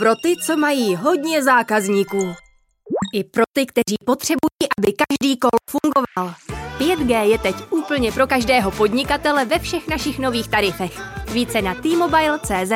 pro 0.00 0.16
ty, 0.16 0.36
co 0.36 0.56
mají 0.56 0.96
hodně 0.96 1.42
zákazníků. 1.42 2.34
I 3.14 3.24
pro 3.24 3.42
ty, 3.52 3.66
kteří 3.66 3.96
potřebují, 4.06 4.66
aby 4.78 4.92
každý 4.92 5.38
kol 5.38 5.50
fungoval. 5.70 6.34
5G 6.78 7.22
je 7.22 7.38
teď 7.38 7.56
úplně 7.70 8.12
pro 8.12 8.26
každého 8.26 8.70
podnikatele 8.70 9.44
ve 9.44 9.58
všech 9.58 9.88
našich 9.88 10.18
nových 10.18 10.48
tarifech. 10.48 11.00
Více 11.32 11.62
na 11.62 11.74
t-mobile.cz. 11.74 12.72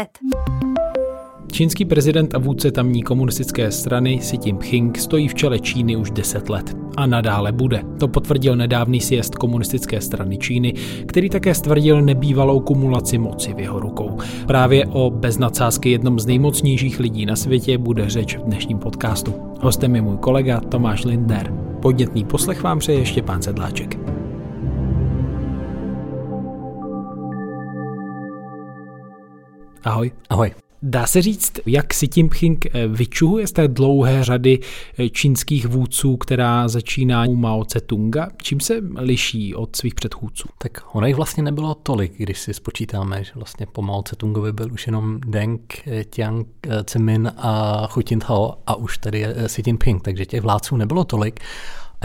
Čínský 1.54 1.84
prezident 1.84 2.34
a 2.34 2.38
vůdce 2.38 2.70
tamní 2.70 3.02
komunistické 3.02 3.70
strany 3.70 4.18
Xi 4.18 4.38
Jinping 4.44 4.98
stojí 4.98 5.28
v 5.28 5.34
čele 5.34 5.58
Číny 5.58 5.96
už 5.96 6.10
10 6.10 6.48
let. 6.48 6.76
A 6.96 7.06
nadále 7.06 7.52
bude. 7.52 7.82
To 8.00 8.08
potvrdil 8.08 8.56
nedávný 8.56 9.00
sjezd 9.00 9.34
komunistické 9.34 10.00
strany 10.00 10.38
Číny, 10.38 10.74
který 11.06 11.30
také 11.30 11.54
stvrdil 11.54 12.02
nebývalou 12.02 12.60
kumulaci 12.60 13.18
moci 13.18 13.54
v 13.54 13.58
jeho 13.58 13.80
rukou. 13.80 14.18
Právě 14.46 14.86
o 14.86 15.10
bez 15.10 15.38
nadsázky 15.38 15.90
jednom 15.90 16.20
z 16.20 16.26
nejmocnějších 16.26 17.00
lidí 17.00 17.26
na 17.26 17.36
světě 17.36 17.78
bude 17.78 18.10
řeč 18.10 18.36
v 18.36 18.42
dnešním 18.42 18.78
podcastu. 18.78 19.34
Hostem 19.60 19.96
je 19.96 20.02
můj 20.02 20.16
kolega 20.16 20.60
Tomáš 20.60 21.04
Lindner. 21.04 21.54
Podnětný 21.82 22.24
poslech 22.24 22.62
vám 22.62 22.78
přeje 22.78 23.06
Štěpán 23.06 23.42
Sedláček. 23.42 23.98
Ahoj. 29.84 30.12
Ahoj. 30.30 30.50
Dá 30.86 31.06
se 31.06 31.22
říct, 31.22 31.52
jak 31.66 31.86
Xi 31.86 32.08
Jinping 32.16 32.66
eh, 32.66 32.88
vyčuhuje 32.88 33.46
z 33.46 33.52
té 33.52 33.68
dlouhé 33.68 34.24
řady 34.24 34.58
eh, 34.98 35.08
čínských 35.08 35.66
vůdců, 35.66 36.16
která 36.16 36.68
začíná 36.68 37.24
u 37.24 37.36
Mao 37.36 37.62
Tse-tunga? 37.62 38.28
Čím 38.42 38.60
se 38.60 38.74
liší 38.98 39.54
od 39.54 39.76
svých 39.76 39.94
předchůdců? 39.94 40.48
Tak 40.58 40.82
ono 40.92 41.06
jich 41.06 41.16
vlastně 41.16 41.42
nebylo 41.42 41.74
tolik, 41.74 42.12
když 42.16 42.38
si 42.38 42.54
spočítáme, 42.54 43.24
že 43.24 43.32
vlastně 43.34 43.66
po 43.66 43.82
Mao 43.82 44.02
Tse-tungovi 44.02 44.52
byl 44.52 44.72
už 44.72 44.86
jenom 44.86 45.20
Deng, 45.26 45.82
eh, 45.86 46.04
Tiang 46.04 46.46
Zemin 46.90 47.32
a 47.36 47.88
Hu 47.92 48.02
Jintao 48.10 48.54
a 48.66 48.74
už 48.74 48.98
tady 48.98 49.20
je 49.20 49.34
Xi 49.46 49.62
Jinping, 49.66 50.02
takže 50.02 50.26
těch 50.26 50.40
vládců 50.40 50.76
nebylo 50.76 51.04
tolik. 51.04 51.40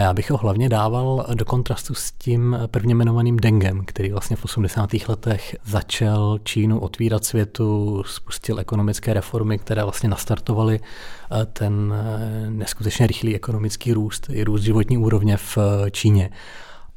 A 0.00 0.02
já 0.02 0.12
bych 0.12 0.30
ho 0.30 0.36
hlavně 0.36 0.68
dával 0.68 1.26
do 1.34 1.44
kontrastu 1.44 1.94
s 1.94 2.12
tím 2.12 2.58
prvně 2.66 2.94
jmenovaným 2.94 3.36
Dengem, 3.36 3.84
který 3.84 4.10
vlastně 4.10 4.36
v 4.36 4.44
80. 4.44 4.90
letech 5.08 5.56
začal 5.64 6.38
Čínu 6.42 6.80
otvírat 6.80 7.24
světu, 7.24 8.02
spustil 8.06 8.60
ekonomické 8.60 9.14
reformy, 9.14 9.58
které 9.58 9.82
vlastně 9.82 10.08
nastartovaly 10.08 10.80
eh, 10.80 11.46
ten 11.46 11.94
eh, 11.96 12.50
neskutečně 12.50 13.06
rychlý 13.06 13.34
ekonomický 13.34 13.92
růst, 13.92 14.26
i 14.30 14.44
růst 14.44 14.62
životní 14.62 14.98
úrovně 14.98 15.36
v 15.36 15.58
eh, 15.58 15.90
Číně. 15.90 16.30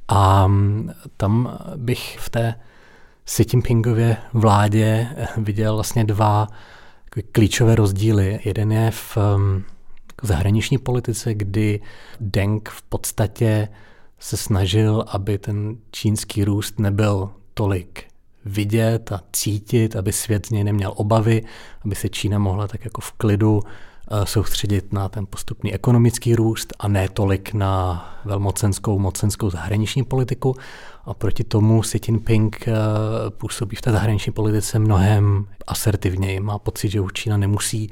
A 0.08 0.48
mm, 0.48 0.92
tam 1.18 1.60
bych 1.76 2.20
v 2.20 2.30
té 2.30 2.56
Xi 3.24 3.46
Jinpingově 3.54 4.18
vládě 4.34 5.08
viděl 5.38 5.76
vlastně 5.76 6.04
dva 6.04 6.48
klíčové 7.32 7.76
rozdíly. 7.76 8.40
Jeden 8.46 8.72
je 8.72 8.92
v 8.92 9.18
zahraniční 10.28 10.78
politice, 10.78 11.34
kdy 11.34 11.80
Deng 12.20 12.70
v 12.70 12.82
podstatě 12.82 13.68
se 14.20 14.38
snažil, 14.38 15.06
aby 15.08 15.38
ten 15.38 15.78
čínský 15.92 16.44
růst 16.44 16.80
nebyl 16.80 17.30
tolik 17.54 18.04
vidět 18.46 19.12
a 19.12 19.22
cítit, 19.34 19.96
aby 19.96 20.14
svět 20.14 20.46
z 20.46 20.50
něj 20.50 20.64
neměl 20.64 20.94
obavy, 20.96 21.44
aby 21.86 21.96
se 21.96 22.10
Čína 22.10 22.40
mohla 22.40 22.68
tak 22.68 22.86
jako 22.86 23.02
v 23.02 23.12
klidu 23.12 23.62
eh, 23.64 24.26
soustředit 24.26 24.94
na 24.94 25.10
ten 25.10 25.26
postupný 25.30 25.74
ekonomický 25.74 26.36
růst 26.36 26.74
a 26.80 26.88
ne 26.88 27.10
tolik 27.10 27.54
na 27.54 28.06
velmocenskou, 28.26 29.00
mocenskou 29.00 29.50
zahraniční 29.50 30.04
politiku. 30.04 30.56
A 31.06 31.14
proti 31.14 31.44
tomu 31.44 31.82
Xi 31.82 32.00
Jinping 32.08 32.68
eh, 32.68 32.74
působí 33.30 33.76
v 33.76 33.82
té 33.82 33.92
zahraniční 33.92 34.34
politice 34.34 34.80
mnohem 34.80 35.48
asertivněji. 35.68 36.40
Má 36.40 36.60
pocit, 36.60 36.90
že 36.90 37.02
už 37.02 37.14
Čína 37.14 37.38
nemusí 37.38 37.92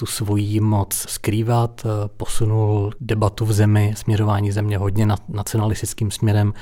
tu 0.00 0.06
svoji 0.06 0.60
moc 0.60 0.94
skrývat, 1.08 1.82
eh, 1.84 2.08
posunul 2.08 2.92
debatu 3.00 3.44
v 3.44 3.52
zemi, 3.52 3.94
směřování 3.96 4.52
země 4.52 4.78
hodně 4.78 5.06
nacionalistickým 5.28 6.10
směrem. 6.10 6.54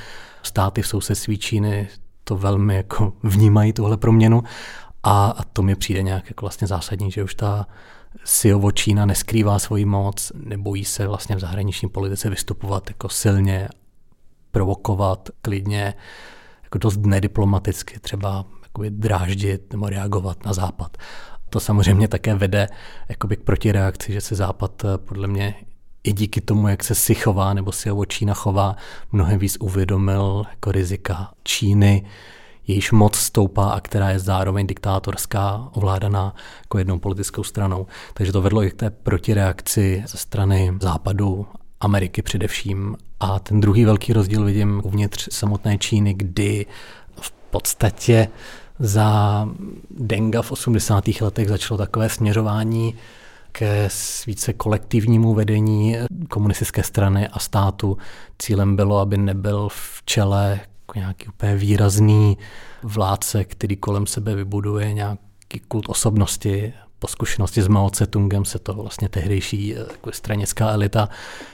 Státy 0.43 0.82
v 0.82 0.87
sousedství 0.87 1.38
Číny 1.38 1.88
to 2.25 2.37
velmi 2.37 2.76
jako 2.76 3.12
vnímají, 3.22 3.72
tuhle 3.72 3.97
proměnu. 3.97 4.43
A, 5.03 5.26
a 5.26 5.44
to 5.44 5.62
mi 5.62 5.75
přijde 5.75 6.03
nějak 6.03 6.25
jako 6.31 6.47
vlastně 6.47 6.66
zásadní, 6.66 7.10
že 7.10 7.25
už 7.25 7.34
ta 7.34 7.66
Siovo 8.25 8.72
Čína 8.72 9.06
neskrývá 9.06 9.59
svoji 9.59 9.84
moc, 9.84 10.32
nebojí 10.34 10.84
se 10.84 11.06
vlastně 11.06 11.37
v 11.37 11.41
zahraniční 11.41 11.88
politice 11.88 12.31
vystupovat 12.31 12.88
jako 12.88 13.09
silně, 13.09 13.69
provokovat 14.50 15.28
klidně, 15.43 15.94
jako 16.65 16.78
dost 16.78 17.00
nediplomaticky, 17.06 18.00
třeba 18.00 18.44
dráždit 18.88 19.72
nebo 19.72 19.88
reagovat 19.88 20.44
na 20.44 20.53
západ. 20.53 20.97
To 21.50 21.60
samozřejmě 21.60 22.09
také 22.09 22.34
vede 22.34 22.69
jakoby 23.09 23.36
k 23.36 23.42
protireakci, 23.42 24.12
že 24.12 24.20
se 24.20 24.34
Západ 24.34 24.84
eh, 24.84 24.98
podle 24.98 25.28
mě 25.28 25.54
i 26.04 26.12
díky 26.12 26.41
tomu, 26.41 26.69
jak 26.69 26.84
se 26.84 26.94
si 26.94 27.14
chová 27.14 27.54
nebo 27.54 27.72
si 27.72 27.88
ho 27.88 28.04
Čína 28.04 28.34
chová, 28.34 28.76
mnohem 29.12 29.38
víc 29.38 29.56
uvědomil 29.60 30.44
jako 30.50 30.72
rizika 30.72 31.31
Číny, 31.42 32.06
jejíž 32.66 32.92
moc 32.92 33.16
stoupá 33.16 33.70
a 33.70 33.81
která 33.81 34.10
je 34.10 34.19
zároveň 34.19 34.66
diktátorská, 34.66 35.69
ovládaná 35.72 36.34
jako 36.60 36.78
jednou 36.78 36.98
politickou 36.98 37.42
stranou. 37.42 37.87
Takže 38.14 38.32
to 38.32 38.42
vedlo 38.42 38.62
i 38.62 38.70
k 38.70 38.75
té 38.75 38.91
protireakci 38.91 40.04
ze 40.06 40.19
strany 40.19 40.75
západu, 40.81 41.47
Ameriky 41.81 42.22
především. 42.22 42.97
A 43.20 43.38
ten 43.38 43.60
druhý 43.60 43.84
velký 43.84 44.12
rozdíl 44.12 44.44
vidím 44.44 44.81
uvnitř 44.84 45.28
samotné 45.32 45.78
Číny, 45.78 46.14
kdy 46.14 46.66
v 47.20 47.32
podstatě 47.50 48.28
za 48.78 49.49
Denga 49.91 50.43
v 50.43 50.53
80. 50.53 51.05
letech 51.21 51.49
začalo 51.49 51.78
takové 51.78 52.09
směřování 52.09 52.94
ke 53.53 53.89
více 54.27 54.53
kolektivnímu 54.53 55.34
vedení 55.34 55.97
komunistické 56.28 56.83
strany 56.83 57.28
a 57.28 57.38
státu. 57.38 57.99
Cílem 58.38 58.77
bylo, 58.77 58.99
aby 58.99 59.17
nebyl 59.17 59.69
v 59.69 60.03
čele 60.05 60.61
jako 60.81 60.99
nějaký 60.99 61.28
úplně 61.28 61.56
výrazný 61.56 62.38
vládce, 62.83 63.44
který 63.44 63.77
kolem 63.77 64.06
sebe 64.06 64.34
vybuduje 64.34 64.93
nějaký 64.93 65.61
kult 65.69 65.88
osobnosti, 65.88 66.72
po 66.98 67.09
zkušenosti 67.09 67.62
s 67.62 67.69
Mao 67.69 67.88
Tse-tungem 67.88 68.44
se 68.44 68.59
to 68.59 68.75
vlastně 68.75 69.09
tehdejší 69.09 69.76
eh, 69.76 69.78
jako 69.78 70.12
stranická 70.12 70.70
elita 70.70 71.09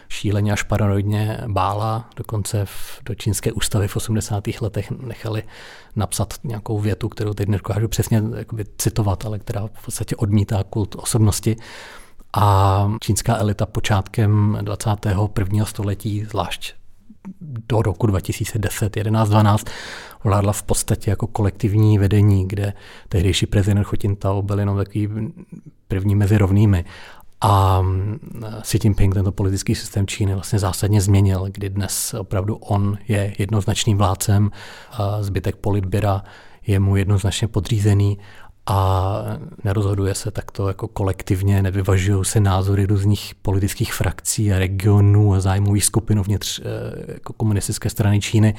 šíleně 0.09 0.53
až 0.53 0.63
paranoidně 0.63 1.41
bála. 1.47 2.09
Dokonce 2.17 2.65
v, 2.65 3.01
do 3.05 3.15
čínské 3.15 3.53
ústavy 3.53 3.89
v 3.89 3.97
80. 3.97 4.45
letech 4.61 4.91
nechali 4.91 5.43
napsat 5.97 6.35
nějakou 6.45 6.79
větu, 6.79 7.09
kterou 7.09 7.35
teď 7.35 7.49
nedokážu 7.49 7.89
přesně 7.89 8.23
jakoby, 8.37 8.65
citovat, 8.79 9.25
ale 9.25 9.39
která 9.39 9.67
v 9.67 9.85
podstatě 9.85 10.17
odmítá 10.17 10.65
kult 10.65 10.95
osobnosti. 10.95 11.57
A 12.37 12.91
čínská 13.01 13.37
elita 13.37 13.67
počátkem 13.67 14.59
21. 14.63 15.65
století, 15.65 16.25
zvlášť 16.25 16.75
do 17.69 17.83
roku 17.83 18.07
2010, 18.07 18.97
11, 18.97 19.29
12 19.29 19.67
vládla 20.25 20.53
v 20.53 20.63
podstatě 20.63 21.11
jako 21.11 21.27
kolektivní 21.27 21.99
vedení, 21.99 22.49
kde 22.49 22.73
tehdejší 23.09 23.47
prezident 23.47 23.87
Tao 24.19 24.43
byl 24.43 24.59
jenom 24.59 24.77
takový 24.77 25.09
první 25.89 26.15
mezi 26.15 26.39
rovnými. 26.39 26.85
A 27.41 27.83
Xi 28.63 28.79
Jinping 28.85 29.15
tento 29.15 29.33
politický 29.33 29.75
systém 29.75 30.07
Číny 30.07 30.35
vlastně 30.35 30.59
zásadně 30.59 31.01
změnil, 31.01 31.47
kdy 31.53 31.71
dnes 31.71 32.15
opravdu 32.15 32.57
on 32.57 32.99
je 33.09 33.35
jednoznačným 33.39 33.99
vládcem, 33.99 34.51
zbytek 35.21 35.57
politběra 35.57 36.23
je 36.67 36.81
mu 36.81 36.97
jednoznačně 36.97 37.49
podřízený 37.49 38.19
a 38.67 39.23
nerozhoduje 39.65 40.15
se 40.15 40.31
takto 40.31 40.69
jako 40.69 40.89
kolektivně, 40.89 41.63
nevyvažují 41.63 42.25
se 42.25 42.41
názory 42.41 42.87
různých 42.87 43.35
politických 43.43 43.95
frakcí 43.95 44.53
a 44.53 44.59
regionů 44.59 45.35
a 45.35 45.41
zájmových 45.41 45.85
skupin 45.85 46.19
uvnitř 46.19 46.61
eh, 46.61 46.65
jako 47.13 47.33
komunistické 47.33 47.91
strany 47.91 48.21
Číny, 48.21 48.55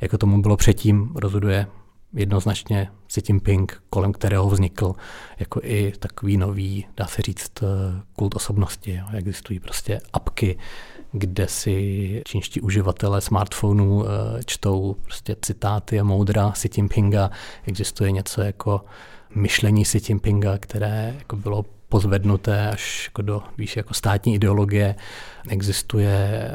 jako 0.00 0.18
tomu 0.18 0.42
bylo 0.42 0.56
předtím, 0.56 1.12
rozhoduje 1.14 1.66
jednoznačně 2.14 2.88
Xi 3.06 3.22
Jinping, 3.28 3.82
kolem 3.90 4.12
kterého 4.12 4.48
vznikl 4.48 4.92
jako 5.38 5.60
i 5.62 5.92
takový 5.98 6.36
nový, 6.36 6.86
dá 6.96 7.06
se 7.06 7.22
říct, 7.22 7.52
eh, 7.62 7.66
kult 8.16 8.34
osobnosti. 8.34 8.94
Jo. 8.94 9.04
Existují 9.14 9.60
prostě 9.60 10.00
apky, 10.12 10.58
kde 11.12 11.48
si 11.48 12.22
čínští 12.26 12.60
uživatelé 12.60 13.20
smartphonů 13.20 14.04
eh, 14.04 14.08
čtou 14.46 14.96
prostě 15.04 15.36
citáty 15.42 16.00
a 16.00 16.04
moudra 16.04 16.50
Xi 16.50 16.68
Jinpinga. 16.76 17.30
Existuje 17.66 18.12
něco 18.12 18.40
jako 18.40 18.80
myšlení 19.34 19.84
Xi 19.84 20.00
Jinpinga, 20.08 20.58
které 20.58 21.14
jako 21.18 21.36
bylo 21.36 21.64
pozvednuté 21.88 22.70
až 22.70 23.06
jako 23.06 23.22
do 23.22 23.42
víš, 23.58 23.76
jako 23.76 23.94
státní 23.94 24.34
ideologie. 24.34 24.94
Existuje, 25.48 26.50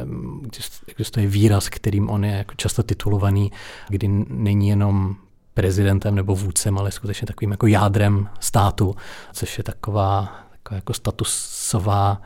existuje 0.88 1.28
výraz, 1.28 1.70
kterým 1.70 2.10
on 2.10 2.25
je 2.25 2.31
jako 2.31 2.54
často 2.56 2.84
titulovaný, 2.84 3.52
kdy 3.90 4.08
není 4.30 4.70
jenom 4.70 5.16
prezidentem 5.54 6.16
nebo 6.16 6.36
vůdcem, 6.36 6.78
ale 6.78 6.92
skutečně 6.92 7.28
takovým 7.28 7.52
jako 7.52 7.68
jádrem 7.68 8.30
státu, 8.40 8.96
což 9.34 9.58
je 9.58 9.64
taková, 9.64 10.40
taková 10.52 10.75
jako 10.75 10.94
statusová 10.94 12.22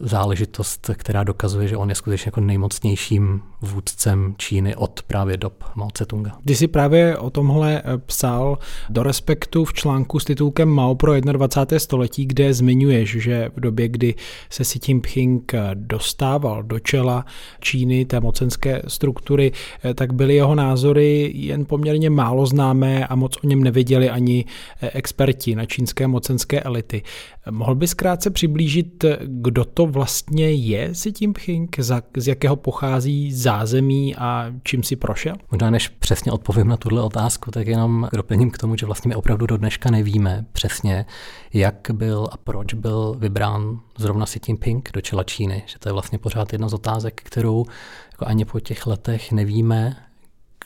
záležitost, 0.00 0.90
která 0.94 1.24
dokazuje, 1.24 1.68
že 1.68 1.76
on 1.76 1.88
je 1.88 1.94
skutečně 1.94 2.28
jako 2.28 2.40
nejmocnějším 2.40 3.42
vůdcem 3.62 4.34
Číny 4.36 4.76
od 4.76 5.02
právě 5.02 5.36
dob 5.36 5.64
Mao 5.74 5.88
Tse-tunga. 5.88 6.32
Ty 6.46 6.56
jsi 6.56 6.68
právě 6.68 7.18
o 7.18 7.30
tomhle 7.30 7.82
eh, 7.84 7.98
psal 7.98 8.58
do 8.88 9.02
Respektu 9.02 9.64
v 9.64 9.72
článku 9.72 10.18
s 10.18 10.24
titulkem 10.24 10.68
Mao 10.68 10.94
pro 10.94 11.20
21. 11.20 11.78
století, 11.78 12.26
kde 12.26 12.54
zmiňuješ, 12.54 13.16
že 13.20 13.50
v 13.56 13.60
době, 13.60 13.88
kdy 13.88 14.14
se 14.50 14.62
Xi 14.62 14.78
Jinping 14.88 15.54
eh, 15.54 15.70
dostával 15.74 16.62
do 16.62 16.78
čela 16.78 17.24
Číny, 17.60 18.04
té 18.04 18.20
mocenské 18.20 18.82
struktury, 18.88 19.52
eh, 19.84 19.94
tak 19.94 20.12
byly 20.14 20.34
jeho 20.34 20.54
názory 20.54 21.32
jen 21.34 21.64
poměrně 21.64 22.10
málo 22.10 22.46
známé 22.46 23.06
a 23.06 23.14
moc 23.14 23.36
o 23.44 23.46
něm 23.46 23.62
nevěděli 23.62 24.10
ani 24.10 24.44
experti 24.80 25.54
na 25.54 25.64
čínské 25.64 26.06
mocenské 26.06 26.60
elity. 26.60 27.02
Mohl 27.50 27.74
bys 27.74 27.94
krátce 27.94 28.30
přiblížit, 28.30 29.04
kdo 29.24 29.64
to 29.74 29.86
vlastně 29.86 30.52
je 30.52 30.88
Xi 30.92 31.12
Jinping, 31.20 31.76
z 32.16 32.28
jakého 32.28 32.56
pochází 32.56 33.32
zázemí 33.32 34.16
a 34.16 34.46
čím 34.62 34.82
si 34.82 34.96
prošel? 34.96 35.34
Možná 35.50 35.70
než 35.70 35.88
přesně 35.88 36.32
odpovím 36.32 36.68
na 36.68 36.76
tuhle 36.76 37.02
otázku, 37.02 37.50
tak 37.50 37.66
jenom 37.66 38.08
doplním 38.12 38.50
k 38.50 38.58
tomu, 38.58 38.76
že 38.76 38.86
vlastně 38.86 39.08
my 39.08 39.14
opravdu 39.14 39.46
do 39.46 39.56
dneška 39.56 39.90
nevíme 39.90 40.46
přesně, 40.52 41.06
jak 41.52 41.90
byl 41.92 42.28
a 42.32 42.36
proč 42.36 42.74
byl 42.74 43.16
vybrán 43.18 43.80
zrovna 43.98 44.26
Xi 44.26 44.40
Jinping 44.48 44.90
do 44.92 45.00
čela 45.00 45.24
Číny. 45.24 45.62
Že 45.66 45.78
to 45.78 45.88
je 45.88 45.92
vlastně 45.92 46.18
pořád 46.18 46.52
jedna 46.52 46.68
z 46.68 46.74
otázek, 46.74 47.20
kterou 47.24 47.64
jako 48.12 48.26
ani 48.26 48.44
po 48.44 48.60
těch 48.60 48.86
letech 48.86 49.32
nevíme, 49.32 49.96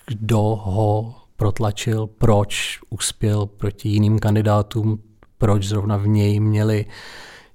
kdo 0.06 0.40
ho 0.64 1.14
protlačil, 1.36 2.06
proč 2.06 2.78
uspěl 2.90 3.46
proti 3.46 3.88
jiným 3.88 4.18
kandidátům, 4.18 5.02
proč 5.38 5.64
zrovna 5.64 5.96
v 5.96 6.06
něj 6.06 6.40
měli 6.40 6.86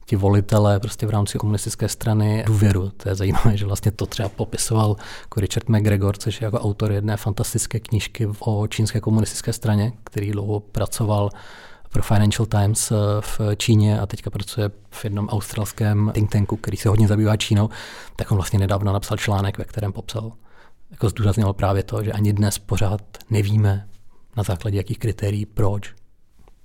ti 0.10 0.16
volitelé 0.16 0.80
prostě 0.80 1.08
v 1.08 1.10
rámci 1.10 1.38
komunistické 1.38 1.88
strany 1.88 2.44
důvěru. 2.48 2.90
To 2.90 3.10
je 3.10 3.16
zajímavé, 3.16 3.58
že 3.58 3.66
vlastně 3.66 3.92
to 3.92 4.06
třeba 4.06 4.30
popisoval 4.30 4.96
jako 5.22 5.40
Richard 5.40 5.70
McGregor, 5.70 6.18
což 6.18 6.42
je 6.42 6.46
jako 6.46 6.60
autor 6.60 6.92
jedné 6.92 7.18
fantastické 7.18 7.80
knížky 7.80 8.28
o 8.40 8.68
čínské 8.68 9.00
komunistické 9.00 9.54
straně, 9.54 9.92
který 10.04 10.32
dlouho 10.32 10.60
pracoval 10.60 11.30
pro 11.90 12.04
Financial 12.04 12.46
Times 12.46 12.92
eh, 12.92 12.96
v 13.22 13.42
Číně 13.58 14.00
a 14.00 14.06
teďka 14.06 14.30
pracuje 14.30 14.72
v 14.90 15.04
jednom 15.04 15.30
australském 15.30 16.12
think 16.14 16.32
tanku, 16.32 16.56
který 16.58 16.78
se 16.78 16.90
hodně 16.90 17.08
zabývá 17.08 17.38
Čínou, 17.38 17.70
tak 18.16 18.32
on 18.32 18.38
vlastně 18.38 18.60
nedávno 18.60 18.94
napsal 18.94 19.18
článek, 19.18 19.58
ve 19.58 19.66
kterém 19.66 19.94
popsal, 19.94 20.32
jako 20.92 21.10
zdůraznil 21.10 21.54
právě 21.54 21.84
to, 21.84 22.04
že 22.04 22.12
ani 22.12 22.34
dnes 22.34 22.60
pořád 22.60 23.02
nevíme 23.30 23.88
na 24.38 24.44
základě 24.44 24.78
jakých 24.78 25.00
kritérií, 25.00 25.46
proč 25.46 25.94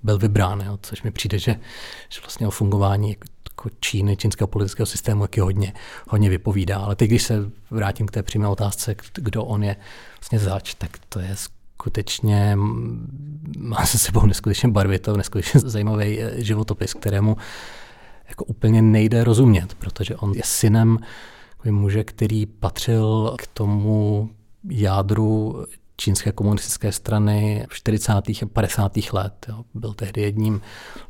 byl 0.03 0.19
vybrán, 0.19 0.61
jo, 0.61 0.79
což 0.83 1.03
mi 1.03 1.11
přijde, 1.11 1.39
že, 1.39 1.61
že 2.09 2.21
vlastně 2.21 2.47
o 2.47 2.51
fungování 2.51 3.17
jako 3.57 3.71
Číny, 3.81 4.17
čínského 4.17 4.49
politického 4.49 4.87
systému, 4.87 5.25
jaký 5.25 5.41
hodně, 5.41 5.73
hodně 6.09 6.31
vypovídá. 6.31 6.79
Ale 6.79 6.97
teď, 6.97 7.11
když 7.11 7.23
se 7.23 7.51
vrátím 7.71 8.07
k 8.07 8.11
té 8.11 8.23
přímé 8.23 8.49
otázce, 8.49 8.95
kdo 9.15 9.45
on 9.45 9.65
je 9.65 9.77
vlastně 10.21 10.39
zač, 10.39 10.75
tak 10.75 10.91
to 11.09 11.21
je 11.21 11.37
skutečně, 11.37 12.59
má 13.59 13.87
se 13.87 13.99
sebou 13.99 14.27
neskutečně 14.27 14.69
barvitou, 14.69 15.17
neskutečně 15.17 15.61
zajímavý 15.65 16.21
eh, 16.23 16.33
životopis, 16.37 16.95
kterému 16.95 17.37
jako 18.29 18.45
úplně 18.45 18.83
nejde 18.83 19.25
rozumět, 19.25 19.75
protože 19.75 20.17
on 20.17 20.33
je 20.33 20.43
synem 20.45 20.99
muže, 21.71 22.05
který 22.05 22.47
patřil 22.47 23.35
k 23.39 23.47
tomu 23.47 24.31
jádru 24.71 25.65
čínské 25.97 26.33
komunistické 26.33 26.93
strany 26.93 27.67
v 27.69 27.75
40. 27.75 28.13
a 28.13 28.47
50. 28.53 28.93
let. 29.13 29.47
Jo. 29.49 29.65
Byl 29.75 29.95
tehdy 29.95 30.23
jedním 30.23 30.61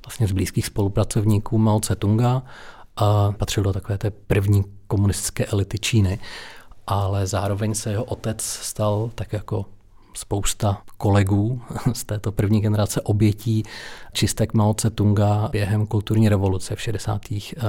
vlastně 0.06 0.26
z 0.26 0.32
blízkých 0.32 0.66
spolupracovníků 0.66 1.58
Mao 1.58 1.78
Tse-tunga 1.78 2.42
a 2.96 3.32
patřil 3.32 3.62
do 3.62 3.72
takové 3.72 3.98
té 3.98 4.10
první 4.10 4.64
komunistické 4.86 5.46
elity 5.46 5.78
Číny. 5.78 6.18
Ale 6.86 7.26
zároveň 7.26 7.74
se 7.74 7.90
jeho 7.90 8.04
otec 8.04 8.42
stal 8.42 9.10
tak 9.14 9.32
jako 9.32 9.64
spousta 10.14 10.82
kolegů 10.96 11.62
z 11.92 12.04
této 12.04 12.32
první 12.32 12.60
generace 12.60 13.00
obětí 13.00 13.62
čistek 14.12 14.54
Mao 14.54 14.72
Tse-tunga 14.72 15.50
během 15.50 15.86
kulturní 15.86 16.28
revoluce 16.28 16.76
v 16.76 16.80
60. 16.80 17.20
Eh, 17.32 17.64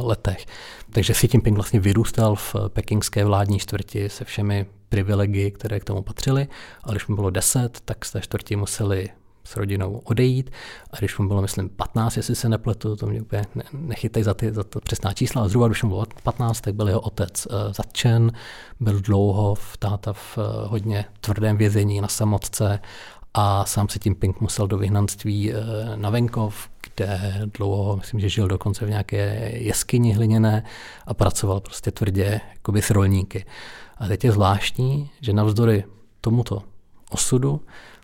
letech. 0.00 0.46
Takže 0.92 1.12
Xi 1.12 1.28
Jinping 1.32 1.56
vlastně 1.56 1.80
vyrůstal 1.80 2.34
v 2.34 2.56
pekingské 2.68 3.24
vládní 3.24 3.58
čtvrti 3.58 4.08
se 4.08 4.24
všemi 4.24 4.66
privilegii, 4.88 5.50
které 5.50 5.80
k 5.80 5.84
tomu 5.84 6.02
patřily, 6.02 6.48
ale 6.84 6.94
když 6.94 7.06
mu 7.06 7.14
bylo 7.14 7.30
10, 7.30 7.80
tak 7.84 8.04
z 8.04 8.12
té 8.12 8.20
čtvrti 8.20 8.56
museli 8.56 9.08
s 9.44 9.56
rodinou 9.56 10.00
odejít. 10.04 10.50
A 10.90 10.96
když 10.98 11.18
mu 11.18 11.28
bylo, 11.28 11.42
myslím, 11.42 11.68
15, 11.68 12.16
jestli 12.16 12.34
se 12.34 12.48
nepletu, 12.48 12.96
to 12.96 13.06
mě 13.06 13.20
úplně 13.20 13.44
nechytej 13.72 14.22
za, 14.22 14.34
ty, 14.34 14.52
za 14.52 14.64
to 14.64 14.80
přesná 14.80 15.12
čísla, 15.12 15.40
ale 15.40 15.48
zhruba 15.48 15.68
když 15.68 15.82
mu 15.82 15.88
bylo 15.88 16.06
15, 16.22 16.60
tak 16.60 16.74
byl 16.74 16.88
jeho 16.88 17.00
otec 17.00 17.46
uh, 17.46 17.72
zatčen, 17.72 18.32
byl 18.80 19.00
dlouho 19.00 19.54
v 19.54 19.76
táta 19.76 20.12
v 20.12 20.38
uh, 20.38 20.44
hodně 20.70 21.04
tvrdém 21.20 21.56
vězení 21.56 22.00
na 22.00 22.08
samotce 22.08 22.80
a 23.34 23.64
sám 23.64 23.88
se 23.88 23.98
tím 23.98 24.14
Pink 24.14 24.40
musel 24.40 24.66
do 24.66 24.78
vyhnanství 24.78 25.52
uh, 25.52 25.58
na 25.96 26.10
venkov, 26.10 26.70
kde 26.82 27.34
dlouho, 27.58 27.96
myslím, 27.96 28.20
že 28.20 28.28
žil 28.28 28.48
dokonce 28.48 28.86
v 28.86 28.90
nějaké 28.90 29.50
jeskyni 29.54 30.12
hliněné 30.12 30.64
a 31.06 31.14
pracoval 31.14 31.60
prostě 31.60 31.90
tvrdě 31.90 32.40
jakoby 32.54 32.82
s 32.82 32.90
rolníky. 32.90 33.44
A 33.98 34.06
teď 34.06 34.24
je 34.24 34.32
zvláštní, 34.32 35.10
že 35.20 35.32
navzdory 35.32 35.84
tomuto 36.20 36.62
osudu, 37.10 37.60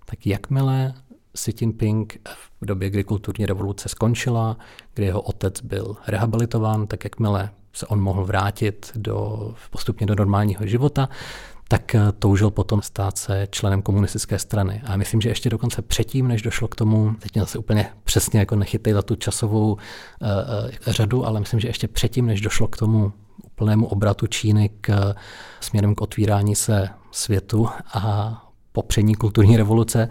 tak 0.06 0.26
jakmile 0.26 0.94
Xi 1.36 1.54
Jinping 1.60 2.20
v 2.60 2.66
době, 2.66 2.90
kdy 2.90 3.04
kulturní 3.04 3.46
revoluce 3.46 3.88
skončila, 3.88 4.56
kdy 4.94 5.06
jeho 5.06 5.20
otec 5.20 5.60
byl 5.60 5.96
rehabilitován, 6.06 6.86
tak 6.86 7.04
jakmile 7.04 7.50
se 7.72 7.86
on 7.86 8.00
mohl 8.00 8.24
vrátit 8.24 8.92
do, 8.94 9.54
postupně 9.70 10.06
do 10.06 10.14
normálního 10.14 10.66
života, 10.66 11.08
tak 11.68 11.94
eh, 11.94 12.12
toužil 12.18 12.50
potom 12.50 12.82
stát 12.82 13.18
se 13.18 13.46
členem 13.50 13.82
komunistické 13.82 14.38
strany. 14.38 14.82
A 14.84 14.96
myslím, 14.96 15.20
že 15.20 15.28
ještě 15.28 15.50
dokonce 15.50 15.82
předtím, 15.82 16.28
než 16.28 16.42
došlo 16.42 16.68
k 16.68 16.74
tomu, 16.74 17.14
teď 17.18 17.34
mě 17.34 17.42
zase 17.42 17.58
úplně 17.58 17.90
přesně 18.04 18.40
jako 18.40 18.56
nechytej 18.56 18.92
za 18.92 19.02
tu 19.02 19.14
časovou 19.14 19.72
uh, 19.72 19.78
řadu, 20.86 21.26
ale 21.26 21.40
myslím, 21.40 21.60
že 21.60 21.68
ještě 21.68 21.88
předtím, 21.88 22.26
než 22.26 22.40
došlo 22.40 22.68
k 22.68 22.76
tomu 22.76 23.12
úplnému 23.44 23.86
obratu 23.86 24.26
Číny 24.26 24.70
k 24.80 25.14
směrem 25.60 25.94
k 25.94 26.00
otvírání 26.00 26.54
se 26.54 26.88
světu 27.10 27.68
a 27.94 28.45
popření 28.76 29.14
kulturní 29.14 29.56
revoluce, 29.56 30.08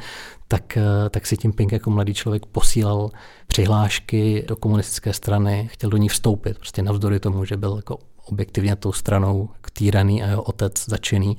tak, 0.47 0.77
tak 1.09 1.25
si 1.25 1.37
tím 1.37 1.53
Pink 1.53 1.71
jako 1.71 1.89
mladý 1.89 2.13
člověk 2.13 2.45
posílal 2.45 3.09
přihlášky 3.47 4.45
do 4.47 4.55
komunistické 4.55 5.13
strany, 5.13 5.69
chtěl 5.71 5.89
do 5.89 5.97
ní 5.97 6.09
vstoupit, 6.09 6.57
prostě 6.57 6.81
navzdory 6.81 7.19
tomu, 7.19 7.45
že 7.45 7.57
byl 7.57 7.73
jako 7.75 7.97
objektivně 8.25 8.75
tou 8.75 8.91
stranou 8.91 9.49
týraný 9.73 10.23
a 10.23 10.27
jeho 10.27 10.43
otec 10.43 10.85
začený 10.85 11.37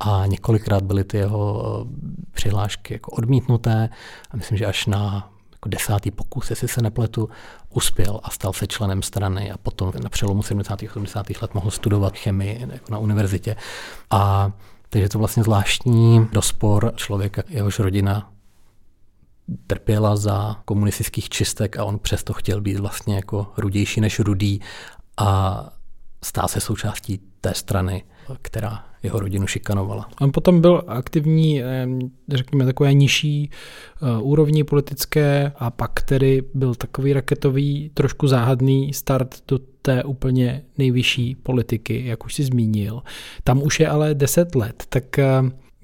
a 0.00 0.26
několikrát 0.26 0.82
byly 0.82 1.04
ty 1.04 1.16
jeho 1.16 1.84
přihlášky 2.32 2.94
jako 2.94 3.10
odmítnuté 3.10 3.88
a 4.30 4.36
myslím, 4.36 4.58
že 4.58 4.66
až 4.66 4.86
na 4.86 5.32
jako 5.52 5.68
desátý 5.68 6.10
pokus, 6.10 6.50
jestli 6.50 6.68
se 6.68 6.82
nepletu, 6.82 7.28
uspěl 7.74 8.20
a 8.22 8.30
stal 8.30 8.52
se 8.52 8.66
členem 8.66 9.02
strany 9.02 9.52
a 9.52 9.58
potom 9.58 9.92
na 10.02 10.08
přelomu 10.08 10.42
70. 10.42 10.82
a 10.82 10.86
80. 10.86 11.26
let 11.42 11.54
mohl 11.54 11.70
studovat 11.70 12.16
chemii 12.16 12.66
jako 12.72 12.92
na 12.92 12.98
univerzitě. 12.98 13.56
A 14.10 14.52
takže 14.88 15.04
je 15.04 15.08
to 15.08 15.18
vlastně 15.18 15.42
zvláštní 15.42 16.28
dospor 16.32 16.92
člověka, 16.96 17.42
jehož 17.48 17.78
rodina 17.78 18.32
trpěla 19.66 20.16
za 20.16 20.56
komunistických 20.64 21.28
čistek 21.28 21.76
a 21.76 21.84
on 21.84 21.98
přesto 21.98 22.32
chtěl 22.32 22.60
být 22.60 22.78
vlastně 22.78 23.16
jako 23.16 23.52
rudější 23.56 24.00
než 24.00 24.18
rudý 24.18 24.60
a 25.16 25.60
stál 26.24 26.48
se 26.48 26.60
součástí 26.60 27.20
té 27.40 27.54
strany, 27.54 28.04
která 28.42 28.87
jeho 29.02 29.20
rodinu 29.20 29.46
šikanovala. 29.46 30.08
On 30.20 30.32
potom 30.32 30.60
byl 30.60 30.82
aktivní, 30.86 31.62
řekněme, 32.28 32.64
takové 32.64 32.94
nižší 32.94 33.50
eh, 33.50 34.22
úrovni 34.22 34.64
politické 34.64 35.52
a 35.56 35.70
pak 35.70 36.02
tedy 36.02 36.42
byl 36.54 36.74
takový 36.74 37.12
raketový, 37.12 37.90
trošku 37.94 38.26
záhadný 38.26 38.94
start 38.94 39.36
do 39.48 39.58
té 39.82 40.04
úplně 40.04 40.62
nejvyšší 40.78 41.34
politiky, 41.34 42.06
jak 42.06 42.24
už 42.24 42.34
si 42.34 42.44
zmínil. 42.44 43.02
Tam 43.44 43.62
už 43.62 43.80
je 43.80 43.88
ale 43.88 44.14
10 44.14 44.54
let, 44.54 44.84
tak 44.88 45.18
eh, 45.18 45.26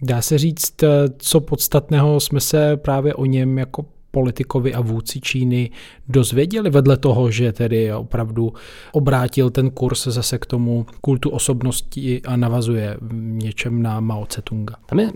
dá 0.02 0.23
se 0.23 0.38
říct, 0.38 0.83
eh, 0.83 0.88
co 1.18 1.40
podstatného 1.40 2.21
jsme 2.21 2.40
se 2.40 2.76
právě 2.76 3.14
o 3.14 3.25
něm 3.25 3.59
jako 3.59 3.85
politikovi 4.14 4.75
a 4.75 4.80
vůdci 4.80 5.21
Číny 5.21 5.71
dozvěděli 6.09 6.71
vedle 6.71 6.97
toho, 6.97 7.30
že 7.30 7.52
tedy 7.52 7.92
opravdu 7.92 8.52
obrátil 8.92 9.50
ten 9.50 9.71
kurz 9.71 10.06
zase 10.06 10.38
k 10.38 10.47
tomu 10.47 10.87
kultu 11.00 11.30
osobnosti 11.30 12.23
a 12.23 12.37
navazuje 12.37 12.97
něčem 13.12 13.83
na 13.83 14.00
Mao 14.00 14.25
Tse-tunga. 14.25 14.75
Tam 14.87 15.00
je 15.00 15.12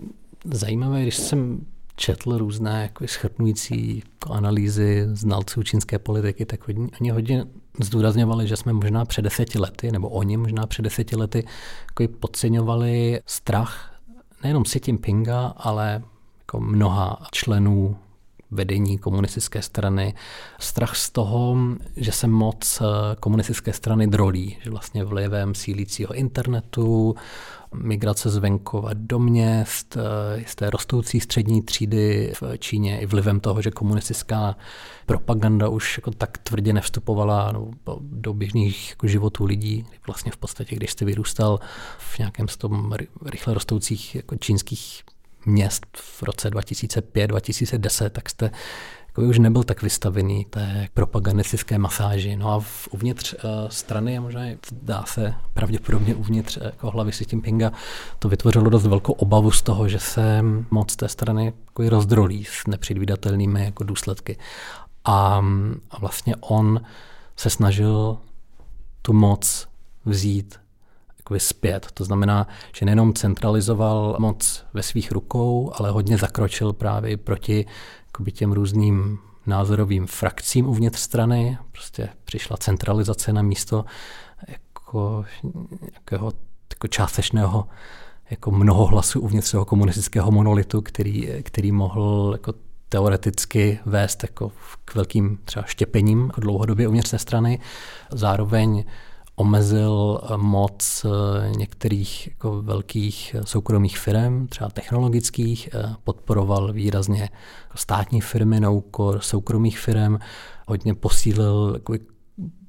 zajímavé, 0.53 1.01
když 1.01 1.15
jsem 1.15 1.65
četl 1.95 2.37
různé 2.37 2.81
jako 2.81 3.07
schrnující 3.07 4.03
jako 4.05 4.33
analýzy 4.33 5.07
znalců 5.13 5.63
čínské 5.63 5.99
politiky, 5.99 6.45
tak 6.45 6.67
oni 7.01 7.09
hodně 7.09 7.45
zdůrazňovali, 7.79 8.47
že 8.47 8.57
jsme 8.57 8.73
možná 8.73 9.05
před 9.05 9.21
deseti 9.21 9.59
lety, 9.59 9.91
nebo 9.91 10.09
oni 10.09 10.37
možná 10.37 10.67
před 10.67 10.81
deseti 10.81 11.15
lety 11.15 11.45
jako 11.89 12.13
podceňovali 12.19 13.21
strach 13.25 13.95
nejenom 14.43 14.63
Xi 14.63 14.79
Jinpinga, 14.87 15.53
ale 15.57 16.03
jako 16.39 16.59
mnoha 16.59 17.19
členů 17.31 17.95
vedení 18.51 18.97
komunistické 18.97 19.61
strany. 19.61 20.13
Strach 20.59 20.95
z 20.95 21.09
toho, 21.09 21.57
že 21.95 22.11
se 22.11 22.27
moc 22.27 22.81
eh, 22.81 23.15
komunistické 23.19 23.73
strany 23.73 24.07
drolí, 24.07 24.57
že 24.63 24.69
vlastně 24.69 25.03
vlivem 25.03 25.55
sílícího 25.55 26.13
internetu, 26.13 27.15
migrace 27.73 28.29
z 28.29 28.37
venkova 28.37 28.89
do 28.93 29.19
měst, 29.19 29.97
eh, 29.97 30.43
z 30.47 30.55
té 30.55 30.69
rostoucí 30.69 31.19
střední 31.19 31.61
třídy 31.61 32.33
v 32.41 32.57
Číně 32.57 32.99
i 32.99 33.05
vlivem 33.05 33.39
toho, 33.39 33.61
že 33.61 33.71
komunistická 33.71 34.55
propaganda 35.05 35.69
už 35.69 35.97
jako 35.97 36.11
tak 36.11 36.37
tvrdě 36.37 36.73
nevstupovala 36.73 37.51
do, 37.51 37.71
do 38.01 38.33
běžných 38.33 38.89
jako 38.89 39.07
životů 39.07 39.45
lidí. 39.45 39.85
Vlastně 40.07 40.31
v 40.31 40.37
podstatě, 40.37 40.75
když 40.75 40.91
jste 40.91 41.05
vyrůstal 41.05 41.59
v 41.97 42.19
nějakém 42.19 42.47
z 42.47 42.57
tom 42.57 42.93
rychle 43.25 43.53
rostoucích 43.53 44.15
jako 44.15 44.35
čínských 44.35 45.03
měst 45.49 45.85
v 45.93 46.23
roce 46.23 46.49
2005-2010, 46.49 48.09
tak 48.09 48.29
jste 48.29 48.51
jako 49.07 49.21
už 49.21 49.39
nebyl 49.39 49.63
tak 49.63 49.81
vystavený 49.81 50.45
té 50.45 50.87
propagandistické 50.93 51.77
masáži. 51.77 52.35
No 52.35 52.53
a 52.53 52.59
v, 52.59 52.87
uvnitř 52.91 53.33
uh, 53.33 53.39
strany 53.69 54.17
a 54.17 54.21
možná 54.21 54.41
dá 54.71 55.03
se 55.07 55.33
pravděpodobně 55.53 56.15
uvnitř 56.15 56.57
uh, 56.57 56.63
jako 56.63 56.91
hlavy 56.91 57.11
Xi 57.11 57.25
Jinpinga 57.31 57.71
to 58.19 58.29
vytvořilo 58.29 58.69
dost 58.69 58.85
velkou 58.85 59.13
obavu 59.13 59.51
z 59.51 59.61
toho, 59.61 59.87
že 59.87 59.99
se 59.99 60.43
moc 60.71 60.95
té 60.95 61.07
strany 61.07 61.45
jako 61.45 61.89
rozdrolí 61.89 62.45
s 62.45 62.67
nepředvídatelnými 62.67 63.65
jako 63.65 63.83
důsledky. 63.83 64.37
A, 65.05 65.45
a 65.91 65.99
vlastně 65.99 66.35
on 66.39 66.81
se 67.35 67.49
snažil 67.49 68.17
tu 69.01 69.13
moc 69.13 69.67
vzít 70.05 70.59
jakoby 71.29 71.39
zpět. 71.39 71.87
To 71.93 72.05
znamená, 72.05 72.47
že 72.75 72.85
nejenom 72.85 73.13
centralizoval 73.13 74.15
moc 74.19 74.65
ve 74.73 74.83
svých 74.83 75.11
rukou, 75.11 75.71
ale 75.75 75.91
hodně 75.91 76.17
zakročil 76.17 76.73
právě 76.73 77.17
proti 77.17 77.65
jakoby 78.07 78.31
těm 78.31 78.51
různým 78.51 79.19
názorovým 79.45 80.07
frakcím 80.07 80.67
uvnitř 80.67 80.99
strany. 80.99 81.57
Prostě 81.71 82.09
přišla 82.25 82.57
centralizace 82.57 83.33
na 83.33 83.41
místo 83.41 83.85
jako, 84.47 85.25
jakého, 85.93 86.31
jako 86.73 86.87
částečného 86.87 87.67
jako 88.29 88.51
mnoho 88.51 88.85
hlasů 88.85 89.21
uvnitř 89.21 89.51
toho 89.51 89.65
komunistického 89.65 90.31
monolitu, 90.31 90.81
který, 90.81 91.29
který 91.43 91.71
mohl 91.71 92.29
jako 92.33 92.53
teoreticky 92.89 93.79
vést 93.85 94.23
jako 94.23 94.51
k 94.85 94.95
velkým 94.95 95.39
třeba 95.45 95.65
štěpením 95.65 96.25
jako 96.25 96.41
dlouhodobě 96.41 96.87
uvnitř 96.87 97.11
té 97.11 97.17
strany. 97.17 97.59
Zároveň 98.11 98.83
omezil 99.39 100.21
moc 100.37 101.05
eh, 101.05 101.49
některých 101.57 102.27
jako 102.27 102.61
velkých 102.61 103.35
eh, 103.35 103.41
soukromých 103.45 103.99
firm, 103.99 104.47
třeba 104.47 104.69
technologických, 104.69 105.69
eh, 105.73 105.95
podporoval 106.03 106.73
výrazně 106.73 107.29
státní 107.75 108.21
firmy 108.21 108.59
na 108.59 108.69
úkor 108.69 109.19
soukromých 109.19 109.79
firm, 109.79 110.19
hodně 110.67 110.93
posílil 110.93 111.79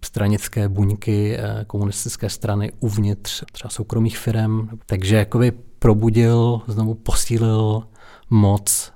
stranické 0.05 0.69
buňky 0.69 1.39
komunistické 1.67 2.29
strany 2.29 2.73
uvnitř 2.81 3.45
třeba 3.53 3.71
soukromých 3.71 4.19
firm, 4.19 4.69
takže 4.87 5.17
jakoby 5.17 5.53
probudil, 5.79 6.61
znovu 6.67 6.95
posílil 6.95 7.83
moc 8.31 8.93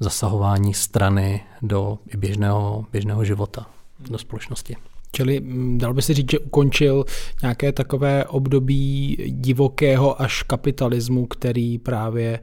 zasahování 0.00 0.74
strany 0.74 1.44
do 1.62 1.98
běžného, 2.16 2.86
běžného 2.92 3.24
života, 3.24 3.66
do 4.10 4.18
společnosti. 4.18 4.76
Čili 5.12 5.40
mm, 5.40 5.78
dal 5.78 5.94
by 5.94 6.02
se 6.02 6.14
říct, 6.14 6.30
že 6.30 6.38
ukončil 6.38 7.04
nějaké 7.42 7.72
takové 7.72 8.24
období 8.24 9.16
divokého 9.28 10.22
až 10.22 10.42
kapitalismu, 10.42 11.26
který 11.26 11.78
právě 11.78 12.40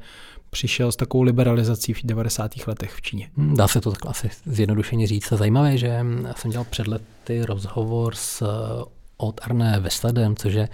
přišel 0.50 0.92
s 0.92 0.96
takovou 0.96 1.24
liberalizací 1.24 1.94
v 1.94 2.00
90. 2.04 2.52
letech 2.68 2.92
v 2.92 3.02
Číně. 3.02 3.30
Hmm, 3.38 3.56
dá 3.56 3.68
se 3.68 3.82
to 3.82 3.92
tak 3.92 4.06
asi 4.06 4.30
zjednodušeně 4.46 5.08
říct. 5.08 5.30
Zajímavé, 5.30 5.78
že 5.78 5.88
já 6.28 6.34
jsem 6.36 6.52
dělal 6.52 6.66
před 6.70 6.88
lety 6.88 7.46
rozhovor 7.46 8.16
s 8.16 8.42
eh, 8.42 8.86
od 9.18 9.42
Arne 9.44 9.80
Westadem, 9.80 10.36
což 10.36 10.54
je 10.54 10.70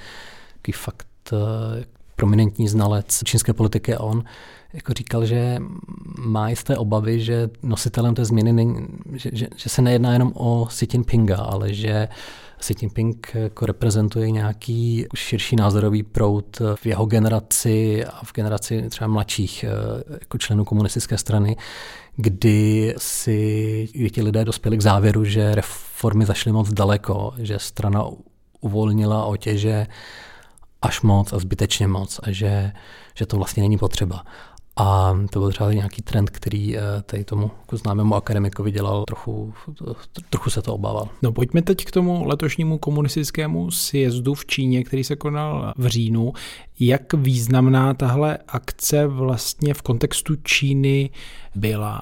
takový 0.54 0.74
fakt 0.74 1.08
eh, 1.34 1.86
prominentní 2.16 2.68
znalec 2.68 3.24
čínské 3.24 3.54
politiky 3.54 3.96
a 3.96 4.00
on 4.00 4.24
jako 4.76 4.94
říkal, 4.94 5.26
že 5.26 5.58
má 6.20 6.50
jisté 6.50 6.78
obavy, 6.78 7.20
že 7.20 7.50
nositelem 7.64 8.16
té 8.16 8.26
změny 8.26 8.54
není, 8.54 8.88
že, 9.14 9.30
že, 9.34 9.48
že 9.56 9.70
se 9.70 9.82
nejedná 9.82 10.14
jenom 10.14 10.32
o 10.36 10.66
Xi 10.66 10.88
Jinpinga, 10.94 11.38
ale 11.38 11.74
že 11.74 12.08
Xi 12.58 12.74
Jinping 12.82 13.32
jako 13.36 13.66
reprezentuje 13.66 14.32
nějaký 14.32 15.06
širší 15.16 15.56
názorový 15.56 16.04
proud 16.04 16.62
v 16.76 16.86
jeho 16.86 17.06
generaci 17.06 18.06
a 18.06 18.26
v 18.26 18.34
generaci 18.34 18.90
třeba 18.90 19.08
mladších 19.08 19.64
eh, 19.64 19.70
jako 20.22 20.38
členů 20.38 20.66
komunistické 20.66 21.18
strany, 21.18 21.58
kdy 22.16 22.94
si 22.98 23.88
kdy 23.94 24.10
ti 24.10 24.22
lidé 24.22 24.46
dospěli 24.46 24.78
k 24.78 24.82
závěru, 24.82 25.26
že 25.26 25.56
reformy 25.56 26.26
zašly 26.26 26.52
moc 26.52 26.74
daleko, 26.74 27.34
že 27.38 27.60
strana 27.60 28.06
uvolnila 28.62 29.26
otěže 29.26 29.88
až 30.82 31.02
moc 31.02 31.34
a 31.34 31.40
zbytečně 31.40 31.88
moc 31.88 32.20
a 32.24 32.32
že, 32.32 32.72
že 33.16 33.26
to 33.26 33.38
vlastně 33.38 33.64
není 33.64 33.78
potřeba. 33.78 34.24
A 34.78 35.18
to 35.30 35.40
byl 35.40 35.50
třeba 35.50 35.74
nějaký 35.74 36.02
trend, 36.02 36.30
který 36.30 36.78
eh, 36.78 36.82
tady 37.06 37.24
tomu 37.24 37.52
jako 37.62 37.78
známému 37.78 38.16
akademikovi 38.16 38.72
dělal, 38.72 39.04
trochu, 39.04 39.54
trochu 40.30 40.50
se 40.50 40.62
to 40.62 40.74
obával. 40.74 41.10
No 41.22 41.32
pojďme 41.32 41.62
teď 41.62 41.86
k 41.86 41.92
tomu 41.92 42.28
letošnímu 42.28 42.78
komunistickému 42.78 43.72
sjezdu 43.72 44.34
v 44.34 44.46
Číně, 44.46 44.84
který 44.84 45.04
se 45.04 45.16
konal 45.16 45.74
v 45.78 45.88
říjnu. 45.88 46.34
Jak 46.80 47.14
významná 47.14 47.94
tahle 47.94 48.38
akce 48.48 49.08
vlastně 49.08 49.74
v 49.74 49.82
kontextu 49.82 50.36
Číny 50.36 51.10
byla? 51.56 52.02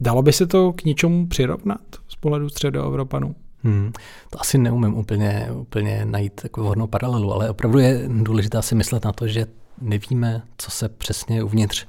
Dalo 0.00 0.22
by 0.22 0.32
se 0.32 0.46
to 0.46 0.72
k 0.72 0.84
něčemu 0.84 1.26
přirovnat 1.26 1.80
z 2.08 2.16
pohledu 2.16 2.48
středoevropanů? 2.48 3.34
Hmm, 3.62 3.92
to 4.30 4.40
asi 4.40 4.58
neumím 4.58 4.94
úplně, 4.94 5.48
úplně 5.54 6.04
najít 6.04 6.34
takovou 6.34 6.66
vhodnou 6.66 6.86
paralelu, 6.86 7.32
ale 7.32 7.50
opravdu 7.50 7.78
je 7.78 8.08
důležité 8.08 8.62
si 8.62 8.74
myslet 8.74 9.04
na 9.04 9.12
to, 9.12 9.26
že 9.26 9.46
nevíme, 9.80 10.42
co 10.58 10.70
se 10.70 10.88
přesně 10.88 11.42
uvnitř 11.42 11.86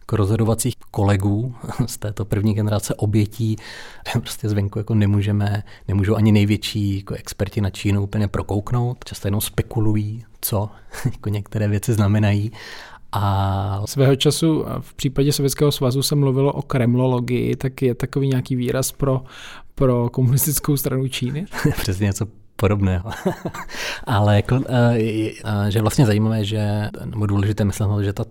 jako 0.00 0.16
rozhodovacích 0.16 0.74
kolegů 0.90 1.54
z 1.86 1.98
této 1.98 2.24
první 2.24 2.54
generace 2.54 2.94
obětí 2.94 3.56
prostě 4.20 4.48
zvenku 4.48 4.78
jako 4.78 4.94
nemůžeme, 4.94 5.62
nemůžou 5.88 6.14
ani 6.14 6.32
největší 6.32 6.96
jako 6.96 7.14
experti 7.14 7.60
na 7.60 7.70
Čínu 7.70 8.02
úplně 8.02 8.28
prokouknout, 8.28 9.04
často 9.04 9.28
jenom 9.28 9.40
spekulují, 9.40 10.24
co 10.40 10.70
jako 11.04 11.28
některé 11.28 11.68
věci 11.68 11.92
znamenají 11.94 12.52
a 13.12 13.82
svého 13.84 14.16
času 14.16 14.64
v 14.80 14.94
případě 14.94 15.32
Sovětského 15.32 15.72
svazu 15.72 16.02
se 16.02 16.14
mluvilo 16.14 16.52
o 16.52 16.62
kremlologii, 16.62 17.56
tak 17.56 17.82
je 17.82 17.94
takový 17.94 18.28
nějaký 18.28 18.56
výraz 18.56 18.92
pro, 18.92 19.22
pro 19.74 20.08
komunistickou 20.08 20.76
stranu 20.76 21.08
Číny? 21.08 21.46
Přesně 21.80 22.04
něco 22.04 22.26
podobného. 22.60 23.10
Ale 24.04 24.36
jako, 24.36 24.60
eh, 24.68 24.98
eh, 25.44 25.70
že 25.70 25.80
vlastně 25.80 26.06
zajímavé, 26.06 26.44
že, 26.44 26.90
nebo 27.04 27.26
důležité 27.26 27.64
myslet, 27.64 28.04
že 28.04 28.12
ta 28.12 28.24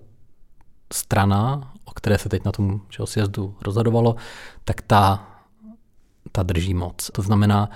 strana, 0.94 1.72
o 1.86 1.92
které 1.92 2.18
se 2.18 2.30
teď 2.30 2.46
na 2.46 2.52
tom 2.52 2.82
sjezdu 3.06 3.56
rozhodovalo, 3.62 4.16
tak 4.66 4.82
ta, 4.82 5.28
ta 6.32 6.44
drží 6.44 6.74
moc. 6.74 7.10
To 7.12 7.22
znamená, 7.22 7.70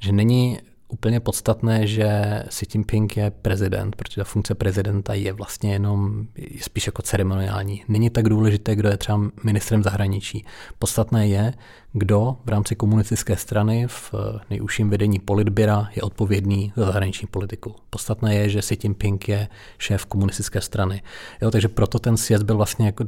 že 0.00 0.12
není 0.12 0.58
úplně 0.92 1.20
podstatné, 1.20 1.86
že 1.86 2.42
Xi 2.48 2.66
Jinping 2.74 3.16
je 3.16 3.30
prezident, 3.30 3.96
protože 3.96 4.16
ta 4.16 4.24
funkce 4.24 4.54
prezidenta 4.54 5.14
je 5.14 5.32
vlastně 5.32 5.72
jenom 5.72 6.26
je 6.36 6.62
spíš 6.62 6.86
jako 6.86 7.02
ceremoniální. 7.02 7.84
Není 7.88 8.10
tak 8.10 8.28
důležité, 8.28 8.74
kdo 8.74 8.88
je 8.88 8.96
třeba 8.96 9.20
ministrem 9.44 9.82
zahraničí. 9.82 10.44
Podstatné 10.78 11.28
je, 11.28 11.54
kdo 11.92 12.36
v 12.44 12.48
rámci 12.48 12.76
komunistické 12.76 13.36
strany 13.36 13.86
v 13.86 14.14
nejužším 14.50 14.90
vedení 14.90 15.18
politběra 15.18 15.88
je 15.96 16.02
odpovědný 16.02 16.72
za 16.76 16.84
zahraniční 16.84 17.28
politiku. 17.28 17.74
Podstatné 17.90 18.34
je, 18.34 18.48
že 18.48 18.60
Xi 18.60 18.78
Jinping 18.82 19.28
je 19.28 19.48
šéf 19.78 20.06
komunistické 20.06 20.60
strany. 20.60 21.02
Jo, 21.42 21.50
takže 21.50 21.68
proto 21.68 21.98
ten 21.98 22.16
sjezd 22.16 22.44
byl 22.44 22.56
vlastně 22.56 22.86
jako 22.86 23.04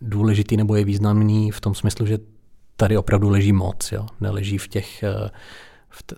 důležitý 0.00 0.56
nebo 0.56 0.76
je 0.76 0.84
významný 0.84 1.50
v 1.50 1.60
tom 1.60 1.74
smyslu, 1.74 2.06
že 2.06 2.18
tady 2.76 2.96
opravdu 2.96 3.28
leží 3.28 3.52
moc, 3.52 3.92
jo? 3.92 4.06
neleží 4.20 4.58
v 4.58 4.68
těch 4.68 5.04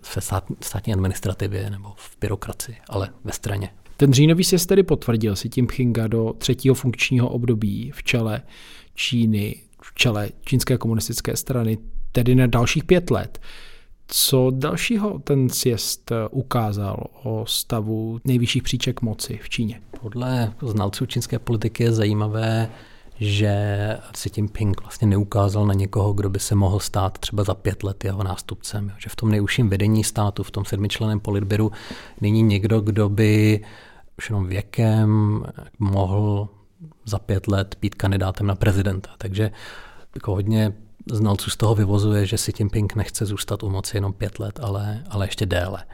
v 0.02 0.18
státní 0.60 0.92
administrativě 0.92 1.70
nebo 1.70 1.92
v 1.96 2.16
byrokracii, 2.20 2.76
ale 2.88 3.08
ve 3.24 3.32
straně. 3.32 3.70
Ten 3.96 4.12
říjnový 4.12 4.44
sjezd 4.44 4.68
tedy 4.68 4.82
potvrdil 4.82 5.36
si 5.36 5.48
tím 5.48 5.66
Pchinga 5.66 6.06
do 6.06 6.34
třetího 6.38 6.74
funkčního 6.74 7.28
období 7.28 7.90
v 7.94 8.02
čele 8.02 8.42
Číny, 8.94 9.56
v 9.82 9.94
čele 9.94 10.28
čínské 10.44 10.78
komunistické 10.78 11.36
strany, 11.36 11.78
tedy 12.12 12.34
na 12.34 12.46
dalších 12.46 12.84
pět 12.84 13.10
let. 13.10 13.40
Co 14.06 14.50
dalšího 14.54 15.18
ten 15.18 15.48
sjezd 15.48 16.12
ukázal 16.30 17.06
o 17.22 17.44
stavu 17.48 18.20
nejvyšších 18.24 18.62
příček 18.62 19.02
moci 19.02 19.40
v 19.42 19.48
Číně? 19.48 19.80
Podle 20.00 20.52
znalců 20.62 21.06
čínské 21.06 21.38
politiky 21.38 21.82
je 21.82 21.92
zajímavé, 21.92 22.70
že 23.22 23.98
Xi 24.12 24.30
Jinping 24.36 24.80
vlastně 24.82 25.08
neukázal 25.08 25.66
na 25.66 25.74
někoho, 25.74 26.12
kdo 26.12 26.30
by 26.30 26.38
se 26.38 26.54
mohl 26.54 26.80
stát 26.80 27.18
třeba 27.18 27.44
za 27.44 27.54
pět 27.54 27.82
let 27.82 28.04
jeho 28.04 28.22
nástupcem. 28.22 28.92
Že 28.98 29.08
v 29.08 29.16
tom 29.16 29.30
nejužším 29.30 29.68
vedení 29.68 30.04
státu, 30.04 30.42
v 30.42 30.50
tom 30.50 30.64
sedmičleném 30.64 31.20
politběru 31.20 31.72
není 32.20 32.42
někdo, 32.42 32.80
kdo 32.80 33.08
by 33.08 33.60
už 34.18 34.30
jenom 34.30 34.46
věkem 34.46 35.42
mohl 35.78 36.48
za 37.04 37.18
pět 37.18 37.48
let 37.48 37.76
být 37.80 37.94
kandidátem 37.94 38.46
na 38.46 38.54
prezidenta. 38.54 39.10
Takže 39.18 39.50
jako 40.14 40.34
hodně 40.34 40.72
znalců 41.10 41.50
z 41.50 41.56
toho 41.56 41.74
vyvozuje, 41.74 42.26
že 42.26 42.36
Xi 42.36 42.52
Jinping 42.58 42.94
nechce 42.94 43.26
zůstat 43.26 43.62
u 43.62 43.70
moci 43.70 43.96
jenom 43.96 44.12
pět 44.12 44.38
let, 44.38 44.60
ale, 44.62 45.02
ale 45.10 45.26
ještě 45.26 45.46
déle. 45.46 45.84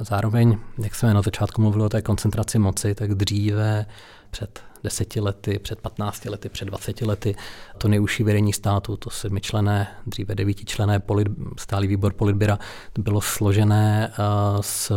Zároveň, 0.00 0.58
jak 0.82 0.94
jsme 0.94 1.14
na 1.14 1.22
začátku 1.22 1.60
mluvili 1.60 1.84
o 1.84 1.88
té 1.88 2.02
koncentraci 2.02 2.58
moci, 2.58 2.94
tak 2.94 3.14
dříve 3.14 3.86
před 4.30 4.62
deseti 4.84 5.20
lety, 5.20 5.58
před 5.58 5.80
15 5.80 6.24
lety, 6.24 6.48
před 6.48 6.64
20 6.64 7.00
lety. 7.00 7.36
To 7.78 7.88
nejužší 7.88 8.22
vedení 8.22 8.52
státu, 8.52 8.96
to 8.96 9.10
sedmičlené, 9.10 9.88
dříve 10.06 10.34
devítičlené 10.34 11.00
polit, 11.00 11.28
stálý 11.58 11.88
výbor 11.88 12.12
politběra, 12.12 12.58
bylo 12.98 13.20
složené 13.20 14.12
z 14.60 14.92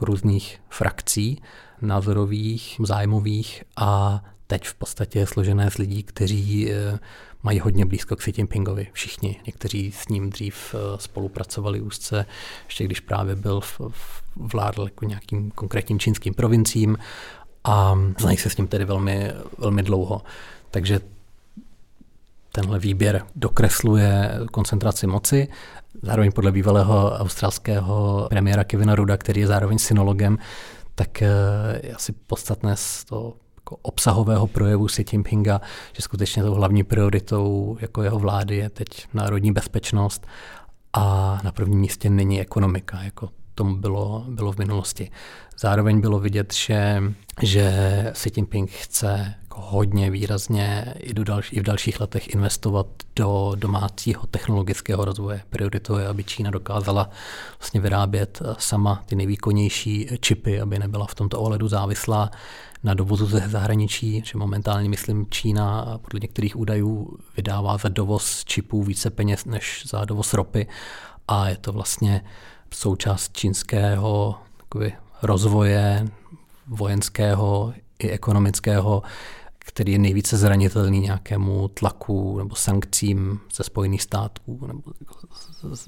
různých 0.00 0.60
frakcí 0.68 1.42
názorových, 1.82 2.80
zájmových 2.82 3.64
a 3.76 4.22
teď 4.46 4.64
v 4.64 4.74
podstatě 4.74 5.18
je 5.18 5.26
složené 5.26 5.70
z 5.70 5.78
lidí, 5.78 6.02
kteří 6.02 6.72
e, 6.72 6.98
mají 7.44 7.60
hodně 7.60 7.86
blízko 7.86 8.16
k 8.16 8.18
Xi 8.18 8.32
Jinpingovi. 8.36 8.86
Všichni. 8.92 9.40
Někteří 9.46 9.92
s 9.92 10.08
ním 10.08 10.30
dřív 10.30 10.74
e, 10.74 10.98
spolupracovali 10.98 11.80
úzce, 11.80 12.26
ještě 12.64 12.84
když 12.84 13.00
právě 13.00 13.36
byl 13.36 13.60
v, 13.60 13.80
v 13.90 14.22
vládl 14.36 14.84
jako 14.84 15.04
nějakým 15.04 15.50
konkrétním 15.50 15.98
čínským 15.98 16.34
provinciím 16.34 16.98
a 17.64 17.98
znají 18.18 18.36
se 18.36 18.50
s 18.50 18.56
ním 18.56 18.66
tedy 18.66 18.84
velmi, 18.84 19.32
velmi 19.58 19.82
dlouho. 19.82 20.22
Takže 20.70 21.00
tenhle 22.52 22.78
výběr 22.78 23.22
dokresluje 23.36 24.30
koncentraci 24.52 25.06
moci. 25.06 25.48
Zároveň 26.02 26.32
podle 26.32 26.52
bývalého 26.52 27.10
australského 27.10 28.26
premiéra 28.30 28.64
Kevina 28.64 28.94
Ruda, 28.94 29.16
který 29.16 29.40
je 29.40 29.46
zároveň 29.46 29.78
synologem, 29.78 30.38
tak 30.94 31.22
eh, 31.22 31.28
je 31.82 31.94
asi 31.94 32.12
podstatné 32.12 32.76
z 32.76 33.04
toho 33.04 33.34
jako 33.64 33.76
obsahového 33.82 34.46
projevu 34.46 34.86
Xi 34.86 35.04
Jinpinga, 35.12 35.60
že 35.92 36.02
skutečně 36.02 36.42
tou 36.42 36.54
hlavní 36.54 36.84
prioritou 36.84 37.76
jako 37.80 38.02
jeho 38.02 38.18
vlády 38.18 38.56
je 38.56 38.70
teď 38.70 38.88
národní 39.14 39.52
bezpečnost 39.52 40.26
a 40.92 41.38
na 41.44 41.52
prvním 41.52 41.80
místě 41.80 42.10
není 42.10 42.40
ekonomika, 42.40 43.02
jako 43.02 43.28
tomu 43.54 43.76
bylo, 43.76 44.24
bylo 44.28 44.52
v 44.52 44.58
minulosti. 44.58 45.10
Zároveň 45.58 46.00
bylo 46.00 46.18
vidět, 46.18 46.54
že, 46.54 47.02
že 47.42 47.72
Xi 48.12 48.30
Jinping 48.36 48.70
chce 48.70 49.34
jako 49.54 49.76
hodně 49.76 50.10
výrazně 50.10 50.94
i, 50.98 51.14
do 51.14 51.24
další, 51.24 51.56
i 51.56 51.60
v 51.60 51.62
dalších 51.62 52.00
letech 52.00 52.34
investovat 52.34 52.86
do 53.16 53.52
domácího 53.54 54.26
technologického 54.26 55.04
rozvoje. 55.04 55.42
Prioritou 55.50 55.96
je, 55.96 56.06
aby 56.06 56.24
Čína 56.24 56.50
dokázala 56.50 57.10
vlastně 57.58 57.80
vyrábět 57.80 58.42
sama 58.58 59.02
ty 59.06 59.16
nejvýkonnější 59.16 60.08
čipy, 60.20 60.60
aby 60.60 60.78
nebyla 60.78 61.06
v 61.06 61.14
tomto 61.14 61.40
ohledu 61.40 61.68
závislá 61.68 62.30
na 62.84 62.94
dovozu 62.94 63.26
ze 63.26 63.48
zahraničí, 63.48 64.22
že 64.24 64.38
momentálně, 64.38 64.88
myslím, 64.88 65.26
Čína 65.30 65.98
podle 66.02 66.20
některých 66.20 66.56
údajů 66.56 67.18
vydává 67.36 67.76
za 67.76 67.88
dovoz 67.88 68.44
čipů 68.44 68.82
více 68.82 69.10
peněz 69.10 69.44
než 69.44 69.82
za 69.86 70.04
dovoz 70.04 70.34
ropy 70.34 70.66
a 71.28 71.48
je 71.48 71.56
to 71.56 71.72
vlastně 71.72 72.24
součást 72.70 73.36
čínského 73.36 74.34
takový, 74.56 74.92
rozvoje 75.22 76.08
vojenského 76.66 77.74
i 77.98 78.10
ekonomického, 78.10 79.02
který 79.66 79.92
je 79.92 79.98
nejvíce 79.98 80.36
zranitelný 80.36 81.00
nějakému 81.00 81.68
tlaku 81.68 82.38
nebo 82.38 82.54
sankcím 82.54 83.40
ze 83.54 83.62
Spojených 83.62 84.02
států 84.02 84.60
nebo 84.66 84.82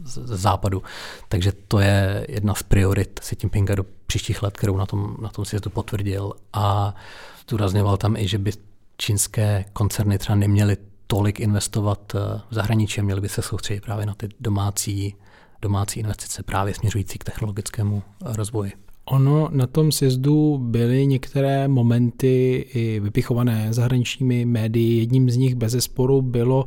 ze 0.04 0.37
západu. 0.37 0.83
Takže 1.28 1.52
to 1.68 1.78
je 1.78 2.26
jedna 2.28 2.54
z 2.54 2.62
priorit 2.62 3.21
Xi 3.21 3.37
Jinpinga 3.42 3.75
do 3.75 3.85
příštích 4.06 4.42
let, 4.42 4.56
kterou 4.56 4.76
na 4.76 4.87
tom, 4.87 5.16
na 5.21 5.28
tom 5.28 5.45
světu 5.45 5.71
potvrdil. 5.71 6.33
A 6.52 6.95
zdůrazňoval 7.42 7.97
tam 7.97 8.16
i, 8.16 8.28
že 8.28 8.38
by 8.38 8.52
čínské 8.97 9.64
koncerny 9.73 10.18
třeba 10.18 10.37
neměly 10.37 10.76
tolik 11.06 11.40
investovat 11.40 12.12
v 12.50 12.54
zahraničí, 12.54 13.02
měly 13.02 13.21
by 13.21 13.28
se 13.28 13.42
soustředit 13.42 13.80
právě 13.80 14.06
na 14.06 14.14
ty 14.14 14.28
domácí 14.40 15.16
domácí 15.62 16.00
investice 16.00 16.42
právě 16.42 16.75
směřující 16.75 17.18
k 17.18 17.25
technologickému 17.25 18.02
rozvoji. 18.21 18.86
Ono 19.10 19.48
na 19.52 19.66
tom 19.66 19.92
sjezdu 19.92 20.58
byly 20.58 21.06
některé 21.06 21.68
momenty 21.68 22.64
i 22.75 23.00
vypichované 23.00 23.68
zahraničními 23.70 24.44
médii. 24.44 24.98
Jedním 24.98 25.30
z 25.30 25.36
nich 25.36 25.54
bez 25.54 25.72
zesporu 25.72 26.22
bylo, 26.22 26.66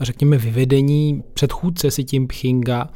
řekněme, 0.00 0.38
vyvedení 0.38 1.22
předchůdce 1.34 1.90
si 1.90 2.04
tím 2.04 2.26
Pchinga 2.26 2.90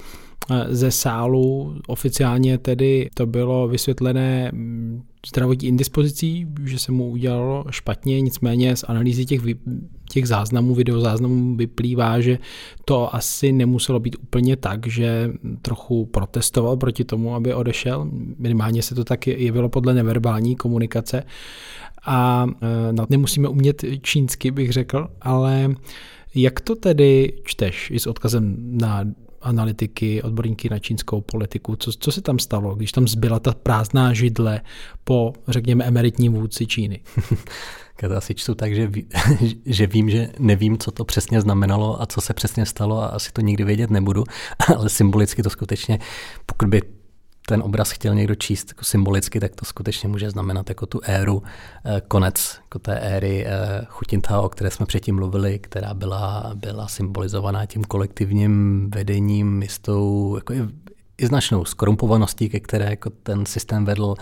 ze 0.68 0.90
sálu. 0.90 1.74
Oficiálně 1.86 2.58
tedy 2.58 3.08
to 3.14 3.26
bylo 3.26 3.68
vysvětlené 3.68 4.50
mm, 4.52 5.02
zdravotní 5.26 5.68
indispozicí, 5.68 6.46
že 6.64 6.78
se 6.78 6.92
mu 6.92 7.10
udělalo 7.10 7.64
špatně, 7.70 8.20
nicméně 8.20 8.76
z 8.76 8.84
analýzy 8.88 9.26
těch, 9.26 9.40
těch 10.08 10.28
záznamů, 10.28 10.74
videozáznamů 10.74 11.56
vyplývá, 11.56 12.20
že 12.20 12.38
to 12.84 13.14
asi 13.14 13.52
nemuselo 13.52 14.00
být 14.00 14.16
úplně 14.22 14.56
tak, 14.56 14.86
že 14.86 15.30
trochu 15.62 16.06
protestoval 16.06 16.76
proti 16.76 17.04
tomu, 17.04 17.34
aby 17.34 17.54
odešel. 17.54 18.08
Minimálně 18.38 18.82
se 18.82 18.94
to 18.94 19.04
tak 19.04 19.26
jevilo 19.26 19.68
podle 19.68 19.94
neverbální 19.94 20.56
komunikace. 20.56 21.22
A 22.06 22.46
no, 22.92 23.06
nemusíme 23.10 23.48
umět 23.48 23.84
čínsky, 24.02 24.50
bych 24.50 24.72
řekl, 24.72 25.08
ale 25.20 25.74
jak 26.34 26.60
to 26.60 26.74
tedy 26.74 27.32
čteš 27.44 27.90
i 27.90 27.98
s 27.98 28.06
odkazem 28.06 28.56
na 28.58 29.04
analytiky, 29.42 30.22
odborníky 30.22 30.68
na 30.68 30.78
čínskou 30.78 31.20
politiku. 31.20 31.76
Co, 31.76 31.92
co 31.92 32.12
se 32.12 32.20
tam 32.20 32.38
stalo, 32.38 32.74
když 32.74 32.92
tam 32.92 33.08
zbyla 33.08 33.38
ta 33.38 33.52
prázdná 33.52 34.12
židle 34.12 34.60
po, 35.04 35.32
řekněme, 35.48 35.84
emeritním 35.84 36.32
vůdci 36.32 36.66
Číny? 36.66 37.00
Já 38.02 38.16
asi 38.16 38.34
čtu 38.34 38.54
tak, 38.54 38.74
že, 38.74 38.86
ví, 38.86 39.06
že 39.66 39.86
vím, 39.86 40.10
že 40.10 40.28
nevím, 40.38 40.78
co 40.78 40.90
to 40.90 41.04
přesně 41.04 41.40
znamenalo 41.40 42.02
a 42.02 42.06
co 42.06 42.20
se 42.20 42.34
přesně 42.34 42.66
stalo 42.66 43.02
a 43.02 43.06
asi 43.06 43.32
to 43.32 43.40
nikdy 43.40 43.64
vědět 43.64 43.90
nebudu, 43.90 44.24
ale 44.76 44.88
symbolicky 44.88 45.42
to 45.42 45.50
skutečně, 45.50 45.98
pokud 46.46 46.68
by 46.68 46.82
ten 47.48 47.62
obraz 47.62 47.90
chtěl 47.90 48.14
někdo 48.14 48.34
číst 48.34 48.68
jako 48.68 48.84
symbolicky, 48.84 49.40
tak 49.40 49.54
to 49.54 49.64
skutečně 49.64 50.08
může 50.08 50.30
znamenat 50.30 50.68
jako 50.68 50.86
tu 50.86 51.00
éru, 51.04 51.42
eh, 51.84 52.02
konec 52.08 52.58
jako 52.62 52.78
té 52.78 52.98
éry 52.98 53.46
eh, 53.46 53.50
Chutintao, 53.88 54.42
o 54.42 54.48
které 54.48 54.70
jsme 54.70 54.86
předtím 54.86 55.14
mluvili, 55.14 55.58
která 55.58 55.94
byla, 55.94 56.52
byla 56.54 56.88
symbolizovaná 56.88 57.66
tím 57.66 57.84
kolektivním 57.84 58.90
vedením, 58.94 59.58
mistou, 59.58 60.34
jako 60.36 60.52
i, 60.52 60.68
i 61.18 61.26
značnou 61.26 61.64
skorumpovaností, 61.64 62.48
ke 62.48 62.60
které 62.60 62.90
jako 62.90 63.10
ten 63.10 63.46
systém 63.46 63.84
vedl 63.84 64.14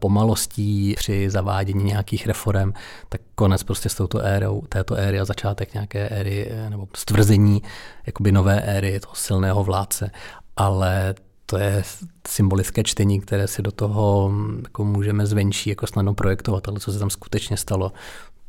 pomalostí 0.00 0.94
při 0.96 1.30
zavádění 1.30 1.84
nějakých 1.84 2.26
reform, 2.26 2.72
tak 3.08 3.20
konec 3.34 3.62
prostě 3.62 3.88
s 3.88 3.94
touto 3.94 4.18
érou, 4.18 4.62
této 4.68 4.94
éry 4.94 5.20
a 5.20 5.24
začátek 5.24 5.74
nějaké 5.74 6.08
éry 6.08 6.46
eh, 6.50 6.70
nebo 6.70 6.88
stvrzení 6.96 7.62
jakoby 8.06 8.32
nové 8.32 8.60
éry 8.60 9.00
toho 9.00 9.14
silného 9.14 9.64
vládce. 9.64 10.10
Ale 10.56 11.14
to 11.52 11.58
je 11.58 11.82
symbolické 12.28 12.82
čtení, 12.82 13.20
které 13.20 13.48
si 13.48 13.62
do 13.62 13.72
toho 13.72 14.32
jako 14.62 14.84
můžeme 14.84 15.26
zvenčí 15.26 15.70
jako 15.70 15.86
snadno 15.86 16.14
projektovat, 16.14 16.68
ale 16.68 16.80
co 16.80 16.92
se 16.92 16.98
tam 16.98 17.10
skutečně 17.10 17.56
stalo, 17.56 17.92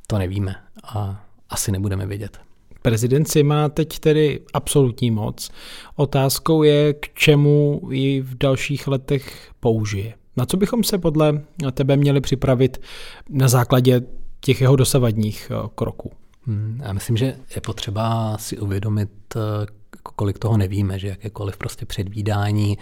to 0.08 0.18
nevíme 0.18 0.56
a 0.84 1.26
asi 1.50 1.72
nebudeme 1.72 2.06
vědět. 2.06 2.40
Prezident 2.82 3.28
si 3.28 3.44
má 3.44 3.70
teď 3.70 4.00
tedy 4.00 4.40
absolutní 4.54 5.12
moc. 5.12 5.52
Otázkou 5.96 6.64
je, 6.64 6.94
k 6.94 7.14
čemu 7.14 7.82
ji 7.92 8.22
v 8.22 8.38
dalších 8.38 8.88
letech 8.88 9.52
použije. 9.60 10.14
Na 10.38 10.46
co 10.46 10.58
bychom 10.58 10.84
se 10.84 10.98
podle 10.98 11.42
tebe 11.74 11.98
měli 11.98 12.22
připravit 12.22 12.82
na 13.30 13.48
základě 13.48 14.02
těch 14.40 14.62
jeho 14.62 14.76
dosavadních 14.76 15.52
eh, 15.52 15.70
kroků? 15.76 16.12
Hmm, 16.48 16.82
já 16.84 16.94
myslím, 16.94 17.18
že 17.18 17.36
je 17.56 17.62
potřeba 17.62 18.38
si 18.38 18.58
uvědomit, 18.58 19.10
eh, 19.36 19.40
kolik 20.16 20.40
toho 20.40 20.58
nevíme, 20.58 21.00
že 21.00 21.08
jakékoliv 21.08 21.58
prostě 21.58 21.86
předvídání 21.86 22.78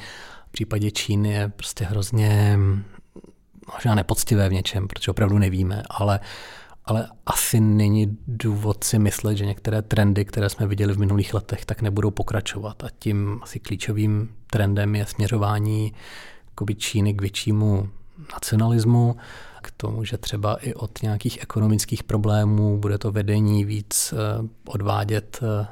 v 0.49 0.51
případě 0.51 0.91
Číny 0.91 1.29
je 1.29 1.49
prostě 1.55 1.85
hrozně 1.85 2.59
možná 3.73 3.95
nepoctivé 3.95 4.49
v 4.49 4.53
něčem, 4.53 4.87
protože 4.87 5.11
opravdu 5.11 5.37
nevíme, 5.37 5.83
ale 5.89 6.19
ale 6.85 7.07
asi 7.25 7.59
není 7.59 8.17
důvod 8.27 8.83
si 8.83 8.99
myslet, 8.99 9.35
že 9.35 9.45
některé 9.45 9.81
trendy, 9.81 10.25
které 10.25 10.49
jsme 10.49 10.67
viděli 10.67 10.93
v 10.93 10.99
minulých 10.99 11.33
letech, 11.33 11.65
tak 11.65 11.81
nebudou 11.81 12.11
pokračovat. 12.11 12.83
A 12.83 12.87
tím 12.99 13.39
asi 13.41 13.59
klíčovým 13.59 14.35
trendem 14.49 14.95
je 14.95 15.05
směřování 15.05 15.93
Číny 16.77 17.13
k 17.13 17.21
většímu 17.21 17.89
nacionalismu, 18.33 19.15
k 19.61 19.71
tomu, 19.71 20.03
že 20.03 20.17
třeba 20.17 20.55
i 20.55 20.73
od 20.73 21.01
nějakých 21.01 21.41
ekonomických 21.41 22.03
problémů 22.03 22.77
bude 22.77 22.97
to 22.97 23.11
vedení 23.11 23.65
víc 23.65 24.13
eh, 24.13 24.47
odvádět 24.67 25.39
eh, 25.43 25.67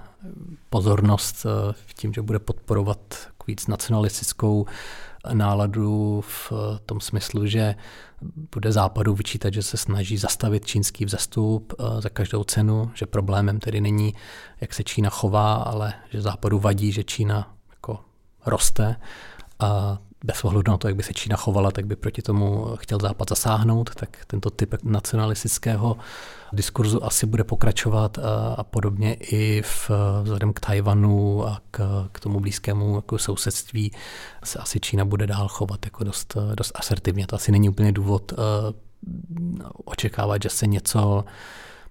pozornost 0.70 1.46
eh, 1.46 1.74
tím, 1.96 2.14
že 2.14 2.22
bude 2.22 2.40
podporovat 2.40 3.00
víc 3.48 3.68
nacionalistickou 3.68 4.66
náladu 5.34 6.22
v 6.22 6.54
tom 6.86 7.02
smyslu, 7.02 7.48
že 7.48 7.76
bude 8.56 8.72
západu 8.72 9.16
vyčítat, 9.16 9.54
že 9.54 9.64
se 9.64 9.78
snaží 9.78 10.18
zastavit 10.18 10.66
čínský 10.66 11.06
vzestup 11.06 11.74
za 12.00 12.10
každou 12.10 12.44
cenu, 12.44 12.92
že 12.94 13.06
problémem 13.06 13.60
tedy 13.60 13.82
není, 13.82 14.14
jak 14.62 14.74
se 14.74 14.84
Čína 14.84 15.10
chová, 15.10 15.54
ale 15.56 15.94
že 16.10 16.22
západu 16.22 16.60
vadí, 16.60 16.92
že 16.92 17.04
Čína 17.04 17.54
jako 17.70 18.00
roste. 18.46 18.96
A 19.60 19.98
bez 20.24 20.44
ohledu 20.44 20.72
na 20.72 20.78
to, 20.78 20.88
jak 20.88 20.98
by 20.98 21.04
se 21.04 21.14
Čína 21.14 21.38
chovala, 21.38 21.72
tak 21.72 21.86
by 21.86 21.96
proti 21.96 22.22
tomu 22.22 22.76
chtěl 22.76 23.00
Západ 23.02 23.30
zasáhnout, 23.30 23.96
tak 23.96 24.18
tento 24.28 24.50
typ 24.50 24.76
nacionalistického 24.84 25.98
diskurzu 26.54 27.06
asi 27.06 27.26
bude 27.26 27.44
pokračovat 27.44 28.18
a, 28.18 28.54
a 28.54 28.64
podobně 28.64 29.14
i 29.14 29.62
v, 29.62 29.92
vzhledem 30.24 30.54
k 30.54 30.60
Tajvanu 30.60 31.48
a 31.48 31.62
k, 31.72 32.08
k 32.12 32.20
tomu 32.20 32.40
blízkému 32.40 32.96
jako 32.96 33.18
sousedství 33.18 33.92
se 34.44 34.60
asi 34.60 34.80
Čína 34.80 35.06
bude 35.06 35.28
dál 35.28 35.48
chovat 35.48 35.86
jako 35.86 36.04
dost, 36.04 36.38
dost 36.56 36.72
asertivně. 36.76 37.28
To 37.28 37.36
asi 37.36 37.52
není 37.52 37.70
úplně 37.70 37.92
důvod 37.92 38.32
uh, 38.32 38.38
očekávat, 39.86 40.44
že 40.44 40.50
se 40.50 40.68
něco 40.68 41.26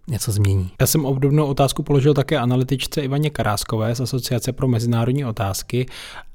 něco 0.09 0.33
změní. 0.33 0.71
Já 0.81 0.87
jsem 0.87 1.05
obdobnou 1.05 1.47
otázku 1.47 1.83
položil 1.83 2.14
také 2.14 2.38
analytičce 2.38 3.01
Ivaně 3.01 3.31
Karáskové 3.31 3.94
z 3.94 4.01
Asociace 4.01 4.53
pro 4.53 4.68
mezinárodní 4.68 5.25
otázky 5.25 5.87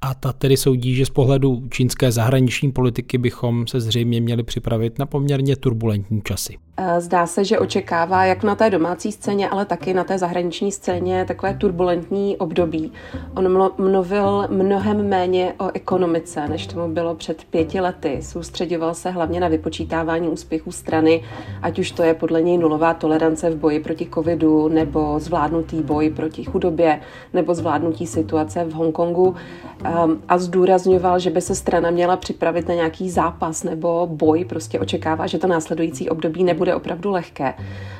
a 0.01 0.13
ta 0.13 0.33
tedy 0.33 0.57
soudí, 0.57 0.95
že 0.95 1.05
z 1.05 1.09
pohledu 1.09 1.63
čínské 1.69 2.11
zahraniční 2.11 2.71
politiky 2.71 3.17
bychom 3.17 3.67
se 3.67 3.81
zřejmě 3.81 4.21
měli 4.21 4.43
připravit 4.43 4.99
na 4.99 5.05
poměrně 5.05 5.55
turbulentní 5.55 6.21
časy. 6.21 6.57
Eh, 6.77 7.01
zdá 7.01 7.27
se, 7.27 7.45
že 7.45 7.59
očekává 7.59 8.25
jak 8.25 8.43
na 8.43 8.55
té 8.55 8.69
domácí 8.69 9.11
scéně, 9.11 9.49
ale 9.49 9.65
taky 9.65 9.93
na 9.93 10.03
té 10.03 10.17
zahraniční 10.17 10.71
scéně 10.71 11.25
takové 11.25 11.53
turbulentní 11.53 12.37
období. 12.37 12.91
On 13.35 13.71
mluvil 13.77 14.47
mnohem 14.49 15.09
méně 15.09 15.53
o 15.59 15.71
ekonomice, 15.73 16.47
než 16.47 16.67
tomu 16.67 16.93
bylo 16.93 17.15
před 17.15 17.43
pěti 17.43 17.79
lety. 17.79 18.17
Soustředoval 18.21 18.93
se 18.93 19.09
hlavně 19.09 19.39
na 19.39 19.47
vypočítávání 19.47 20.27
úspěchů 20.27 20.71
strany, 20.71 21.23
ať 21.61 21.79
už 21.79 21.91
to 21.91 22.03
je 22.03 22.13
podle 22.13 22.41
něj 22.41 22.57
nulová 22.57 22.93
tolerance 22.93 23.49
v 23.49 23.55
boji 23.63 23.79
proti 23.79 24.07
covidu, 24.13 24.67
nebo 24.67 25.19
zvládnutý 25.19 25.81
boj 25.81 26.09
proti 26.09 26.43
chudobě, 26.43 26.99
nebo 27.33 27.55
zvládnutí 27.55 28.07
situace 28.07 28.65
v 28.65 28.73
Hongkongu. 28.73 29.35
Ehm, 29.83 30.19
a 30.27 30.37
zdůrazňoval, 30.37 31.19
že 31.19 31.29
by 31.29 31.41
se 31.41 31.55
strana 31.55 31.91
měla 31.91 32.17
připravit 32.17 32.67
na 32.67 32.73
nějaký 32.73 33.09
zápas 33.09 33.63
nebo 33.63 34.07
boj. 34.11 34.45
Prostě 34.45 34.79
očekává, 34.79 35.27
že 35.27 35.37
to 35.37 35.47
následující 35.47 36.09
období 36.09 36.43
nebude 36.43 36.63
bude 36.63 36.75
opravdu 36.75 37.11
lehké. 37.11 37.53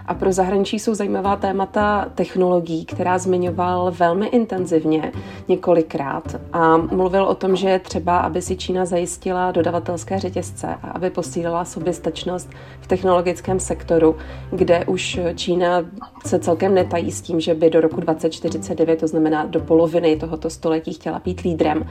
A 0.06 0.14
pro 0.14 0.34
zahraničí 0.34 0.80
jsou 0.80 0.94
zajímavá 0.94 1.36
témata 1.36 2.08
technologií, 2.16 2.86
která 2.86 3.18
zmiňoval 3.18 3.92
velmi 3.92 4.28
intenzivně 4.28 5.12
několikrát 5.48 6.36
a 6.54 6.78
mluvil 6.78 7.24
o 7.24 7.36
tom, 7.36 7.56
že 7.56 7.70
je 7.70 7.80
třeba, 7.80 8.20
aby 8.20 8.42
si 8.42 8.56
Čína 8.56 8.86
zajistila 8.86 9.52
dodavatelské 9.52 10.20
řetězce 10.20 10.68
a 10.84 10.88
aby 10.88 11.10
posílila 11.10 11.66
soběstačnost 11.66 12.50
v 12.82 12.88
technologickém 12.88 13.60
sektoru, 13.60 14.16
kde 14.52 14.86
už 14.86 15.20
Čína 15.36 15.53
se 16.26 16.40
celkem 16.40 16.74
netají 16.74 17.12
s 17.12 17.22
tím, 17.22 17.40
že 17.40 17.54
by 17.54 17.70
do 17.70 17.82
roku 17.82 18.02
2049, 18.02 19.00
to 19.00 19.08
znamená 19.08 19.46
do 19.46 19.60
poloviny 19.60 20.16
tohoto 20.16 20.50
století, 20.50 20.94
chtěla 20.94 21.20
být 21.20 21.42
lídrem. 21.42 21.84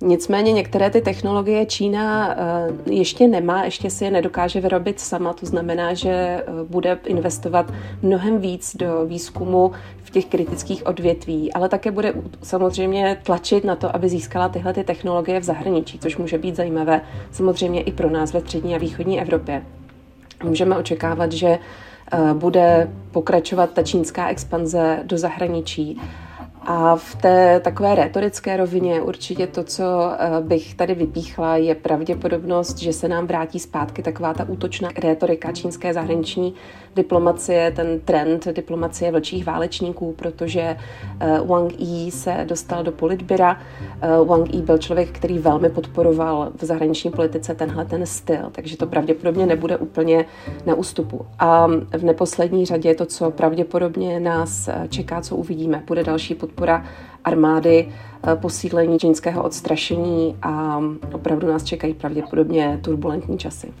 Nicméně 0.00 0.52
některé 0.52 0.90
ty 0.90 1.00
technologie 1.00 1.66
Čína 1.66 2.34
eh, 2.34 2.92
ještě 2.92 3.28
nemá, 3.28 3.64
ještě 3.64 3.90
si 3.90 4.04
je 4.04 4.10
nedokáže 4.10 4.60
vyrobit 4.60 5.00
sama, 5.00 5.32
to 5.32 5.46
znamená, 5.46 5.94
že 5.94 6.10
eh, 6.10 6.44
bude 6.68 6.98
investovat 7.06 7.72
mnohem 8.02 8.38
víc 8.38 8.76
do 8.76 9.06
výzkumu 9.06 9.72
v 10.04 10.10
těch 10.10 10.26
kritických 10.26 10.86
odvětví, 10.86 11.52
ale 11.52 11.68
také 11.68 11.90
bude 11.90 12.14
samozřejmě 12.42 13.18
tlačit 13.22 13.64
na 13.64 13.76
to, 13.76 13.96
aby 13.96 14.08
získala 14.08 14.48
tyhle 14.48 14.72
ty 14.72 14.84
technologie 14.84 15.40
v 15.40 15.44
zahraničí, 15.44 15.98
což 15.98 16.16
může 16.16 16.38
být 16.38 16.56
zajímavé 16.56 17.00
samozřejmě 17.30 17.82
i 17.82 17.92
pro 17.92 18.10
nás 18.10 18.32
ve 18.32 18.40
střední 18.40 18.74
a 18.74 18.78
východní 18.78 19.20
Evropě. 19.20 19.62
Můžeme 20.44 20.76
očekávat, 20.76 21.32
že 21.32 21.58
bude 22.32 22.90
pokračovat 23.10 23.70
ta 23.72 23.82
čínská 23.82 24.28
expanze 24.28 25.00
do 25.04 25.18
zahraničí 25.18 26.00
a 26.70 26.96
v 26.96 27.14
té 27.14 27.60
takové 27.60 27.94
retorické 27.94 28.56
rovině 28.56 29.00
určitě 29.00 29.46
to, 29.46 29.64
co 29.64 29.84
eh, 30.18 30.40
bych 30.40 30.74
tady 30.74 30.94
vypíchla, 30.94 31.56
je 31.56 31.74
pravděpodobnost, 31.74 32.78
že 32.78 32.92
se 32.92 33.08
nám 33.08 33.26
vrátí 33.26 33.58
zpátky 33.58 34.02
taková 34.02 34.34
ta 34.34 34.48
útočná 34.48 34.88
retorika 35.02 35.52
čínské 35.52 35.94
zahraniční 35.94 36.54
diplomacie, 36.96 37.72
ten 37.76 38.00
trend 38.00 38.46
diplomacie 38.46 39.12
vlčích 39.12 39.46
válečníků, 39.46 40.12
protože 40.12 40.60
eh, 41.20 41.40
Wang 41.44 41.80
Yi 41.80 42.10
se 42.10 42.44
dostal 42.48 42.84
do 42.84 42.92
politbyra. 42.92 43.60
Eh, 44.00 44.24
Wang 44.24 44.54
Yi 44.54 44.62
byl 44.62 44.78
člověk, 44.78 45.10
který 45.10 45.38
velmi 45.38 45.70
podporoval 45.70 46.52
v 46.56 46.64
zahraniční 46.64 47.10
politice 47.10 47.54
tenhle 47.54 47.84
ten 47.84 48.06
styl, 48.06 48.48
takže 48.52 48.76
to 48.76 48.86
pravděpodobně 48.86 49.46
nebude 49.46 49.76
úplně 49.76 50.24
na 50.66 50.74
ústupu. 50.74 51.26
A 51.38 51.66
v 51.98 52.02
neposlední 52.02 52.66
řadě 52.66 52.94
to, 52.94 53.06
co 53.06 53.30
pravděpodobně 53.30 54.20
nás 54.20 54.68
čeká, 54.88 55.20
co 55.20 55.36
uvidíme, 55.36 55.82
bude 55.86 56.04
další 56.04 56.34
podpora 56.34 56.57
armády, 57.24 57.88
posílení 58.34 58.98
čínského 58.98 59.42
odstrašení 59.42 60.36
a 60.42 60.80
opravdu 61.12 61.46
nás 61.46 61.64
čekají 61.64 61.94
pravděpodobně 61.94 62.78
turbulentní 62.82 63.38
časy. 63.38 63.72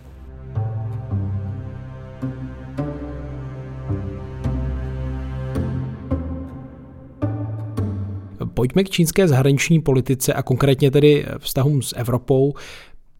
Pojďme 8.54 8.84
k 8.84 8.90
čínské 8.90 9.28
zahraniční 9.28 9.80
politice 9.80 10.32
a 10.32 10.42
konkrétně 10.42 10.90
tedy 10.90 11.26
vztahům 11.38 11.82
s 11.82 11.96
Evropou. 11.96 12.54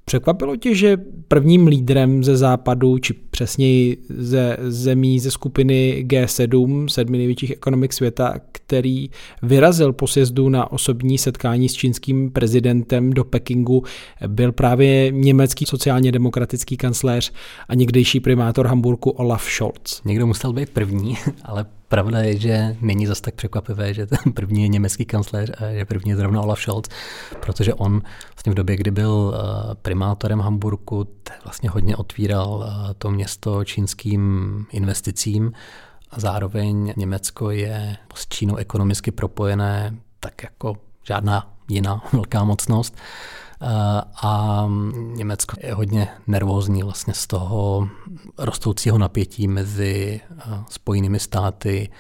Překvapilo 0.09 0.57
tě, 0.57 0.75
že 0.75 0.97
prvním 1.29 1.67
lídrem 1.67 2.25
ze 2.25 2.37
západu, 2.37 2.99
či 2.99 3.13
přesněji 3.13 3.97
ze 4.09 4.57
zemí 4.61 5.21
ze 5.21 5.31
skupiny 5.31 6.05
G7, 6.09 6.89
sedmi 6.89 7.19
největších 7.19 7.51
ekonomik 7.51 7.93
světa, 7.93 8.35
který 8.53 9.11
vyrazil 9.43 9.93
po 9.93 10.07
sjezdu 10.07 10.49
na 10.49 10.73
osobní 10.73 11.19
setkání 11.19 11.69
s 11.69 11.73
čínským 11.73 12.31
prezidentem 12.31 13.13
do 13.13 13.25
Pekingu, 13.25 13.83
byl 14.27 14.53
právě 14.53 15.11
německý 15.11 15.65
sociálně 15.67 16.13
demokratický 16.13 16.77
kancléř 16.77 17.33
a 17.69 17.75
někdejší 17.75 18.21
primátor 18.21 18.67
Hamburgu 18.67 19.11
Olaf 19.11 19.51
Scholz. 19.51 20.03
Někdo 20.05 20.27
musel 20.27 20.53
být 20.53 20.71
první, 20.71 21.15
ale 21.45 21.67
Pravda 21.89 22.19
je, 22.19 22.39
že 22.39 22.77
není 22.81 23.07
zas 23.07 23.21
tak 23.21 23.35
překvapivé, 23.35 23.95
že 23.95 24.07
ten 24.07 24.33
první 24.35 24.63
je 24.63 24.69
německý 24.69 25.05
kancléř 25.05 25.51
a 25.59 25.65
je 25.65 25.85
první 25.85 26.15
zrovna 26.15 26.41
Olaf 26.41 26.61
Scholz, 26.61 26.89
protože 27.41 27.75
on 27.75 28.03
vlastně 28.35 28.53
v 28.53 28.55
době, 28.55 28.77
kdy 28.77 28.91
byl 28.91 29.35
eh, 29.35 29.75
primátorem 29.75 30.41
Hamburgu, 30.41 31.09
vlastně 31.45 31.71
hodně 31.71 31.97
otvíral 31.97 32.65
eh, 32.67 32.95
to 32.99 33.11
město 33.11 33.65
čínským 33.65 34.67
investicím 34.73 35.53
a 36.11 36.21
zároveň 36.21 36.93
Německo 36.97 37.51
je 37.51 37.97
s 38.15 38.29
Čínou 38.29 38.57
ekonomicky 38.57 39.11
propojené 39.11 39.95
tak 40.21 40.43
jako 40.43 40.77
žádná 41.03 41.53
jiná 41.69 42.03
velká 42.13 42.45
mocnost. 42.45 42.97
Eh, 43.61 44.03
a 44.23 44.65
Německo 45.15 45.57
je 45.61 45.75
hodně 45.75 46.09
nervózní 46.27 46.83
vlastně 46.83 47.15
z 47.15 47.27
toho 47.27 47.89
rostoucího 48.39 48.99
napětí 48.99 49.49
mezi 49.49 50.21
eh, 50.31 50.65
Spojenými 50.71 51.21
státy 51.21 51.91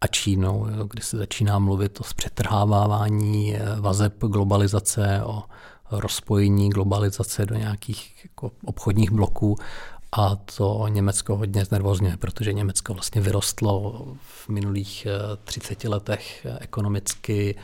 a 0.00 0.06
Čínou, 0.06 0.66
kdy 0.88 1.02
se 1.02 1.16
začíná 1.16 1.58
mluvit 1.58 2.00
o 2.00 2.04
zpřetrhávání 2.04 3.56
eh, 3.56 3.80
vazeb 3.80 4.14
globalizace, 4.18 5.22
o 5.24 5.42
rozpojení 5.90 6.70
globalizace 6.70 7.46
do 7.46 7.54
nějakých 7.54 8.24
jako 8.24 8.50
obchodních 8.64 9.10
bloků. 9.10 9.56
A 10.12 10.36
to 10.36 10.88
Německo 10.88 11.36
hodně 11.36 11.64
znervozňuje, 11.64 12.16
protože 12.16 12.52
Německo 12.52 12.94
vlastně 12.94 13.20
vyrostlo 13.20 14.06
v 14.20 14.48
minulých 14.48 15.06
30 15.44 15.84
letech 15.84 16.46
ekonomicky 16.60 17.54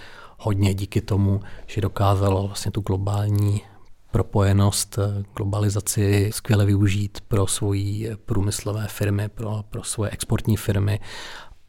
hodně 0.42 0.74
díky 0.74 1.00
tomu, 1.00 1.40
že 1.66 1.80
dokázalo 1.80 2.46
vlastně 2.46 2.70
tu 2.70 2.80
globální 2.80 3.62
propojenost, 4.10 4.98
globalizaci 5.36 6.30
skvěle 6.34 6.66
využít 6.66 7.18
pro 7.28 7.46
svoji 7.46 8.10
průmyslové 8.26 8.86
firmy, 8.88 9.28
pro, 9.28 9.64
pro 9.70 9.84
svoje 9.84 10.10
exportní 10.10 10.56
firmy 10.56 11.00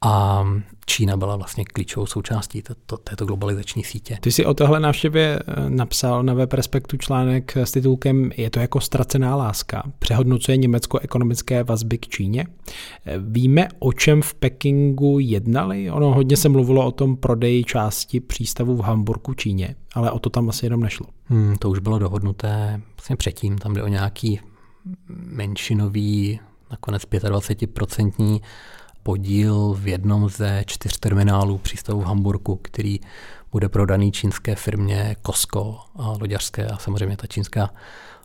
a 0.03 0.45
Čína 0.85 1.17
byla 1.17 1.35
vlastně 1.35 1.65
klíčovou 1.65 2.05
součástí 2.05 2.61
této, 2.61 2.97
této 2.97 3.25
globalizační 3.25 3.83
sítě. 3.83 4.17
Ty 4.21 4.31
si 4.31 4.45
o 4.45 4.53
tohle 4.53 4.79
návštěvě 4.79 5.39
eh, 5.39 5.69
napsal 5.69 6.23
na 6.23 6.33
web 6.33 6.53
Respektu 6.53 6.97
článek 6.97 7.57
s 7.57 7.71
titulkem 7.71 8.31
Je 8.37 8.49
to 8.49 8.59
jako 8.59 8.79
ztracená 8.79 9.35
láska. 9.35 9.83
Přehodnocuje 9.99 10.57
Německo 10.57 10.99
ekonomické 10.99 11.63
vazby 11.63 11.97
k 11.97 12.07
Číně. 12.07 12.45
Eh, 13.05 13.17
víme, 13.19 13.67
o 13.79 13.93
čem 13.93 14.21
v 14.21 14.33
Pekingu 14.33 15.19
jednali? 15.19 15.91
Ono 15.91 16.13
hodně 16.13 16.37
se 16.37 16.49
mluvilo 16.49 16.85
o 16.85 16.91
tom 16.91 17.17
prodeji 17.17 17.63
části 17.63 18.19
přístavu 18.19 18.75
v 18.75 18.81
Hamburgu 18.81 19.33
Číně, 19.33 19.75
ale 19.93 20.11
o 20.11 20.19
to 20.19 20.29
tam 20.29 20.49
asi 20.49 20.65
jenom 20.65 20.79
nešlo. 20.79 21.07
Hmm, 21.25 21.55
to 21.59 21.69
už 21.69 21.79
bylo 21.79 21.99
dohodnuté 21.99 22.81
vlastně 22.97 23.15
předtím. 23.15 23.57
Tam 23.57 23.73
jde 23.73 23.83
o 23.83 23.87
nějaký 23.87 24.39
menšinový, 25.09 26.39
nakonec 26.71 27.03
25% 27.03 28.41
podíl 29.03 29.73
v 29.79 29.87
jednom 29.87 30.29
ze 30.29 30.63
čtyř 30.67 30.99
terminálů 30.99 31.57
přístavu 31.57 32.01
v 32.01 32.05
Hamburgu, 32.05 32.55
který 32.55 32.99
bude 33.51 33.69
prodaný 33.69 34.11
čínské 34.11 34.55
firmě 34.55 35.15
Costco 35.25 35.79
a 35.95 36.07
loďařské 36.07 36.67
a 36.67 36.77
samozřejmě 36.77 37.17
ta 37.17 37.27
čínská 37.27 37.69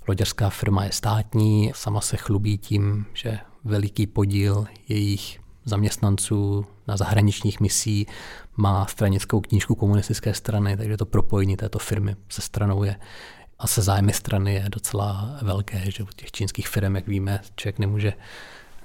loďařská 0.09 0.51
firma 0.51 0.85
je 0.85 0.93
státní, 0.93 1.73
sama 1.75 2.01
se 2.01 2.17
chlubí 2.17 2.59
tím, 2.59 3.07
že 3.15 3.39
veliký 3.65 4.07
podíl 4.07 4.67
jejich 4.89 5.41
zaměstnanců 5.65 6.67
na 6.89 6.97
zahraničních 6.97 7.61
misí 7.61 8.07
má 8.57 8.87
stranickou 8.87 9.41
knížku 9.41 9.75
komunistické 9.75 10.35
strany, 10.35 10.77
takže 10.77 10.97
to 10.97 11.07
propojení 11.07 11.57
této 11.57 11.79
firmy 11.79 12.17
se 12.29 12.43
stranou 12.43 12.85
je, 12.85 12.97
a 13.59 13.67
se 13.67 13.83
zájmy 13.83 14.13
strany 14.13 14.55
je 14.55 14.65
docela 14.69 15.39
velké, 15.43 15.91
že 15.91 16.03
u 16.03 16.07
těch 16.17 16.33
čínských 16.33 16.69
firm, 16.69 16.97
jak 16.97 17.07
víme, 17.07 17.41
člověk 17.57 17.79
nemůže 17.79 18.13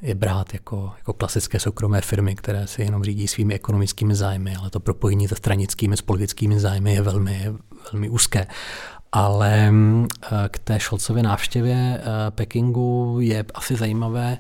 je 0.04 0.16
brát 0.16 0.54
jako, 0.54 0.92
jako 0.98 1.14
klasické 1.14 1.60
soukromé 1.60 2.02
firmy, 2.02 2.36
které 2.36 2.68
se 2.68 2.84
jenom 2.84 3.04
řídí 3.04 3.28
svými 3.28 3.54
ekonomickými 3.54 4.16
zájmy, 4.16 4.56
ale 4.56 4.70
to 4.70 4.80
propojení 4.80 5.28
se 5.28 5.36
stranickými, 5.36 5.98
s 5.98 6.02
politickými 6.02 6.60
zájmy 6.60 6.94
je 6.94 7.02
velmi, 7.02 7.54
velmi 7.92 8.10
úzké. 8.10 8.48
Ale 9.12 9.72
mm, 9.72 10.08
k 10.50 10.60
té 10.60 10.80
Šolcově 10.80 11.24
návštěvě 11.24 12.02
eh, 12.02 12.32
Pekingu 12.32 13.18
je 13.22 13.46
asi 13.54 13.76
zajímavé 13.76 14.38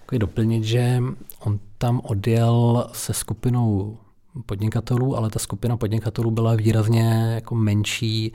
jako 0.00 0.18
doplnit, 0.18 0.64
že 0.64 1.02
on 1.38 1.58
tam 1.78 2.00
odjel 2.04 2.88
se 2.92 3.12
skupinou 3.12 3.98
podnikatelů, 4.46 5.16
ale 5.16 5.30
ta 5.30 5.38
skupina 5.38 5.76
podnikatelů 5.76 6.30
byla 6.30 6.54
výrazně 6.54 7.32
jako 7.34 7.54
menší, 7.54 8.32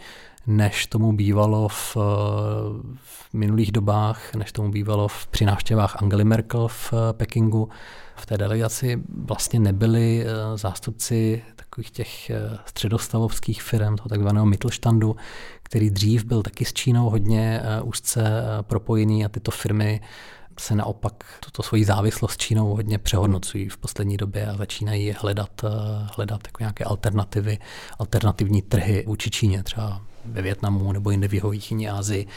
než 0.47 0.87
tomu 0.87 1.13
bývalo 1.13 1.67
v, 1.67 1.97
v 2.95 3.33
minulých 3.33 3.71
dobách, 3.71 4.35
než 4.35 4.51
tomu 4.51 4.71
bývalo 4.71 5.07
v, 5.07 5.27
při 5.27 5.45
návštěvách 5.45 6.01
Angely 6.01 6.23
Merkel 6.23 6.67
v 6.67 6.93
Pekingu. 7.11 7.69
V 8.15 8.25
té 8.25 8.37
delegaci 8.37 9.03
vlastně 9.25 9.59
nebyli 9.59 10.25
eh, 10.25 10.57
zástupci 10.57 11.43
takových 11.55 11.91
těch 11.91 12.29
eh, 12.29 12.57
středostavovských 12.65 13.63
firm, 13.63 13.95
toho 13.95 14.09
takzvaného 14.09 14.45
Mittelstandu, 14.45 15.15
který 15.63 15.89
dřív 15.89 16.25
byl 16.25 16.43
taky 16.43 16.65
s 16.65 16.73
Čínou 16.73 17.09
hodně 17.09 17.61
eh, 17.63 17.81
úzce 17.81 18.43
propojený 18.61 19.25
a 19.25 19.29
tyto 19.29 19.51
firmy 19.51 20.01
se 20.59 20.75
naopak 20.75 21.23
tuto 21.39 21.63
svoji 21.63 21.85
závislost 21.85 22.31
s 22.31 22.37
Čínou 22.37 22.75
hodně 22.75 22.97
přehodnocují 22.97 23.69
v 23.69 23.77
poslední 23.77 24.17
době 24.17 24.47
a 24.47 24.57
začínají 24.57 25.15
hledat, 25.19 25.61
hledat 26.15 26.41
jako 26.45 26.57
nějaké 26.59 26.83
alternativy, 26.83 27.57
alternativní 27.99 28.61
trhy 28.61 29.03
vůči 29.07 29.29
Číně, 29.29 29.63
třeba 29.63 30.01
ve 30.25 30.41
Větnamu 30.41 30.91
nebo 30.91 31.11
jinde 31.11 31.27
v 31.27 31.33
jeho 31.33 31.51
Jižní 31.51 31.89
Asii. 31.89 32.27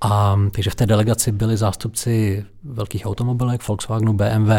A, 0.00 0.38
takže 0.50 0.70
v 0.70 0.74
té 0.74 0.86
delegaci 0.86 1.32
byli 1.32 1.56
zástupci 1.56 2.44
velkých 2.62 3.06
automobilek, 3.06 3.68
Volkswagenu, 3.68 4.12
BMW, 4.12 4.50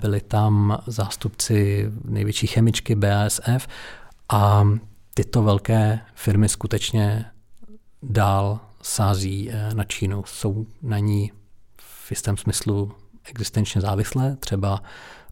byli 0.00 0.20
tam 0.20 0.78
zástupci 0.86 1.86
největší 2.04 2.46
chemičky 2.46 2.94
BASF 2.94 3.68
a 4.28 4.68
tyto 5.14 5.42
velké 5.42 6.00
firmy 6.14 6.48
skutečně 6.48 7.24
dál 8.02 8.60
sází 8.82 9.50
eh, 9.50 9.74
na 9.74 9.84
Čínu. 9.84 10.22
Jsou 10.26 10.66
na 10.82 10.98
ní 10.98 11.32
v 12.10 12.12
jistém 12.12 12.36
smyslu 12.36 12.92
existenčně 13.24 13.80
závislé, 13.80 14.36
třeba 14.36 14.82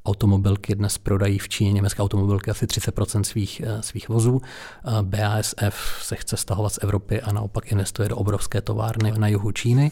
automobilky 0.07 0.75
dnes 0.75 0.99
prodají 0.99 1.39
v 1.39 1.49
Číně 1.49 1.73
německé 1.73 2.03
automobilky 2.03 2.51
asi 2.51 2.67
30% 2.67 3.23
svých, 3.23 3.63
eh, 3.65 3.83
svých 3.83 4.09
vozů. 4.09 4.41
Eh, 4.43 4.91
BASF 5.03 5.99
se 6.03 6.17
chce 6.17 6.37
stahovat 6.37 6.73
z 6.73 6.79
Evropy 6.83 7.21
a 7.21 7.33
naopak 7.33 7.73
investuje 7.73 8.09
do 8.09 8.17
obrovské 8.17 8.61
továrny 8.61 9.13
na 9.17 9.29
jihu 9.29 9.53
Číny 9.53 9.91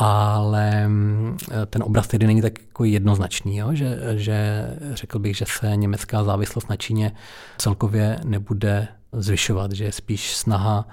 ale 0.00 0.88
mm, 0.88 1.36
ten 1.70 1.82
obraz 1.82 2.06
tedy 2.06 2.26
není 2.26 2.42
tak 2.42 2.60
jako 2.60 2.84
jednoznačný, 2.84 3.56
jo? 3.56 3.74
Že, 3.74 3.98
že 4.14 4.66
řekl 4.92 5.18
bych, 5.18 5.36
že 5.36 5.44
se 5.48 5.76
německá 5.76 6.24
závislost 6.24 6.68
na 6.70 6.76
Číně 6.76 7.12
celkově 7.58 8.20
nebude 8.24 8.88
zvyšovat, 9.12 9.72
že 9.72 9.84
je 9.84 9.92
spíš 9.92 10.36
snaha, 10.36 10.88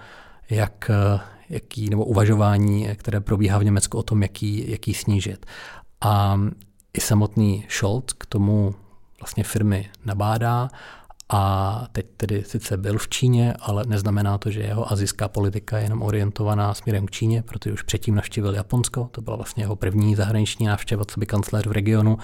jak, 0.49 0.91
jaký, 1.49 1.89
nebo 1.89 2.05
uvažování, 2.05 2.87
které 2.95 3.19
probíhá 3.19 3.57
v 3.57 3.63
Německu 3.63 3.97
o 3.97 4.03
tom, 4.03 4.21
jaký, 4.21 4.71
jaký 4.71 4.93
snížit. 4.93 5.45
A 6.01 6.39
i 6.93 7.01
samotný 7.01 7.65
Scholz 7.69 8.13
k 8.17 8.25
tomu 8.25 8.75
vlastně 9.19 9.43
firmy 9.43 9.89
nabádá 10.05 10.69
a 11.29 11.83
teď 11.91 12.05
tedy 12.17 12.43
sice 12.43 12.77
byl 12.77 12.97
v 12.97 13.07
Číně, 13.07 13.53
ale 13.59 13.83
neznamená 13.87 14.37
to, 14.37 14.51
že 14.51 14.61
jeho 14.61 14.91
azijská 14.91 15.27
politika 15.27 15.77
je 15.77 15.83
jenom 15.83 16.01
orientovaná 16.01 16.73
směrem 16.73 17.05
k 17.05 17.11
Číně, 17.11 17.41
protože 17.41 17.73
už 17.73 17.81
předtím 17.81 18.15
navštívil 18.15 18.53
Japonsko, 18.53 19.09
to 19.11 19.21
byla 19.21 19.35
vlastně 19.35 19.63
jeho 19.63 19.75
první 19.75 20.15
zahraniční 20.15 20.65
návštěva, 20.65 21.05
co 21.05 21.19
by 21.19 21.25
kancléř 21.25 21.67
v 21.67 21.71
regionu 21.71 22.17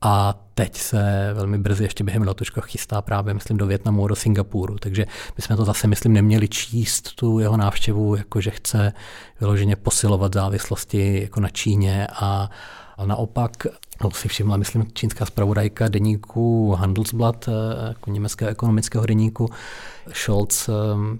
a 0.00 0.34
teď 0.54 0.76
se 0.76 1.30
velmi 1.34 1.58
brzy 1.58 1.84
ještě 1.84 2.04
během 2.04 2.22
letoška 2.22 2.60
chystá 2.60 3.02
právě, 3.02 3.34
myslím, 3.34 3.56
do 3.56 3.66
Větnamu, 3.66 4.08
do 4.08 4.16
Singapuru. 4.16 4.76
Takže 4.78 5.06
my 5.36 5.42
jsme 5.42 5.56
to 5.56 5.64
zase, 5.64 5.86
myslím, 5.86 6.12
neměli 6.12 6.48
číst 6.48 7.14
tu 7.14 7.38
jeho 7.38 7.56
návštěvu, 7.56 8.16
jako 8.16 8.40
že 8.40 8.50
chce 8.50 8.92
vyloženě 9.40 9.76
posilovat 9.76 10.34
závislosti 10.34 11.20
jako 11.22 11.40
na 11.40 11.48
Číně 11.48 12.06
a, 12.12 12.50
a 12.96 13.06
naopak 13.06 13.66
No, 14.04 14.10
si 14.10 14.28
všimla, 14.28 14.56
myslím, 14.56 14.86
čínská 14.92 15.26
zpravodajka 15.26 15.88
deníku 15.88 16.72
Handelsblatt, 16.72 17.48
eh, 17.48 17.52
jako 17.88 18.10
německého 18.10 18.50
ekonomického 18.50 19.06
deníku. 19.06 19.48
Scholz 20.12 20.68
eh, 20.68 20.72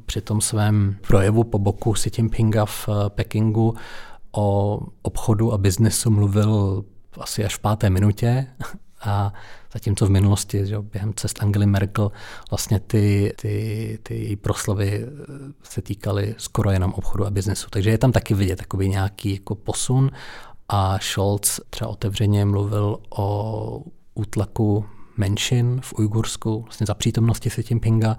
při 0.06 0.20
tom 0.20 0.40
svém 0.40 0.96
projevu 1.06 1.44
po 1.44 1.58
boku 1.58 1.92
Xi 1.92 2.10
Jinpinga 2.18 2.64
v 2.64 2.88
eh, 2.88 3.10
Pekingu 3.10 3.74
o 4.32 4.80
obchodu 5.02 5.52
a 5.52 5.58
biznesu 5.58 6.10
mluvil 6.10 6.84
asi 7.18 7.44
až 7.44 7.56
v 7.56 7.58
páté 7.58 7.90
minutě 7.90 8.46
a 9.00 9.32
zatímco 9.72 10.06
v 10.06 10.10
minulosti, 10.10 10.66
že 10.66 10.78
během 10.80 11.14
cest 11.14 11.42
Angely 11.42 11.66
Merkel, 11.66 12.12
vlastně 12.50 12.80
ty, 12.80 13.32
ty, 13.36 13.98
ty 14.02 14.14
její 14.14 14.36
proslovy 14.36 15.06
se 15.62 15.82
týkaly 15.82 16.34
skoro 16.38 16.70
jenom 16.70 16.92
obchodu 16.92 17.26
a 17.26 17.30
biznesu. 17.30 17.66
Takže 17.70 17.90
je 17.90 17.98
tam 17.98 18.12
taky 18.12 18.34
vidět 18.34 18.56
takový 18.56 18.88
nějaký 18.88 19.34
jako 19.34 19.54
posun 19.54 20.10
a 20.68 20.98
Scholz 20.98 21.60
třeba 21.70 21.90
otevřeně 21.90 22.44
mluvil 22.44 22.98
o 23.10 23.82
útlaku 24.14 24.84
menšin 25.16 25.80
v 25.82 25.92
Ujgursku, 25.98 26.62
vlastně 26.62 26.86
za 26.86 26.94
přítomnosti 26.94 27.50
Xi 27.50 27.64
Jinpinga. 27.70 28.16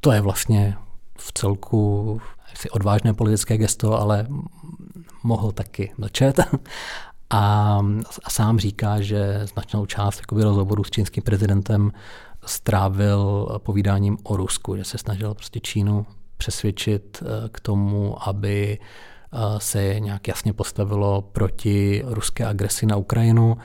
To 0.00 0.12
je 0.12 0.20
vlastně 0.20 0.76
v 1.18 1.32
celku 1.32 2.20
odvážné 2.70 3.14
politické 3.14 3.56
gesto, 3.56 4.00
ale 4.00 4.26
mohl 5.22 5.52
taky 5.52 5.92
mlčet. 5.98 6.40
A, 7.32 7.80
a 8.24 8.30
sám 8.30 8.58
říká, 8.58 9.00
že 9.00 9.40
značnou 9.44 9.86
část 9.86 10.18
jakoby, 10.18 10.42
rozhovoru 10.42 10.84
s 10.84 10.90
čínským 10.90 11.22
prezidentem 11.22 11.92
strávil 12.46 13.48
povídáním 13.58 14.18
o 14.22 14.36
Rusku, 14.36 14.76
že 14.76 14.84
se 14.84 14.98
snažil 14.98 15.34
prostě 15.34 15.60
Čínu 15.60 16.06
přesvědčit 16.36 17.22
eh, 17.22 17.48
k 17.48 17.60
tomu, 17.60 18.28
aby 18.28 18.78
se 19.58 20.00
nějak 20.00 20.28
jasně 20.28 20.52
postavilo 20.52 21.22
proti 21.22 22.02
ruské 22.06 22.46
agresi 22.46 22.86
na 22.86 22.96
Ukrajinu. 22.96 23.56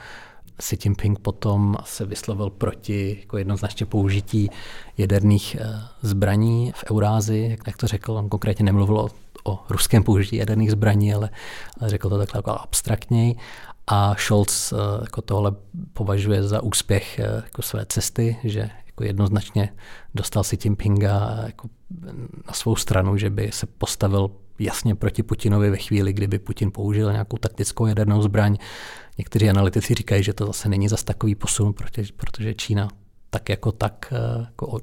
Xi 0.58 0.78
Jinping 0.84 1.20
potom 1.20 1.76
se 1.84 2.06
vyslovil 2.06 2.50
proti 2.50 3.18
jako 3.20 3.38
jednoznačně 3.38 3.86
použití 3.86 4.50
jaderných 4.98 5.56
eh, 5.60 5.80
zbraní 6.02 6.72
v 6.76 6.92
Eurázii, 6.92 7.58
jak 7.68 7.78
to 7.78 7.88
řekl, 7.88 8.12
on 8.12 8.30
konkrétně 8.30 8.66
nemluvil 8.66 9.00
o, 9.00 9.10
o 9.48 9.60
ruském 9.70 10.04
použití 10.04 10.36
jaderných 10.36 10.72
zbraní, 10.72 11.14
ale 11.14 11.30
řekl 11.82 12.10
to 12.10 12.18
takhle 12.18 12.40
jako 12.40 12.52
abstraktněji. 12.52 13.36
A 13.88 14.16
Scholz 14.16 14.72
eh, 14.72 14.76
jako 15.02 15.22
tohle 15.22 15.52
považuje 15.94 16.44
za 16.44 16.64
úspěch 16.64 17.20
eh, 17.20 17.42
jako 17.46 17.62
své 17.62 17.86
cesty, 17.86 18.38
že 18.44 18.70
jako 18.86 19.04
jednoznačně 19.04 19.74
dostal 20.16 20.44
si 20.44 20.58
Jinpinga 20.64 21.38
jako 21.46 21.70
na 22.48 22.54
svou 22.54 22.76
stranu, 22.76 23.18
že 23.18 23.30
by 23.30 23.50
se 23.54 23.66
postavil 23.66 24.32
jasně 24.60 24.96
proti 24.96 25.24
Putinovi 25.24 25.70
ve 25.70 25.78
chvíli, 25.78 26.14
kdyby 26.14 26.40
Putin 26.40 26.72
použil 26.72 27.12
nějakou 27.12 27.38
taktickou 27.38 27.86
jadernou 27.86 28.22
zbraň. 28.22 28.58
Někteří 29.18 29.50
analytici 29.50 29.94
říkají, 29.94 30.24
že 30.24 30.34
to 30.34 30.46
zase 30.46 30.70
není 30.70 30.88
zas 30.88 31.04
takový 31.04 31.36
posun, 31.36 31.74
protože, 32.18 32.54
Čína 32.54 32.88
tak 33.30 33.50
jako 33.50 33.72
tak 33.72 34.14
eh, 34.16 34.46
jako 34.46 34.80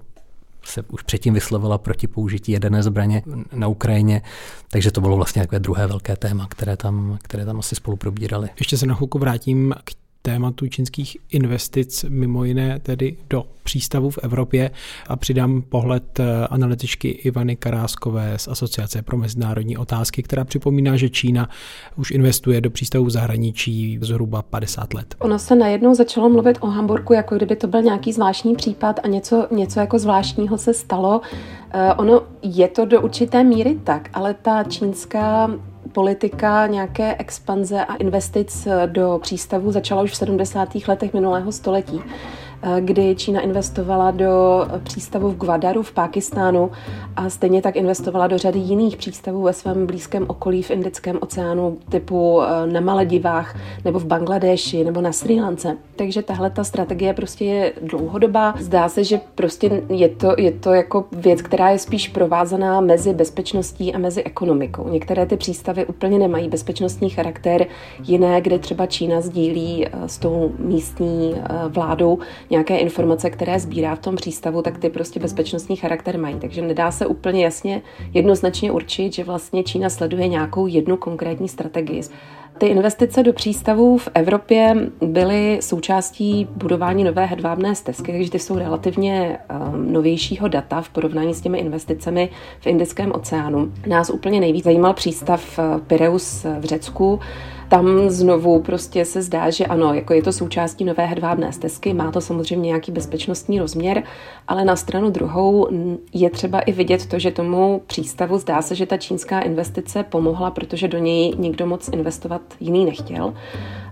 se 0.64 0.82
už 0.92 1.02
předtím 1.02 1.34
vyslovila 1.34 1.78
proti 1.78 2.06
použití 2.06 2.52
jaderné 2.52 2.82
zbraně 2.82 3.22
na 3.52 3.68
Ukrajině, 3.68 4.22
takže 4.70 4.90
to 4.90 5.00
bylo 5.00 5.16
vlastně 5.16 5.42
takové 5.42 5.60
druhé 5.60 5.86
velké 5.86 6.16
téma, 6.16 6.46
které 6.50 6.76
tam, 6.76 7.18
které 7.22 7.44
tam 7.44 7.58
asi 7.58 7.74
spolu 7.74 7.96
probírali. 7.96 8.48
Ještě 8.58 8.78
se 8.78 8.86
na 8.86 8.94
chvilku 8.94 9.18
vrátím 9.18 9.74
k 9.84 10.03
tématu 10.26 10.68
čínských 10.68 11.16
investic, 11.30 12.04
mimo 12.08 12.44
jiné 12.44 12.80
tedy 12.80 13.16
do 13.30 13.44
přístavů 13.62 14.10
v 14.10 14.18
Evropě 14.22 14.70
a 15.08 15.16
přidám 15.16 15.62
pohled 15.62 16.20
eh, 16.20 16.46
analytičky 16.46 17.08
Ivany 17.08 17.56
Karáskové 17.56 18.38
z 18.38 18.48
Asociace 18.48 19.02
pro 19.02 19.16
mezinárodní 19.16 19.76
otázky, 19.76 20.22
která 20.22 20.44
připomíná, 20.44 20.96
že 20.96 21.08
Čína 21.08 21.48
už 21.96 22.10
investuje 22.10 22.60
do 22.60 22.70
přístavů 22.70 23.04
v 23.04 23.10
zahraničí 23.10 23.98
zhruba 24.02 24.42
50 24.42 24.94
let. 24.94 25.14
Ono 25.18 25.38
se 25.38 25.54
najednou 25.54 25.94
začalo 25.94 26.28
mluvit 26.28 26.58
o 26.60 26.66
Hamburgu, 26.66 27.12
jako 27.12 27.36
kdyby 27.36 27.56
to 27.56 27.66
byl 27.66 27.82
nějaký 27.82 28.12
zvláštní 28.12 28.54
případ 28.54 29.00
a 29.02 29.08
něco, 29.08 29.48
něco 29.50 29.80
jako 29.80 29.98
zvláštního 29.98 30.58
se 30.58 30.74
stalo. 30.74 31.20
Uh, 31.20 31.80
ono 31.96 32.22
je 32.42 32.68
to 32.68 32.84
do 32.84 33.00
určité 33.00 33.44
míry 33.44 33.78
tak, 33.84 34.08
ale 34.12 34.34
ta 34.34 34.64
čínská 34.64 35.50
politika 35.94 36.66
nějaké 36.66 37.16
expanze 37.18 37.84
a 37.84 37.94
investic 37.94 38.68
do 38.86 39.18
přístavu 39.22 39.72
začala 39.72 40.02
už 40.02 40.10
v 40.10 40.16
70. 40.16 40.68
letech 40.88 41.14
minulého 41.14 41.52
století. 41.52 42.00
Kdy 42.80 43.14
Čína 43.16 43.40
investovala 43.40 44.10
do 44.10 44.66
přístavu 44.82 45.30
v 45.30 45.36
Guadaru 45.36 45.82
v 45.82 45.92
Pákistánu 45.92 46.70
a 47.16 47.30
stejně 47.30 47.62
tak 47.62 47.76
investovala 47.76 48.26
do 48.26 48.38
řady 48.38 48.58
jiných 48.58 48.96
přístavů 48.96 49.42
ve 49.42 49.52
svém 49.52 49.86
blízkém 49.86 50.24
okolí 50.28 50.62
v 50.62 50.70
Indickém 50.70 51.18
oceánu 51.20 51.78
typu 51.88 52.40
na 52.66 52.80
Maledivách 52.80 53.56
nebo 53.84 53.98
v 53.98 54.04
Bangladeši 54.04 54.84
nebo 54.84 55.00
na 55.00 55.12
Sri 55.12 55.40
Lance. 55.40 55.76
Takže 55.96 56.22
tahle 56.22 56.50
ta 56.50 56.64
strategie 56.64 57.14
prostě 57.14 57.44
je 57.44 57.72
dlouhodobá. 57.82 58.54
Zdá 58.60 58.88
se, 58.88 59.04
že 59.04 59.20
prostě 59.34 59.82
je 59.88 60.08
to, 60.08 60.34
je 60.38 60.52
to 60.52 60.74
jako 60.74 61.04
věc, 61.12 61.42
která 61.42 61.70
je 61.70 61.78
spíš 61.78 62.08
provázaná 62.08 62.80
mezi 62.80 63.14
bezpečností 63.14 63.94
a 63.94 63.98
mezi 63.98 64.22
ekonomikou. 64.22 64.88
Některé 64.88 65.26
ty 65.26 65.36
přístavy 65.36 65.86
úplně 65.86 66.18
nemají 66.18 66.48
bezpečnostní 66.48 67.10
charakter, 67.10 67.66
jiné, 68.04 68.40
kde 68.40 68.58
třeba 68.58 68.86
Čína 68.86 69.20
sdílí 69.20 69.86
eh, 69.86 69.90
s 70.08 70.18
tou 70.18 70.52
místní 70.58 71.34
eh, 71.36 71.68
vládou 71.68 72.18
nějaké 72.54 72.76
informace, 72.76 73.30
které 73.30 73.60
sbírá 73.60 73.94
v 73.94 73.98
tom 73.98 74.16
přístavu, 74.16 74.62
tak 74.62 74.78
ty 74.78 74.90
prostě 74.90 75.20
bezpečnostní 75.20 75.76
charakter 75.76 76.18
mají. 76.18 76.36
Takže 76.40 76.62
nedá 76.62 76.90
se 76.90 77.06
úplně 77.06 77.44
jasně 77.44 77.82
jednoznačně 78.14 78.72
určit, 78.72 79.14
že 79.14 79.24
vlastně 79.24 79.62
Čína 79.62 79.90
sleduje 79.90 80.28
nějakou 80.28 80.66
jednu 80.66 80.96
konkrétní 80.96 81.48
strategii. 81.48 82.02
Ty 82.58 82.66
investice 82.66 83.22
do 83.22 83.32
přístavů 83.32 83.98
v 83.98 84.08
Evropě 84.14 84.76
byly 85.00 85.58
součástí 85.60 86.48
budování 86.56 87.04
nové 87.04 87.26
hedvábné 87.26 87.74
stezky, 87.74 88.12
takže 88.12 88.30
ty 88.30 88.38
jsou 88.38 88.58
relativně 88.58 89.38
um, 89.38 89.92
novějšího 89.92 90.48
data 90.48 90.80
v 90.80 90.88
porovnání 90.88 91.34
s 91.34 91.40
těmi 91.40 91.58
investicemi 91.58 92.28
v 92.60 92.66
Indickém 92.66 93.12
oceánu. 93.12 93.72
Nás 93.86 94.10
úplně 94.10 94.40
nejvíc 94.40 94.64
zajímal 94.64 94.94
přístav 94.94 95.58
uh, 95.58 95.80
Pireus 95.80 96.46
v 96.58 96.64
Řecku, 96.64 97.20
tam 97.68 98.10
znovu 98.10 98.62
prostě 98.62 99.04
se 99.04 99.22
zdá, 99.22 99.50
že 99.50 99.66
ano, 99.66 99.94
jako 99.94 100.14
je 100.14 100.22
to 100.22 100.32
součástí 100.32 100.84
nové 100.84 101.06
hedvábné 101.06 101.52
stezky, 101.52 101.94
má 101.94 102.10
to 102.10 102.20
samozřejmě 102.20 102.66
nějaký 102.66 102.92
bezpečnostní 102.92 103.58
rozměr, 103.58 104.02
ale 104.48 104.64
na 104.64 104.76
stranu 104.76 105.10
druhou 105.10 105.68
je 106.14 106.30
třeba 106.30 106.60
i 106.60 106.72
vidět 106.72 107.06
to, 107.06 107.18
že 107.18 107.30
tomu 107.30 107.82
přístavu 107.86 108.38
zdá 108.38 108.62
se, 108.62 108.74
že 108.74 108.86
ta 108.86 108.96
čínská 108.96 109.40
investice 109.40 110.02
pomohla, 110.02 110.50
protože 110.50 110.88
do 110.88 110.98
něj 110.98 111.34
nikdo 111.38 111.66
moc 111.66 111.88
investovat 111.88 112.42
jiný 112.60 112.84
nechtěl 112.84 113.34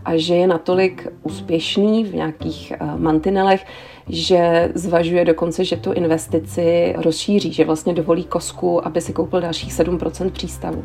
a 0.04 0.16
že 0.16 0.35
je 0.35 0.46
natolik 0.46 1.08
úspěšný 1.22 2.04
v 2.04 2.14
nějakých 2.14 2.72
uh, 2.80 3.00
mantinelech, 3.00 3.66
že 4.09 4.71
zvažuje 4.75 5.25
dokonce, 5.25 5.65
že 5.65 5.77
tu 5.77 5.93
investici 5.93 6.95
rozšíří, 6.97 7.53
že 7.53 7.65
vlastně 7.65 7.95
dovolí 7.95 8.25
Kosku, 8.25 8.87
aby 8.87 9.01
si 9.01 9.12
koupil 9.12 9.41
dalších 9.41 9.73
7% 9.73 10.31
přístavu. 10.31 10.85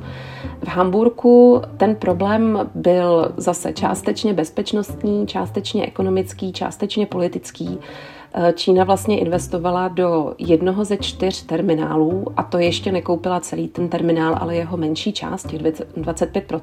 V 0.64 0.68
Hamburgu 0.68 1.62
ten 1.78 1.96
problém 1.96 2.70
byl 2.76 3.32
zase 3.38 3.74
částečně 3.74 4.34
bezpečnostní, 4.34 5.28
částečně 5.28 5.86
ekonomický, 5.86 6.54
částečně 6.54 7.06
politický. 7.06 7.80
Čína 8.54 8.84
vlastně 8.84 9.20
investovala 9.20 9.88
do 9.88 10.34
jednoho 10.38 10.86
ze 10.86 10.98
čtyř 10.98 11.46
terminálů 11.46 12.26
a 12.38 12.44
to 12.44 12.58
ještě 12.58 12.92
nekoupila 12.92 13.40
celý 13.40 13.68
ten 13.68 13.90
terminál, 13.90 14.38
ale 14.40 14.56
jeho 14.56 14.78
menší 14.78 15.14
část, 15.14 15.48
těch 15.48 15.62
25 15.96 16.54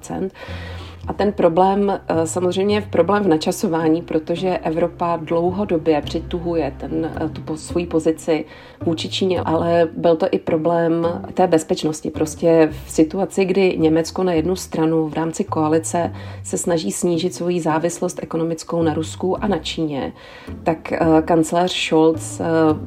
a 1.06 1.12
ten 1.12 1.32
problém, 1.32 2.00
eh, 2.08 2.26
samozřejmě 2.26 2.76
je 2.76 2.80
problém 2.80 3.22
v 3.22 3.28
načasování, 3.28 4.02
protože 4.02 4.58
Evropa 4.58 5.16
dlouhodobě 5.22 6.02
přituhuje 6.02 6.72
ten, 6.80 7.12
eh, 7.20 7.28
tu 7.28 7.56
svoji 7.56 7.86
pozici 7.86 8.44
vůči 8.80 9.08
Číně, 9.08 9.40
ale 9.40 9.88
byl 9.96 10.16
to 10.16 10.26
i 10.30 10.38
problém 10.38 11.22
té 11.34 11.46
bezpečnosti. 11.46 12.10
Prostě 12.10 12.68
v 12.84 12.90
situaci, 12.90 13.44
kdy 13.44 13.76
Německo 13.78 14.22
na 14.22 14.32
jednu 14.32 14.56
stranu 14.56 15.08
v 15.08 15.14
rámci 15.14 15.44
koalice 15.44 16.12
se 16.42 16.58
snaží 16.58 16.92
snížit 16.92 17.34
svoji 17.34 17.60
závislost 17.60 18.20
ekonomickou 18.22 18.82
na 18.82 18.94
Rusku 18.94 19.44
a 19.44 19.46
na 19.46 19.58
Číně, 19.58 20.12
tak 20.62 20.92
eh, 20.92 20.98
kancléř 21.24 21.72
Scholz 21.72 22.40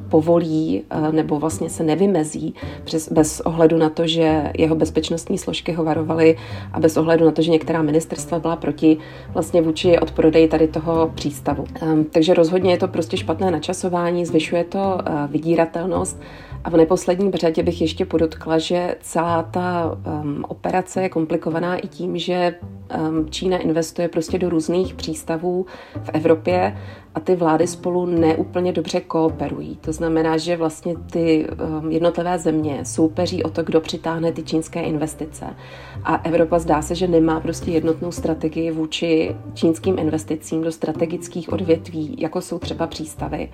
povolí 0.08 0.82
nebo 1.10 1.38
vlastně 1.38 1.70
se 1.70 1.82
nevymezí 1.82 2.54
přes, 2.84 3.12
bez 3.12 3.40
ohledu 3.40 3.76
na 3.76 3.90
to, 3.90 4.06
že 4.06 4.52
jeho 4.58 4.76
bezpečnostní 4.76 5.38
složky 5.38 5.72
ho 5.72 5.84
varovaly 5.84 6.36
a 6.72 6.80
bez 6.80 6.96
ohledu 6.96 7.24
na 7.24 7.30
to, 7.30 7.42
že 7.42 7.50
některá 7.50 7.82
ministerstva 7.82 8.07
ministerstva 8.08 8.38
byla 8.38 8.56
proti 8.56 8.98
vlastně 9.34 9.62
vůči 9.62 9.98
odprodeji 9.98 10.48
tady 10.48 10.68
toho 10.68 11.12
přístavu. 11.14 11.64
Um, 11.82 12.04
takže 12.04 12.34
rozhodně 12.34 12.70
je 12.70 12.78
to 12.78 12.88
prostě 12.88 13.16
špatné 13.16 13.50
načasování, 13.50 14.26
zvyšuje 14.26 14.64
to 14.64 14.78
uh, 14.78 15.30
vydíratelnost 15.30 16.20
a 16.64 16.70
v 16.70 16.76
neposlední 16.76 17.32
řadě 17.32 17.62
bych 17.62 17.80
ještě 17.80 18.04
podotkla, 18.04 18.58
že 18.58 18.96
celá 19.00 19.42
ta 19.42 19.96
um, 20.22 20.44
operace 20.48 21.02
je 21.02 21.08
komplikovaná 21.08 21.76
i 21.76 21.88
tím, 21.88 22.18
že 22.18 22.54
um, 22.98 23.30
Čína 23.30 23.58
investuje 23.58 24.08
prostě 24.08 24.38
do 24.38 24.48
různých 24.48 24.94
přístavů 24.94 25.66
v 26.02 26.10
Evropě 26.12 26.78
a 27.14 27.20
ty 27.20 27.36
vlády 27.36 27.66
spolu 27.66 28.06
neúplně 28.06 28.72
dobře 28.72 29.00
kooperují. 29.00 29.76
To 29.76 29.92
znamená, 29.92 30.36
že 30.36 30.56
vlastně 30.56 30.94
ty 31.10 31.46
um, 31.80 31.90
jednotlivé 31.90 32.38
země 32.38 32.84
soupeří 32.84 33.42
o 33.42 33.50
to, 33.50 33.62
kdo 33.62 33.80
přitáhne 33.80 34.32
ty 34.32 34.42
čínské 34.42 34.82
investice. 34.82 35.46
A 36.04 36.16
Evropa 36.16 36.58
zdá 36.58 36.82
se, 36.82 36.94
že 36.94 37.08
nemá 37.08 37.40
prostě 37.40 37.70
jednotnou 37.70 38.12
strategii 38.12 38.70
vůči 38.70 39.36
čínským 39.54 39.98
investicím 39.98 40.62
do 40.62 40.72
strategických 40.72 41.52
odvětví, 41.52 42.16
jako 42.18 42.40
jsou 42.40 42.58
třeba 42.58 42.86
přístavy. 42.86 43.48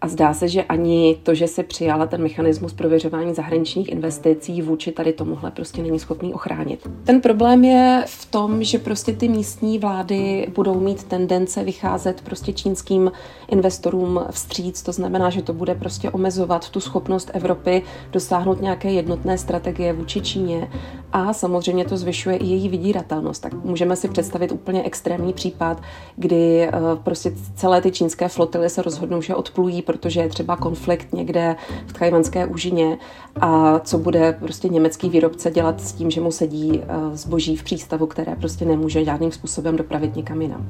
A 0.00 0.08
zdá 0.08 0.34
se, 0.34 0.48
že 0.48 0.62
ani 0.62 1.16
to, 1.22 1.34
že 1.34 1.48
se 1.48 1.62
přijala 1.62 2.06
ten 2.06 2.22
mechanismus 2.22 2.72
prověřování 2.72 3.34
zahraničních 3.34 3.88
investicí 3.88 4.62
vůči 4.62 4.92
tady 4.92 5.12
tomuhle 5.12 5.50
prostě 5.50 5.82
není 5.82 5.98
schopný 5.98 6.34
ochránit. 6.34 6.88
Ten 7.04 7.20
problém 7.20 7.64
je 7.64 8.04
v 8.06 8.26
tom, 8.26 8.64
že 8.64 8.78
prostě 8.78 9.12
ty 9.12 9.28
místní 9.28 9.78
vlády 9.78 10.48
budou 10.54 10.80
mít 10.80 11.04
tendence 11.04 11.64
vycházet 11.64 12.20
prostě 12.20 12.52
čínským 12.52 13.12
investorům 13.48 14.20
vstříc. 14.30 14.82
To 14.82 14.92
znamená, 14.92 15.30
že 15.30 15.42
to 15.42 15.52
bude 15.52 15.74
prostě 15.74 16.10
omezovat 16.10 16.70
tu 16.70 16.80
schopnost 16.80 17.30
Evropy 17.34 17.82
dosáhnout 18.12 18.60
nějaké 18.60 18.92
jednotné 18.92 19.38
strategie 19.38 19.92
vůči 19.92 20.20
Číně 20.20 20.70
a 21.12 21.32
samozřejmě 21.32 21.84
to 21.84 21.96
zvyšuje 21.96 22.36
i 22.36 22.46
její 22.46 22.68
vydíratelnost. 22.68 23.42
Tak 23.42 23.52
můžeme 23.64 23.96
si 23.96 24.08
představit 24.08 24.52
úplně 24.52 24.82
extrémní 24.82 25.32
případ, 25.32 25.82
kdy 26.16 26.62
eh, 26.62 26.72
prostě 27.02 27.32
celé 27.56 27.80
ty 27.80 27.90
čínské 27.90 28.28
flotily 28.28 28.70
se 28.70 28.82
rozhodnou, 28.82 29.22
že 29.22 29.34
odplují 29.34 29.82
protože 29.82 30.20
je 30.20 30.28
třeba 30.28 30.56
konflikt 30.56 31.12
někde 31.12 31.56
v 31.86 31.92
Tchajvanské 31.92 32.46
úžině 32.46 32.98
a 33.40 33.78
co 33.78 33.98
bude 33.98 34.32
prostě 34.32 34.68
německý 34.68 35.08
výrobce 35.08 35.50
dělat 35.50 35.80
s 35.80 35.92
tím, 35.92 36.10
že 36.10 36.20
mu 36.20 36.32
sedí 36.32 36.80
eh, 36.82 37.16
zboží 37.16 37.56
v 37.56 37.62
přístavu, 37.62 38.06
které 38.06 38.36
prostě 38.36 38.64
nemůže 38.64 39.04
žádným 39.04 39.32
způsobem 39.32 39.76
dopravit 39.76 40.16
někam 40.16 40.42
jinam. 40.42 40.66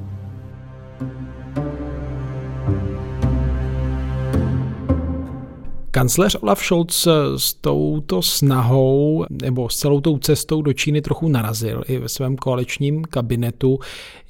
Kancléř 5.91 6.35
Olaf 6.41 6.63
Scholz 6.63 7.07
s 7.37 7.53
touto 7.53 8.21
snahou 8.21 9.25
nebo 9.43 9.69
s 9.69 9.75
celou 9.75 10.01
tou 10.01 10.17
cestou 10.17 10.61
do 10.61 10.73
Číny 10.73 11.01
trochu 11.01 11.27
narazil 11.27 11.83
i 11.87 11.97
ve 11.97 12.09
svém 12.09 12.35
koaličním 12.35 13.03
kabinetu. 13.03 13.79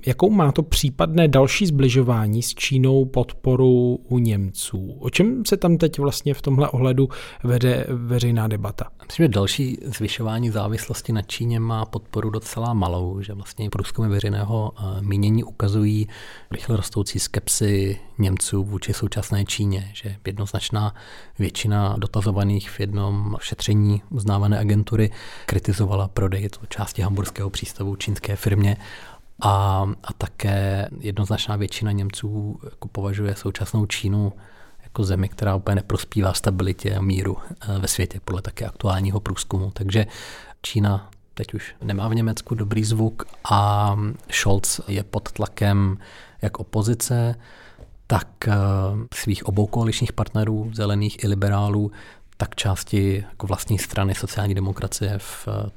Jakou 0.05 0.29
má 0.29 0.51
to 0.51 0.63
případné 0.63 1.27
další 1.27 1.65
zbližování 1.65 2.43
s 2.43 2.53
Čínou 2.53 3.05
podporu 3.05 3.99
u 4.09 4.19
Němců? 4.19 4.97
O 4.99 5.09
čem 5.09 5.45
se 5.45 5.57
tam 5.57 5.77
teď 5.77 5.99
vlastně 5.99 6.33
v 6.33 6.41
tomhle 6.41 6.69
ohledu 6.69 7.09
vede 7.43 7.85
veřejná 7.89 8.47
debata? 8.47 8.85
Myslím, 9.07 9.23
že 9.23 9.27
další 9.27 9.77
zvyšování 9.85 10.49
závislosti 10.49 11.13
na 11.13 11.21
Číně 11.21 11.59
má 11.59 11.85
podporu 11.85 12.29
docela 12.29 12.73
malou, 12.73 13.21
že 13.21 13.33
vlastně 13.33 13.69
průzkumy 13.69 14.09
veřejného 14.09 14.71
eh, 14.77 15.01
mínění 15.01 15.43
ukazují 15.43 16.07
rychle 16.51 16.77
rostoucí 16.77 17.19
skepsy 17.19 17.99
Němců 18.19 18.63
vůči 18.63 18.93
současné 18.93 19.45
Číně, 19.45 19.91
že 19.93 20.15
jednoznačná 20.27 20.93
většina 21.39 21.95
dotazovaných 21.97 22.69
v 22.69 22.79
jednom 22.79 23.37
šetření 23.41 24.01
uznávané 24.09 24.59
agentury 24.59 25.11
kritizovala 25.45 26.07
prodej 26.07 26.49
části 26.69 27.01
hamburského 27.01 27.49
přístavu 27.49 27.95
čínské 27.95 28.35
firmě 28.35 28.77
a, 29.41 29.85
a 30.03 30.13
také 30.13 30.89
jednoznačná 30.99 31.55
většina 31.55 31.91
Němců 31.91 32.59
jako 32.63 32.87
považuje 32.87 33.35
současnou 33.35 33.85
Čínu 33.85 34.33
jako 34.83 35.03
zemi, 35.03 35.29
která 35.29 35.55
úplně 35.55 35.75
neprospívá 35.75 36.33
stabilitě 36.33 36.95
a 36.95 37.01
míru 37.01 37.37
eh, 37.37 37.79
ve 37.79 37.87
světě, 37.87 38.19
podle 38.25 38.41
také 38.41 38.65
aktuálního 38.65 39.19
průzkumu. 39.19 39.71
Takže 39.71 40.05
Čína 40.61 41.09
teď 41.33 41.53
už 41.53 41.75
nemá 41.81 42.07
v 42.07 42.15
Německu 42.15 42.55
dobrý 42.55 42.83
zvuk 42.83 43.23
a 43.51 43.95
Scholz 44.31 44.81
je 44.87 45.03
pod 45.03 45.31
tlakem 45.31 45.97
jak 46.41 46.59
opozice, 46.59 47.35
tak 48.11 48.47
eh, 48.47 48.53
svých 49.13 49.45
obou 49.45 49.67
koaličních 49.67 50.13
partnerů, 50.13 50.71
zelených 50.73 51.23
i 51.23 51.27
liberálů, 51.27 51.91
tak 52.37 52.55
části 52.55 53.25
jako 53.29 53.47
vlastní 53.47 53.79
strany 53.79 54.15
sociální 54.15 54.55
demokracie 54.55 55.17
v 55.17 55.47
eh, 55.47 55.69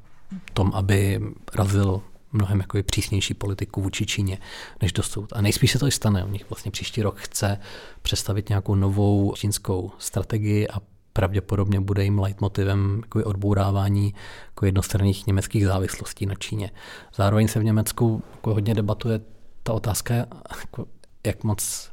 tom, 0.52 0.72
aby 0.74 1.20
razil 1.54 2.02
mnohem 2.32 2.60
jako 2.60 2.78
přísnější 2.82 3.34
politiku 3.34 3.82
vůči 3.82 4.06
Číně 4.06 4.38
než 4.82 4.92
dosud. 4.92 5.32
A 5.32 5.40
nejspíš 5.40 5.72
se 5.72 5.78
to 5.78 5.86
i 5.86 5.90
stane. 5.90 6.24
U 6.24 6.28
nich 6.28 6.50
vlastně 6.50 6.70
příští 6.70 7.02
rok 7.02 7.18
chce 7.18 7.58
představit 8.02 8.48
nějakou 8.48 8.74
novou 8.74 9.34
čínskou 9.36 9.90
strategii 9.98 10.68
a 10.68 10.80
pravděpodobně 11.12 11.80
bude 11.80 12.04
jim 12.04 12.18
leitmotivem 12.18 13.00
jako 13.04 13.24
odbourávání 13.24 14.14
jako 14.48 14.66
jednostranných 14.66 15.26
německých 15.26 15.66
závislostí 15.66 16.26
na 16.26 16.34
Číně. 16.34 16.70
Zároveň 17.14 17.48
se 17.48 17.60
v 17.60 17.64
Německu 17.64 18.22
jako 18.34 18.54
hodně 18.54 18.74
debatuje 18.74 19.20
ta 19.62 19.72
otázka, 19.72 20.14
jako 20.60 20.86
jak 21.26 21.44
moc 21.44 21.91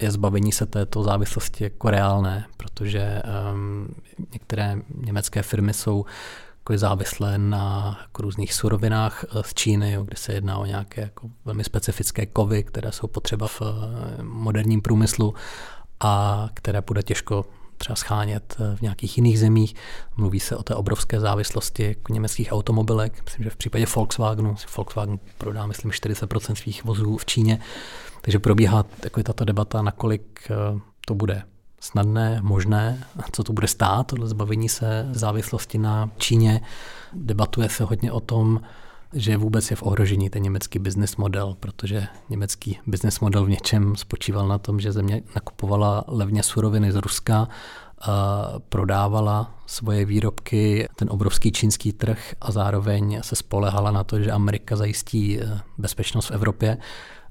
je 0.00 0.10
zbavení 0.10 0.52
se 0.52 0.66
této 0.66 1.02
závislosti 1.02 1.64
jako 1.64 1.90
reálné, 1.90 2.46
protože 2.56 3.22
um, 3.52 3.94
některé 4.32 4.76
německé 4.94 5.42
firmy 5.42 5.74
jsou 5.74 6.04
jako 6.58 6.78
závislé 6.78 7.38
na 7.38 7.98
jako 8.02 8.22
různých 8.22 8.54
surovinách 8.54 9.24
eh, 9.24 9.42
z 9.42 9.54
Číny, 9.54 9.92
jo, 9.92 10.04
kde 10.04 10.16
se 10.16 10.32
jedná 10.32 10.58
o 10.58 10.66
nějaké 10.66 11.00
jako 11.00 11.28
velmi 11.44 11.64
specifické 11.64 12.26
kovy, 12.26 12.64
které 12.64 12.92
jsou 12.92 13.06
potřeba 13.06 13.46
v 13.46 13.62
eh, 13.62 14.22
moderním 14.22 14.82
průmyslu 14.82 15.34
a 16.00 16.48
které 16.54 16.80
bude 16.80 17.02
těžko 17.02 17.44
třeba 17.76 17.96
schánět 17.96 18.56
eh, 18.60 18.76
v 18.76 18.80
nějakých 18.80 19.16
jiných 19.16 19.38
zemích. 19.38 19.74
Mluví 20.16 20.40
se 20.40 20.56
o 20.56 20.62
té 20.62 20.74
obrovské 20.74 21.20
závislosti 21.20 21.82
jako 21.84 22.12
německých 22.12 22.52
automobilek. 22.52 23.22
Myslím, 23.24 23.44
že 23.44 23.50
v 23.50 23.56
případě 23.56 23.86
Volkswagenu, 23.94 24.56
Volkswagen 24.76 25.18
prodá, 25.38 25.66
myslím, 25.66 25.90
40% 25.90 26.54
svých 26.54 26.84
vozů 26.84 27.16
v 27.16 27.26
Číně. 27.26 27.58
Takže 28.26 28.38
probíhá 28.38 28.84
jako 29.04 29.22
tato 29.22 29.44
debata, 29.44 29.82
nakolik 29.82 30.48
to 31.06 31.14
bude 31.14 31.42
snadné, 31.80 32.38
možné, 32.42 33.04
co 33.32 33.44
to 33.44 33.52
bude 33.52 33.68
stát, 33.68 34.06
tohle 34.06 34.28
zbavení 34.28 34.68
se 34.68 35.08
závislosti 35.10 35.78
na 35.78 36.10
Číně. 36.18 36.60
Debatuje 37.12 37.68
se 37.68 37.84
hodně 37.84 38.12
o 38.12 38.20
tom, 38.20 38.60
že 39.12 39.36
vůbec 39.36 39.70
je 39.70 39.76
v 39.76 39.82
ohrožení 39.82 40.30
ten 40.30 40.42
německý 40.42 40.78
business 40.78 41.16
model, 41.16 41.56
protože 41.60 42.06
německý 42.28 42.78
business 42.86 43.20
model 43.20 43.44
v 43.44 43.50
něčem 43.50 43.96
spočíval 43.96 44.48
na 44.48 44.58
tom, 44.58 44.80
že 44.80 44.92
země 44.92 45.22
nakupovala 45.34 46.04
levně 46.08 46.42
suroviny 46.42 46.92
z 46.92 46.96
Ruska, 46.96 47.48
a 48.00 48.44
prodávala 48.68 49.54
svoje 49.66 50.04
výrobky, 50.04 50.88
ten 50.96 51.08
obrovský 51.10 51.52
čínský 51.52 51.92
trh 51.92 52.34
a 52.40 52.52
zároveň 52.52 53.18
se 53.22 53.36
spolehala 53.36 53.90
na 53.90 54.04
to, 54.04 54.20
že 54.20 54.32
Amerika 54.32 54.76
zajistí 54.76 55.40
eh, 55.40 55.60
bezpečnost 55.78 56.28
v 56.28 56.30
Evropě. 56.30 56.78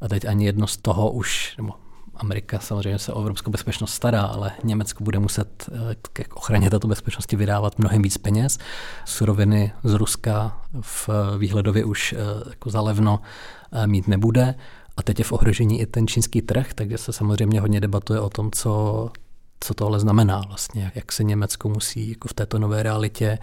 A 0.01 0.07
teď 0.07 0.25
ani 0.25 0.45
jedno 0.45 0.67
z 0.67 0.77
toho 0.77 1.11
už, 1.11 1.57
nebo 1.57 1.73
Amerika 2.15 2.59
samozřejmě 2.59 2.99
se 2.99 3.13
o 3.13 3.19
evropskou 3.19 3.51
bezpečnost 3.51 3.93
stará, 3.93 4.21
ale 4.21 4.51
Německo 4.63 5.03
bude 5.03 5.19
muset 5.19 5.69
eh, 5.71 5.95
k 6.25 6.37
ochraně 6.37 6.69
této 6.69 6.87
bezpečnosti 6.87 7.35
vydávat 7.35 7.79
mnohem 7.79 8.01
víc 8.01 8.17
peněz. 8.17 8.57
Suroviny 9.05 9.73
z 9.83 9.93
Ruska 9.93 10.61
v 10.81 11.09
výhledově 11.37 11.85
už 11.85 12.13
eh, 12.13 12.49
jako 12.49 12.69
zalevno 12.69 13.21
eh, 13.71 13.87
mít 13.87 14.07
nebude. 14.07 14.55
A 14.97 15.03
teď 15.03 15.19
je 15.19 15.25
v 15.25 15.31
ohrožení 15.31 15.81
i 15.81 15.85
ten 15.85 16.07
čínský 16.07 16.41
trh, 16.41 16.73
takže 16.73 16.97
se 16.97 17.13
samozřejmě 17.13 17.61
hodně 17.61 17.81
debatuje 17.81 18.19
o 18.19 18.29
tom, 18.29 18.51
co 18.51 19.11
co 19.59 19.73
tohle 19.73 19.99
znamená 19.99 20.41
vlastně, 20.47 20.91
jak 20.95 21.11
se 21.11 21.23
Německo 21.23 21.69
musí 21.69 22.09
jako 22.09 22.27
v 22.27 22.33
této 22.33 22.59
nové 22.59 22.83
realitě 22.83 23.37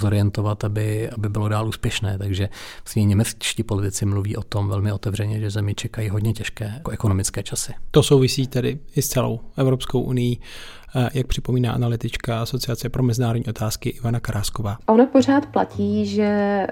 zorientovat, 0.00 0.64
aby, 0.64 1.10
aby 1.10 1.28
bylo 1.28 1.48
dál 1.48 1.68
úspěšné. 1.68 2.18
Takže 2.18 2.48
vlastně 2.84 3.04
němečtí 3.04 3.62
politici 3.62 4.06
mluví 4.06 4.36
o 4.36 4.42
tom 4.42 4.68
velmi 4.68 4.92
otevřeně, 4.92 5.40
že 5.40 5.50
zemi 5.50 5.74
čekají 5.74 6.08
hodně 6.08 6.32
těžké 6.32 6.72
jako 6.74 6.90
ekonomické 6.90 7.42
časy. 7.42 7.72
To 7.90 8.02
souvisí 8.02 8.46
tedy 8.46 8.78
i 8.96 9.02
s 9.02 9.08
celou 9.08 9.40
Evropskou 9.56 10.00
unii 10.00 10.38
jak 11.14 11.26
připomíná 11.26 11.72
analytička 11.72 12.42
Asociace 12.42 12.88
pro 12.88 13.02
mezinárodní 13.02 13.46
otázky 13.46 13.88
Ivana 13.88 14.20
Karásková. 14.20 14.78
Ono 14.86 15.06
pořád 15.06 15.46
platí, 15.46 16.06
že 16.06 16.22
eh, 16.22 16.68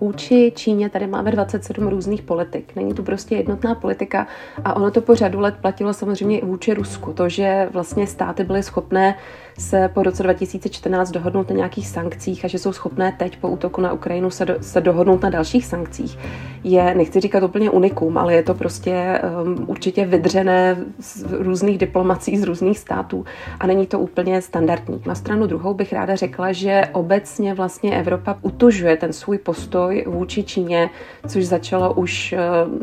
vůči 0.00 0.52
Číně 0.56 0.88
tady 0.88 1.06
máme 1.06 1.30
27 1.30 1.88
různých 1.88 2.22
politik. 2.22 2.76
Není 2.76 2.94
tu 2.94 3.02
prostě 3.02 3.36
jednotná 3.36 3.74
politika 3.74 4.26
a 4.64 4.76
ono 4.76 4.90
to 4.90 5.00
po 5.00 5.14
řadu 5.14 5.40
let 5.40 5.54
platilo 5.60 5.92
samozřejmě 5.92 6.38
i 6.38 6.46
vůči 6.46 6.74
Rusku. 6.74 7.12
To, 7.12 7.28
že 7.28 7.68
vlastně 7.72 8.06
státy 8.06 8.44
byly 8.44 8.62
schopné 8.62 9.14
se 9.58 9.88
po 9.94 10.02
roce 10.02 10.22
2014 10.22 11.10
dohodnout 11.10 11.50
na 11.50 11.56
nějakých 11.56 11.88
sankcích 11.88 12.44
a 12.44 12.48
že 12.48 12.58
jsou 12.58 12.72
schopné 12.72 13.12
teď 13.18 13.36
po 13.36 13.48
útoku 13.48 13.80
na 13.80 13.92
Ukrajinu 13.92 14.30
se, 14.30 14.44
do, 14.44 14.54
se 14.60 14.80
dohodnout 14.80 15.22
na 15.22 15.30
dalších 15.30 15.66
sankcích, 15.66 16.18
je, 16.64 16.94
nechci 16.94 17.20
říkat 17.20 17.42
úplně 17.42 17.70
unikum, 17.70 18.18
ale 18.18 18.34
je 18.34 18.42
to 18.42 18.54
prostě 18.54 19.20
um, 19.44 19.64
určitě 19.66 20.06
vydřené 20.06 20.76
z 20.98 21.24
různých 21.30 21.78
diplomací 21.78 22.38
z 22.38 22.42
různých 22.42 22.78
států 22.78 23.24
a 23.60 23.66
není 23.66 23.86
to 23.86 23.98
úplně 23.98 24.42
standardní. 24.42 25.02
Na 25.06 25.14
stranu 25.14 25.46
druhou 25.46 25.74
bych 25.74 25.92
ráda 25.92 26.16
řekla, 26.16 26.52
že 26.52 26.82
obecně 26.92 27.54
vlastně 27.54 27.98
Evropa 27.98 28.38
utužuje 28.42 28.96
ten 28.96 29.12
svůj 29.12 29.38
postoj 29.38 30.04
vůči 30.06 30.42
Číně, 30.42 30.90
což 31.28 31.44
začalo 31.44 31.94
už 31.94 32.34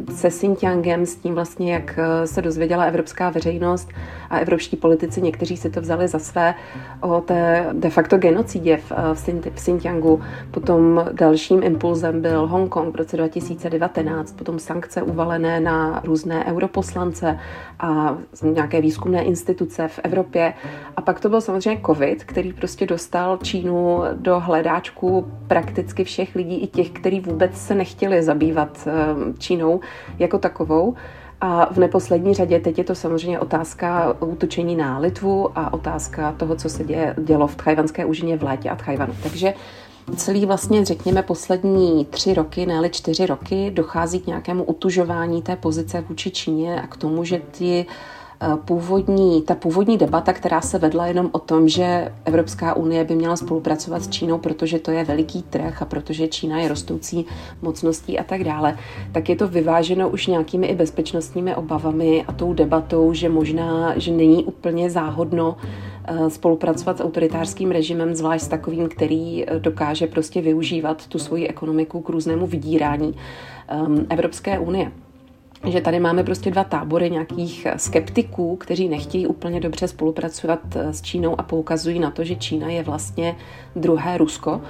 uh, 0.07 0.15
se 0.15 0.29
Xinjiangem, 0.29 1.05
s 1.05 1.15
tím 1.15 1.33
vlastně, 1.33 1.73
jak 1.73 1.99
uh, 1.99 2.25
se 2.25 2.41
dozvěděla 2.41 2.83
evropská 2.83 3.29
veřejnost 3.29 3.89
a 4.29 4.39
evropští 4.39 4.77
politici, 4.77 5.21
někteří 5.21 5.57
si 5.57 5.69
to 5.69 5.81
vzali 5.81 6.07
za 6.07 6.19
své, 6.19 6.55
o 7.01 7.21
té 7.21 7.69
de 7.73 7.89
facto 7.89 8.17
genocidě 8.17 8.77
v, 8.77 8.91
v 9.13 9.49
Xinjiangu. 9.55 10.21
Potom 10.51 11.05
dalším 11.11 11.63
impulzem 11.63 12.21
byl 12.21 12.47
Hongkong 12.47 12.93
v 12.93 12.97
roce 12.97 13.17
2019, 13.17 14.31
potom 14.31 14.59
sankce 14.59 15.01
uvalené 15.01 15.59
na 15.59 16.01
různé 16.05 16.45
europoslance 16.45 17.39
a 17.79 18.17
nějaké 18.41 18.81
výzkumné 18.81 19.23
instituce 19.23 19.87
v 19.87 19.99
Evropě. 20.03 20.53
A 20.95 21.01
pak 21.01 21.19
to 21.19 21.29
byl 21.29 21.41
samozřejmě 21.41 21.81
COVID, 21.85 22.23
který 22.23 22.53
prostě 22.53 22.85
dostal 22.85 23.37
Čínu 23.37 24.01
do 24.13 24.39
hledáčku 24.39 25.27
prakticky 25.47 26.03
všech 26.03 26.35
lidí, 26.35 26.55
i 26.63 26.67
těch, 26.67 26.89
kteří 26.89 27.19
vůbec 27.19 27.57
se 27.57 27.75
nechtěli 27.75 28.23
zabývat 28.23 28.87
eh, 28.87 28.91
Čínou 29.37 29.79
jako 30.19 30.37
takovou. 30.37 30.95
A 31.41 31.73
v 31.73 31.77
neposlední 31.77 32.33
řadě 32.33 32.59
teď 32.59 32.77
je 32.77 32.83
to 32.83 32.95
samozřejmě 32.95 33.39
otázka 33.39 34.15
útočení 34.19 34.75
na 34.75 34.99
Litvu 34.99 35.51
a 35.55 35.73
otázka 35.73 36.31
toho, 36.31 36.55
co 36.55 36.69
se 36.69 36.83
děje, 36.83 37.15
dělo 37.17 37.47
v 37.47 37.55
tchajvanské 37.55 38.05
úžině 38.05 38.37
v 38.37 38.43
létě 38.43 38.69
a 38.69 38.75
Tchajvanu. 38.75 39.15
Takže 39.23 39.53
celý 40.15 40.45
vlastně, 40.45 40.85
řekněme, 40.85 41.23
poslední 41.23 42.05
tři 42.05 42.33
roky, 42.33 42.65
ne 42.65 42.89
čtyři 42.89 43.25
roky, 43.25 43.71
dochází 43.71 44.19
k 44.19 44.27
nějakému 44.27 44.63
utužování 44.63 45.41
té 45.41 45.55
pozice 45.55 46.01
vůči 46.09 46.31
Číně 46.31 46.81
a 46.81 46.87
k 46.87 46.97
tomu, 46.97 47.23
že 47.23 47.41
ty 47.51 47.85
původní, 48.65 49.41
ta 49.41 49.55
původní 49.55 49.97
debata, 49.97 50.33
která 50.33 50.61
se 50.61 50.79
vedla 50.79 51.07
jenom 51.07 51.29
o 51.31 51.39
tom, 51.39 51.67
že 51.67 52.13
Evropská 52.25 52.73
unie 52.73 53.03
by 53.03 53.15
měla 53.15 53.35
spolupracovat 53.35 54.03
s 54.03 54.09
Čínou, 54.09 54.37
protože 54.37 54.79
to 54.79 54.91
je 54.91 55.03
veliký 55.03 55.41
trh 55.41 55.81
a 55.81 55.85
protože 55.85 56.27
Čína 56.27 56.59
je 56.59 56.67
rostoucí 56.67 57.25
mocností 57.61 58.19
a 58.19 58.23
tak 58.23 58.43
dále, 58.43 58.77
tak 59.11 59.29
je 59.29 59.35
to 59.35 59.47
vyváženo 59.47 60.09
už 60.09 60.27
nějakými 60.27 60.67
i 60.67 60.75
bezpečnostními 60.75 61.55
obavami 61.55 62.25
a 62.27 62.31
tou 62.31 62.53
debatou, 62.53 63.13
že 63.13 63.29
možná, 63.29 63.93
že 63.97 64.11
není 64.11 64.43
úplně 64.43 64.89
záhodno 64.89 65.57
eh, 66.07 66.29
spolupracovat 66.29 66.97
s 66.97 67.03
autoritářským 67.03 67.71
režimem, 67.71 68.15
zvlášť 68.15 68.45
s 68.45 68.47
takovým, 68.47 68.89
který 68.89 69.45
eh, 69.45 69.59
dokáže 69.59 70.07
prostě 70.07 70.41
využívat 70.41 71.07
tu 71.07 71.19
svoji 71.19 71.47
ekonomiku 71.47 72.01
k 72.01 72.09
různému 72.09 72.47
vydírání 72.47 73.15
ehm, 73.67 74.05
Evropské 74.09 74.59
unie 74.59 74.91
že 75.65 75.81
tady 75.81 75.99
máme 75.99 76.23
prostě 76.23 76.51
dva 76.51 76.63
tábory 76.63 77.11
nějakých 77.11 77.67
skeptiků, 77.77 78.55
kteří 78.55 78.89
nechtějí 78.89 79.27
úplně 79.27 79.59
dobře 79.59 79.87
spolupracovat 79.87 80.59
s 80.75 81.01
Čínou 81.01 81.39
a 81.39 81.43
poukazují 81.43 81.99
na 81.99 82.11
to, 82.11 82.23
že 82.23 82.35
Čína 82.35 82.67
je 82.67 82.83
vlastně 82.83 83.35
druhé 83.75 84.17
Rusko. 84.17 84.61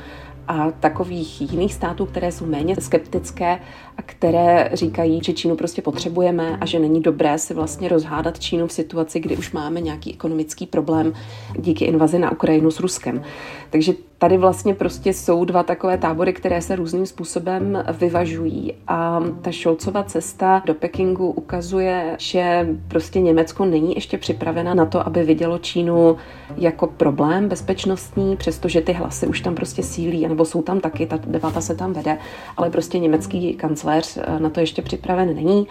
A 0.48 0.72
takových 0.72 1.42
jiných 1.42 1.74
států, 1.74 2.06
které 2.06 2.32
jsou 2.32 2.46
méně 2.46 2.76
skeptické 2.80 3.60
a 3.98 4.02
které 4.02 4.70
říkají, 4.74 5.22
že 5.24 5.34
Čínu 5.34 5.56
prostě 5.56 5.82
potřebujeme 5.82 6.58
a 6.62 6.66
že 6.66 6.80
není 6.80 7.02
dobré 7.02 7.38
si 7.38 7.54
vlastně 7.54 7.90
rozhádat 7.90 8.40
Čínu 8.40 8.68
v 8.68 8.72
situaci, 8.72 9.20
kdy 9.20 9.38
už 9.38 9.52
máme 9.52 9.82
nějaký 9.82 10.14
ekonomický 10.14 10.66
problém 10.66 11.14
díky 11.60 11.86
invazi 11.86 12.20
na 12.20 12.32
Ukrajinu 12.32 12.72
s 12.72 12.80
Ruskem. 12.80 13.24
Takže 13.70 13.94
tady 14.18 14.38
vlastně 14.38 14.74
prostě 14.74 15.14
jsou 15.14 15.46
dva 15.46 15.64
takové 15.64 15.98
tábory, 15.98 16.34
které 16.34 16.62
se 16.62 16.76
různým 16.76 17.06
způsobem 17.06 17.84
vyvažují 18.00 18.74
a 18.88 19.24
ta 19.42 19.52
Šolcova 19.52 20.04
cesta 20.04 20.64
do 20.66 20.74
Pekingu 20.74 21.32
ukazuje, 21.32 22.16
že 22.20 22.68
prostě 22.88 23.20
Německo 23.20 23.66
není 23.66 23.96
ještě 23.96 24.18
připravena 24.18 24.74
na 24.74 24.86
to, 24.86 25.08
aby 25.08 25.24
vidělo 25.24 25.58
Čínu 25.58 26.18
jako 26.58 26.88
problém 26.88 27.50
bezpečnostní, 27.50 28.38
přestože 28.38 28.82
ty 28.82 28.94
hlasy 28.94 29.28
už 29.28 29.42
tam 29.42 29.56
prostě 29.56 29.84
sílí, 29.84 30.28
nebo 30.28 30.46
jsou 30.46 30.62
tam 30.62 30.80
taky, 30.80 31.06
ta 31.06 31.20
debata 31.28 31.62
se 31.62 31.76
tam 31.76 31.94
vede, 31.94 32.18
ale 32.58 32.70
prostě 32.70 33.00
německý 33.00 33.54
kancléř 33.86 34.18
eh, 34.18 34.40
na 34.40 34.50
to 34.50 34.60
ještě 34.60 34.82
připraven 34.82 35.36
není 35.36 35.68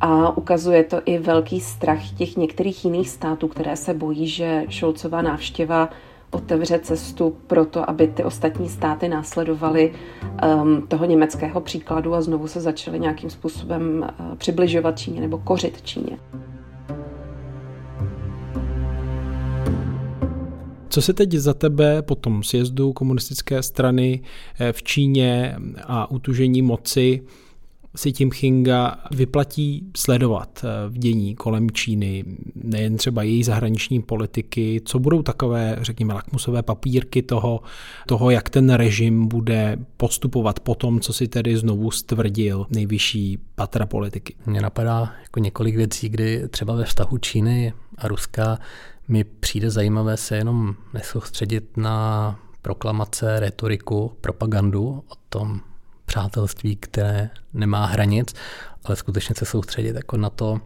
a 0.00 0.36
ukazuje 0.36 0.84
to 0.84 1.00
i 1.04 1.18
velký 1.18 1.60
strach 1.60 2.10
těch 2.18 2.36
některých 2.36 2.84
jiných 2.84 3.08
států, 3.10 3.48
které 3.48 3.76
se 3.76 3.94
bojí, 3.94 4.28
že 4.28 4.64
Šolcová 4.68 5.22
návštěva 5.22 5.90
otevře 6.30 6.78
cestu 6.78 7.36
pro 7.46 7.64
to, 7.64 7.90
aby 7.90 8.06
ty 8.06 8.24
ostatní 8.24 8.68
státy 8.68 9.08
následovaly 9.08 9.92
um, 10.62 10.86
toho 10.88 11.04
německého 11.04 11.60
příkladu 11.60 12.14
a 12.14 12.20
znovu 12.20 12.48
se 12.48 12.60
začaly 12.60 13.00
nějakým 13.00 13.30
způsobem 13.30 14.06
uh, 14.20 14.36
přibližovat 14.36 14.98
Číně 14.98 15.20
nebo 15.20 15.38
kořit 15.38 15.82
Číně. 15.82 16.18
Co 20.88 21.02
se 21.02 21.12
teď 21.12 21.32
za 21.32 21.54
tebe 21.54 22.02
po 22.02 22.14
tom 22.14 22.42
sjezdu 22.42 22.92
komunistické 22.92 23.62
strany 23.62 24.20
eh, 24.58 24.72
v 24.72 24.82
Číně 24.82 25.56
a 25.86 26.10
utužení 26.10 26.62
moci 26.62 27.22
si 27.96 28.12
Tim 28.12 28.30
Chinga 28.30 28.98
vyplatí 29.10 29.90
sledovat 29.96 30.64
eh, 30.64 30.88
v 30.88 30.98
dění 30.98 31.34
kolem 31.34 31.70
Číny, 31.70 32.24
nejen 32.54 32.96
třeba 32.96 33.22
její 33.22 33.44
zahraniční 33.44 34.02
politiky, 34.02 34.80
co 34.84 34.98
budou 34.98 35.22
takové, 35.22 35.76
řekněme, 35.80 36.14
lakmusové 36.14 36.62
papírky 36.62 37.22
toho, 37.22 37.60
toho, 38.06 38.30
jak 38.30 38.50
ten 38.50 38.70
režim 38.70 39.28
bude 39.28 39.78
postupovat 39.96 40.60
po 40.60 40.74
tom, 40.74 41.00
co 41.00 41.12
si 41.12 41.28
tedy 41.28 41.56
znovu 41.56 41.90
stvrdil 41.90 42.66
nejvyšší 42.70 43.38
patra 43.54 43.86
politiky. 43.86 44.34
Mně 44.46 44.60
napadá 44.60 45.12
jako 45.22 45.40
několik 45.40 45.76
věcí, 45.76 46.08
kdy 46.08 46.48
třeba 46.48 46.74
ve 46.74 46.84
vztahu 46.84 47.18
Číny 47.18 47.72
a 47.98 48.08
Ruska 48.08 48.58
mi 49.08 49.24
přijde 49.24 49.70
zajímavé 49.70 50.16
se 50.16 50.36
jenom 50.36 50.74
nesoustředit 50.94 51.76
na 51.76 52.38
proklamace, 52.62 53.40
retoriku, 53.40 54.12
propagandu 54.20 55.04
o 55.08 55.14
tom 55.28 55.60
přátelství, 56.08 56.76
které 56.76 57.30
nemá 57.52 57.86
hranic, 57.86 58.34
ale 58.84 58.96
skutečně 58.96 59.34
se 59.34 59.44
soustředit 59.44 59.96
jako 59.96 60.16
na 60.16 60.30
to, 60.30 60.60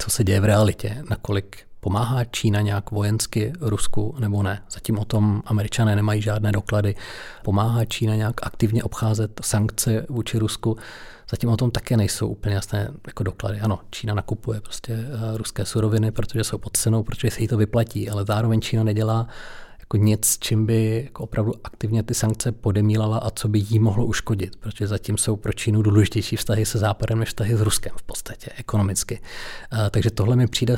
co 0.00 0.10
se 0.10 0.24
děje 0.24 0.40
v 0.40 0.44
realitě, 0.44 1.02
nakolik 1.10 1.66
pomáhá 1.80 2.24
Čína 2.24 2.60
nějak 2.60 2.90
vojensky 2.90 3.52
Rusku 3.60 4.14
nebo 4.18 4.42
ne. 4.42 4.62
Zatím 4.70 4.98
o 4.98 5.04
tom 5.04 5.42
američané 5.46 5.96
nemají 5.96 6.22
žádné 6.22 6.52
doklady. 6.52 6.94
Pomáhá 7.42 7.84
Čína 7.84 8.14
nějak 8.14 8.46
aktivně 8.46 8.84
obcházet 8.84 9.40
sankce 9.44 10.06
vůči 10.08 10.38
Rusku. 10.38 10.76
Zatím 11.30 11.48
o 11.48 11.56
tom 11.56 11.70
také 11.70 11.96
nejsou 11.96 12.28
úplně 12.28 12.54
jasné 12.54 12.90
jako 13.06 13.22
doklady. 13.22 13.60
Ano, 13.60 13.78
Čína 13.90 14.14
nakupuje 14.14 14.60
prostě 14.60 14.92
eh, 14.92 15.36
ruské 15.36 15.64
suroviny, 15.64 16.10
protože 16.10 16.44
jsou 16.44 16.58
pod 16.58 16.76
cenou, 16.76 17.02
protože 17.02 17.30
se 17.30 17.40
jí 17.40 17.48
to 17.48 17.56
vyplatí, 17.56 18.10
ale 18.10 18.24
zároveň 18.24 18.60
Čína 18.60 18.84
nedělá 18.84 19.26
jako 19.84 19.96
nic, 19.96 20.38
čím 20.40 20.66
by 20.66 21.02
jako 21.04 21.22
opravdu 21.22 21.52
aktivně 21.64 22.02
ty 22.02 22.14
sankce 22.14 22.52
podemílala 22.52 23.18
a 23.18 23.30
co 23.30 23.48
by 23.48 23.58
jí 23.58 23.78
mohlo 23.78 24.06
uškodit, 24.06 24.56
protože 24.56 24.86
zatím 24.86 25.18
jsou 25.18 25.36
pro 25.36 25.52
Čínu 25.52 25.82
důležitější 25.82 26.36
vztahy 26.36 26.66
se 26.66 26.78
Západem 26.78 27.18
než 27.18 27.28
vztahy 27.28 27.56
s 27.56 27.60
Ruskem 27.60 27.92
v 27.96 28.02
podstatě, 28.02 28.50
ekonomicky. 28.56 29.20
Takže 29.90 30.10
tohle 30.10 30.36
mi 30.36 30.46
přijde 30.46 30.76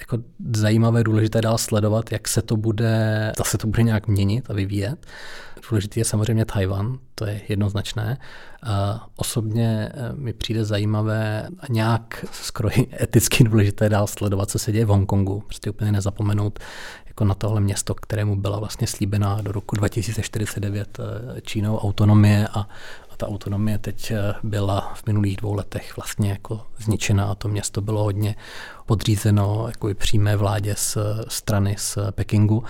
jako 0.00 0.18
zajímavé, 0.54 1.04
důležité 1.04 1.40
dál 1.40 1.58
sledovat, 1.58 2.12
jak 2.12 2.28
se 2.28 2.42
to 2.42 2.56
bude, 2.56 3.32
zase 3.38 3.58
to 3.58 3.66
bude 3.66 3.82
nějak 3.82 4.08
měnit 4.08 4.50
a 4.50 4.52
vyvíjet. 4.52 5.06
Důležitý 5.70 6.00
je 6.00 6.04
samozřejmě 6.04 6.44
Tajvan, 6.44 6.98
to 7.14 7.26
je 7.26 7.40
jednoznačné. 7.48 8.18
Osobně 9.16 9.92
e, 9.94 10.12
mi 10.12 10.32
přijde 10.32 10.64
zajímavé 10.64 11.48
a 11.58 11.64
nějak 11.70 12.24
skoro 12.32 12.68
eticky 13.02 13.44
důležité 13.44 13.88
dál 13.88 14.06
sledovat, 14.06 14.50
co 14.50 14.58
se 14.58 14.72
děje 14.72 14.84
v 14.84 14.88
Hongkongu. 14.88 15.40
Prostě 15.40 15.70
úplně 15.70 15.92
nezapomenout 15.92 16.58
jako 17.12 17.24
na 17.24 17.34
tohle 17.34 17.60
město, 17.60 17.94
kterému 17.94 18.36
byla 18.36 18.58
vlastně 18.58 18.86
slíbená 18.86 19.40
do 19.42 19.52
roku 19.52 19.76
2049 19.76 20.98
e, 20.98 21.40
Čínou 21.40 21.78
autonomie 21.78 22.48
a, 22.48 22.60
a 23.10 23.16
ta 23.16 23.28
autonomie 23.28 23.78
teď 23.78 24.10
e, 24.10 24.34
byla 24.42 24.92
v 24.94 25.06
minulých 25.06 25.36
dvou 25.36 25.54
letech 25.54 25.96
vlastně 25.96 26.30
jako 26.30 26.60
zničena 26.78 27.24
a 27.24 27.34
to 27.34 27.48
město 27.48 27.80
bylo 27.80 28.04
hodně 28.04 28.34
podřízeno 28.86 29.64
jako 29.68 29.88
i 29.88 29.94
přímé 29.94 30.36
vládě 30.36 30.74
z 30.76 30.98
strany 31.28 31.76
z 31.78 31.98
Pekingu, 32.10 32.64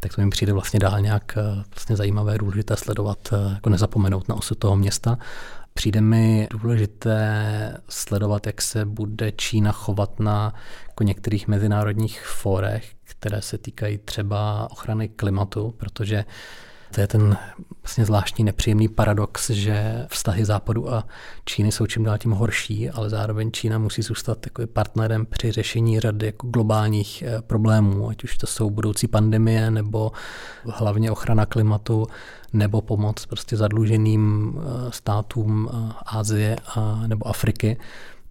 tak 0.00 0.14
to 0.14 0.22
mi 0.22 0.30
přijde 0.30 0.52
vlastně 0.52 0.80
dál 0.80 1.00
nějak 1.00 1.38
vlastně 1.74 1.96
zajímavé, 1.96 2.38
důležité 2.38 2.76
sledovat, 2.76 3.18
jako 3.54 3.70
nezapomenout 3.70 4.28
na 4.28 4.34
osud 4.34 4.58
toho 4.58 4.76
města. 4.76 5.18
Přijde 5.76 6.00
mi 6.00 6.48
důležité 6.50 7.76
sledovat, 7.88 8.46
jak 8.46 8.62
se 8.62 8.84
bude 8.84 9.32
Čína 9.32 9.72
chovat 9.72 10.20
na 10.20 10.54
jako 10.88 11.04
některých 11.04 11.48
mezinárodních 11.48 12.26
fórech, 12.26 12.94
které 13.04 13.42
se 13.42 13.58
týkají 13.58 13.98
třeba 13.98 14.70
ochrany 14.70 15.08
klimatu, 15.08 15.74
protože 15.76 16.24
to 16.94 17.00
je 17.00 17.06
ten 17.06 17.36
vlastně 17.82 18.04
zvláštní 18.04 18.44
nepříjemný 18.44 18.88
paradox, 18.88 19.50
že 19.50 20.06
vztahy 20.08 20.44
Západu 20.44 20.94
a 20.94 21.04
Číny 21.44 21.72
jsou 21.72 21.86
čím 21.86 22.04
dál 22.04 22.18
tím 22.18 22.30
horší, 22.30 22.90
ale 22.90 23.10
zároveň 23.10 23.52
Čína 23.52 23.78
musí 23.78 24.02
zůstat 24.02 24.46
jako 24.46 24.66
partnerem 24.66 25.26
při 25.26 25.52
řešení 25.52 26.00
řady 26.00 26.26
jako 26.26 26.46
globálních 26.46 27.22
eh, 27.22 27.42
problémů, 27.42 28.08
ať 28.08 28.24
už 28.24 28.36
to 28.36 28.46
jsou 28.46 28.70
budoucí 28.70 29.08
pandemie, 29.08 29.70
nebo 29.70 30.12
hlavně 30.64 31.10
ochrana 31.10 31.46
klimatu, 31.46 32.06
nebo 32.52 32.82
pomoc 32.82 33.26
prostě 33.26 33.56
zadluženým 33.56 34.54
eh, 34.58 34.92
státům 34.92 35.70
eh, 35.72 35.92
Ázie 36.06 36.56
a, 36.74 37.06
nebo 37.06 37.28
Afriky. 37.28 37.76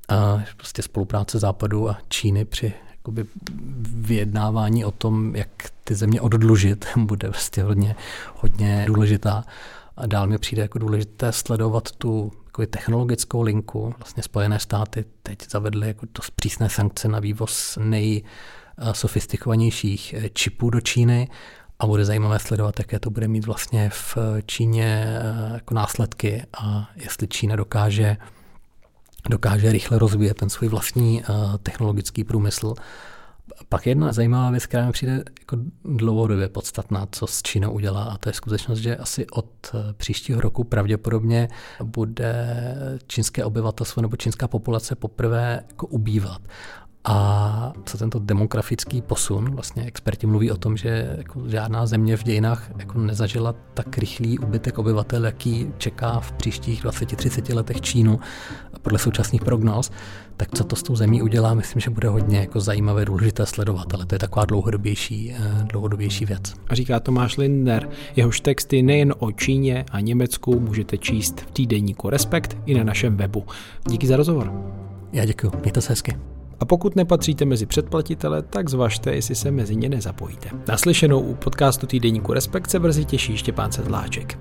A 0.10 0.44
prostě 0.58 0.82
spolupráce 0.82 1.40
Západu 1.40 1.90
a 1.90 1.98
Číny 2.10 2.46
při 2.46 2.74
jakoby 3.06 3.26
vyjednávání 3.96 4.86
o 4.86 4.92
tom, 4.92 5.36
jak 5.36 5.50
ty 5.84 5.96
země 5.96 6.22
oddlužit, 6.22 6.86
bude 6.98 7.30
vlastně 7.30 7.64
hodně, 7.64 7.96
hodně 8.36 8.84
důležitá. 8.88 9.44
A 9.98 10.06
dál 10.06 10.28
mi 10.28 10.38
přijde 10.38 10.62
jako 10.62 10.80
důležité 10.80 11.32
sledovat 11.32 11.92
tu 11.92 12.32
technologickou 12.70 13.42
linku. 13.42 13.94
Vlastně 14.00 14.24
Spojené 14.24 14.60
státy 14.60 15.06
teď 15.24 15.38
zavedly 15.50 15.88
jako 15.88 16.06
to 16.12 16.22
přísné 16.36 16.70
sankce 16.70 17.08
na 17.08 17.20
vývoz 17.20 17.78
nejsofistikovanějších 17.82 20.14
eh, 20.14 20.30
čipů 20.30 20.70
do 20.70 20.82
Číny 20.82 21.30
a 21.80 21.88
bude 21.88 22.06
zajímavé 22.06 22.40
sledovat, 22.40 22.80
jaké 22.80 23.00
to 23.00 23.10
bude 23.10 23.28
mít 23.28 23.46
vlastně 23.46 23.90
v 23.90 24.18
Číně 24.46 25.06
eh, 25.08 25.54
jako 25.54 25.74
následky 25.74 26.44
a 26.58 26.90
jestli 26.96 27.28
Čína 27.28 27.56
dokáže 27.56 28.18
dokáže 29.30 29.72
rychle 29.72 30.00
rozvíjet 30.00 30.38
ten 30.38 30.50
svůj 30.50 30.68
vlastní 30.70 31.24
uh, 31.30 31.58
technologický 31.64 32.24
průmysl. 32.24 32.74
Pak 33.70 33.88
jedna 33.88 34.14
zajímavá 34.14 34.52
věc, 34.52 34.66
která 34.66 34.86
mi 34.86 34.92
přijde 34.92 35.24
jako 35.40 35.58
dlouhodobě 35.86 36.50
podstatná, 36.50 37.08
co 37.12 37.28
s 37.28 37.42
Čínou 37.42 37.72
udělá, 37.72 38.04
a 38.04 38.18
to 38.18 38.30
je 38.30 38.34
skutečnost, 38.34 38.80
že 38.80 38.98
asi 38.98 39.28
od 39.28 39.50
eh, 39.74 39.94
příštího 39.94 40.42
roku 40.42 40.64
pravděpodobně 40.64 41.48
bude 41.84 42.56
čínské 43.08 43.46
obyvatelstvo 43.46 44.02
nebo 44.02 44.18
čínská 44.18 44.48
populace 44.48 44.96
poprvé 44.96 45.64
jako 45.70 45.88
ubývat. 45.88 46.42
A 47.06 47.74
co 47.86 47.98
tento 47.98 48.20
demografický 48.20 49.02
posun, 49.02 49.52
vlastně 49.52 49.84
experti 49.84 50.28
mluví 50.28 50.52
o 50.52 50.58
tom, 50.58 50.78
že 50.78 51.16
jako 51.18 51.50
žádná 51.50 51.86
země 51.86 52.18
v 52.18 52.24
dějinách 52.24 52.72
jako 52.78 53.00
nezažila 53.00 53.56
tak 53.74 53.98
rychlý 53.98 54.40
ubytek 54.40 54.78
obyvatel, 54.78 55.26
jaký 55.26 55.68
čeká 55.78 56.20
v 56.20 56.32
příštích 56.32 56.84
20-30 56.84 57.56
letech 57.56 57.82
Čínu 57.82 58.20
podle 58.82 59.00
současných 59.00 59.44
prognóz, 59.44 59.92
tak 60.38 60.50
co 60.56 60.64
to 60.64 60.76
s 60.76 60.84
tou 60.84 60.96
zemí 60.96 61.22
udělá, 61.22 61.54
myslím, 61.54 61.80
že 61.80 61.90
bude 61.90 62.10
hodně 62.10 62.40
jako 62.40 62.60
zajímavé, 62.60 63.06
důležité 63.06 63.46
sledovat, 63.46 63.94
ale 63.94 64.06
to 64.06 64.16
je 64.16 64.20
taková 64.20 64.46
dlouhodobější, 64.46 65.34
eh, 65.34 65.64
dlouhodobější 65.72 66.26
věc. 66.26 66.54
A 66.68 66.76
říká 66.76 67.00
Tomáš 67.00 67.38
Lindner, 67.38 67.90
jehož 68.16 68.40
texty 68.40 68.82
nejen 68.82 69.14
o 69.18 69.32
Číně 69.32 69.86
a 69.92 70.00
Německu 70.00 70.60
můžete 70.60 70.98
číst 70.98 71.40
v 71.40 71.52
týdenníku 71.52 72.10
Respekt 72.10 72.58
i 72.66 72.74
na 72.74 72.84
našem 72.84 73.18
webu. 73.18 73.46
Díky 73.88 74.08
za 74.08 74.18
rozhovor. 74.18 74.54
Já 75.14 75.26
děkuji, 75.26 75.52
mějte 75.62 75.82
se 75.82 75.90
hezky. 75.90 76.35
A 76.60 76.66
pokud 76.66 76.96
nepatříte 76.96 77.46
mezi 77.46 77.66
předplatitele, 77.66 78.42
tak 78.42 78.70
zvažte, 78.70 79.16
jestli 79.16 79.36
se 79.36 79.52
mezi 79.52 79.76
ně 79.76 79.90
nezapojíte. 79.90 80.50
Naslyšenou 80.68 81.20
u 81.20 81.36
podcastu 81.36 81.88
týdeníku 81.88 82.34
Respekt 82.34 82.70
se 82.70 82.80
brzy 82.80 83.06
těší 83.06 83.38
Štěpán 83.38 83.72
Sedláček. 83.72 84.38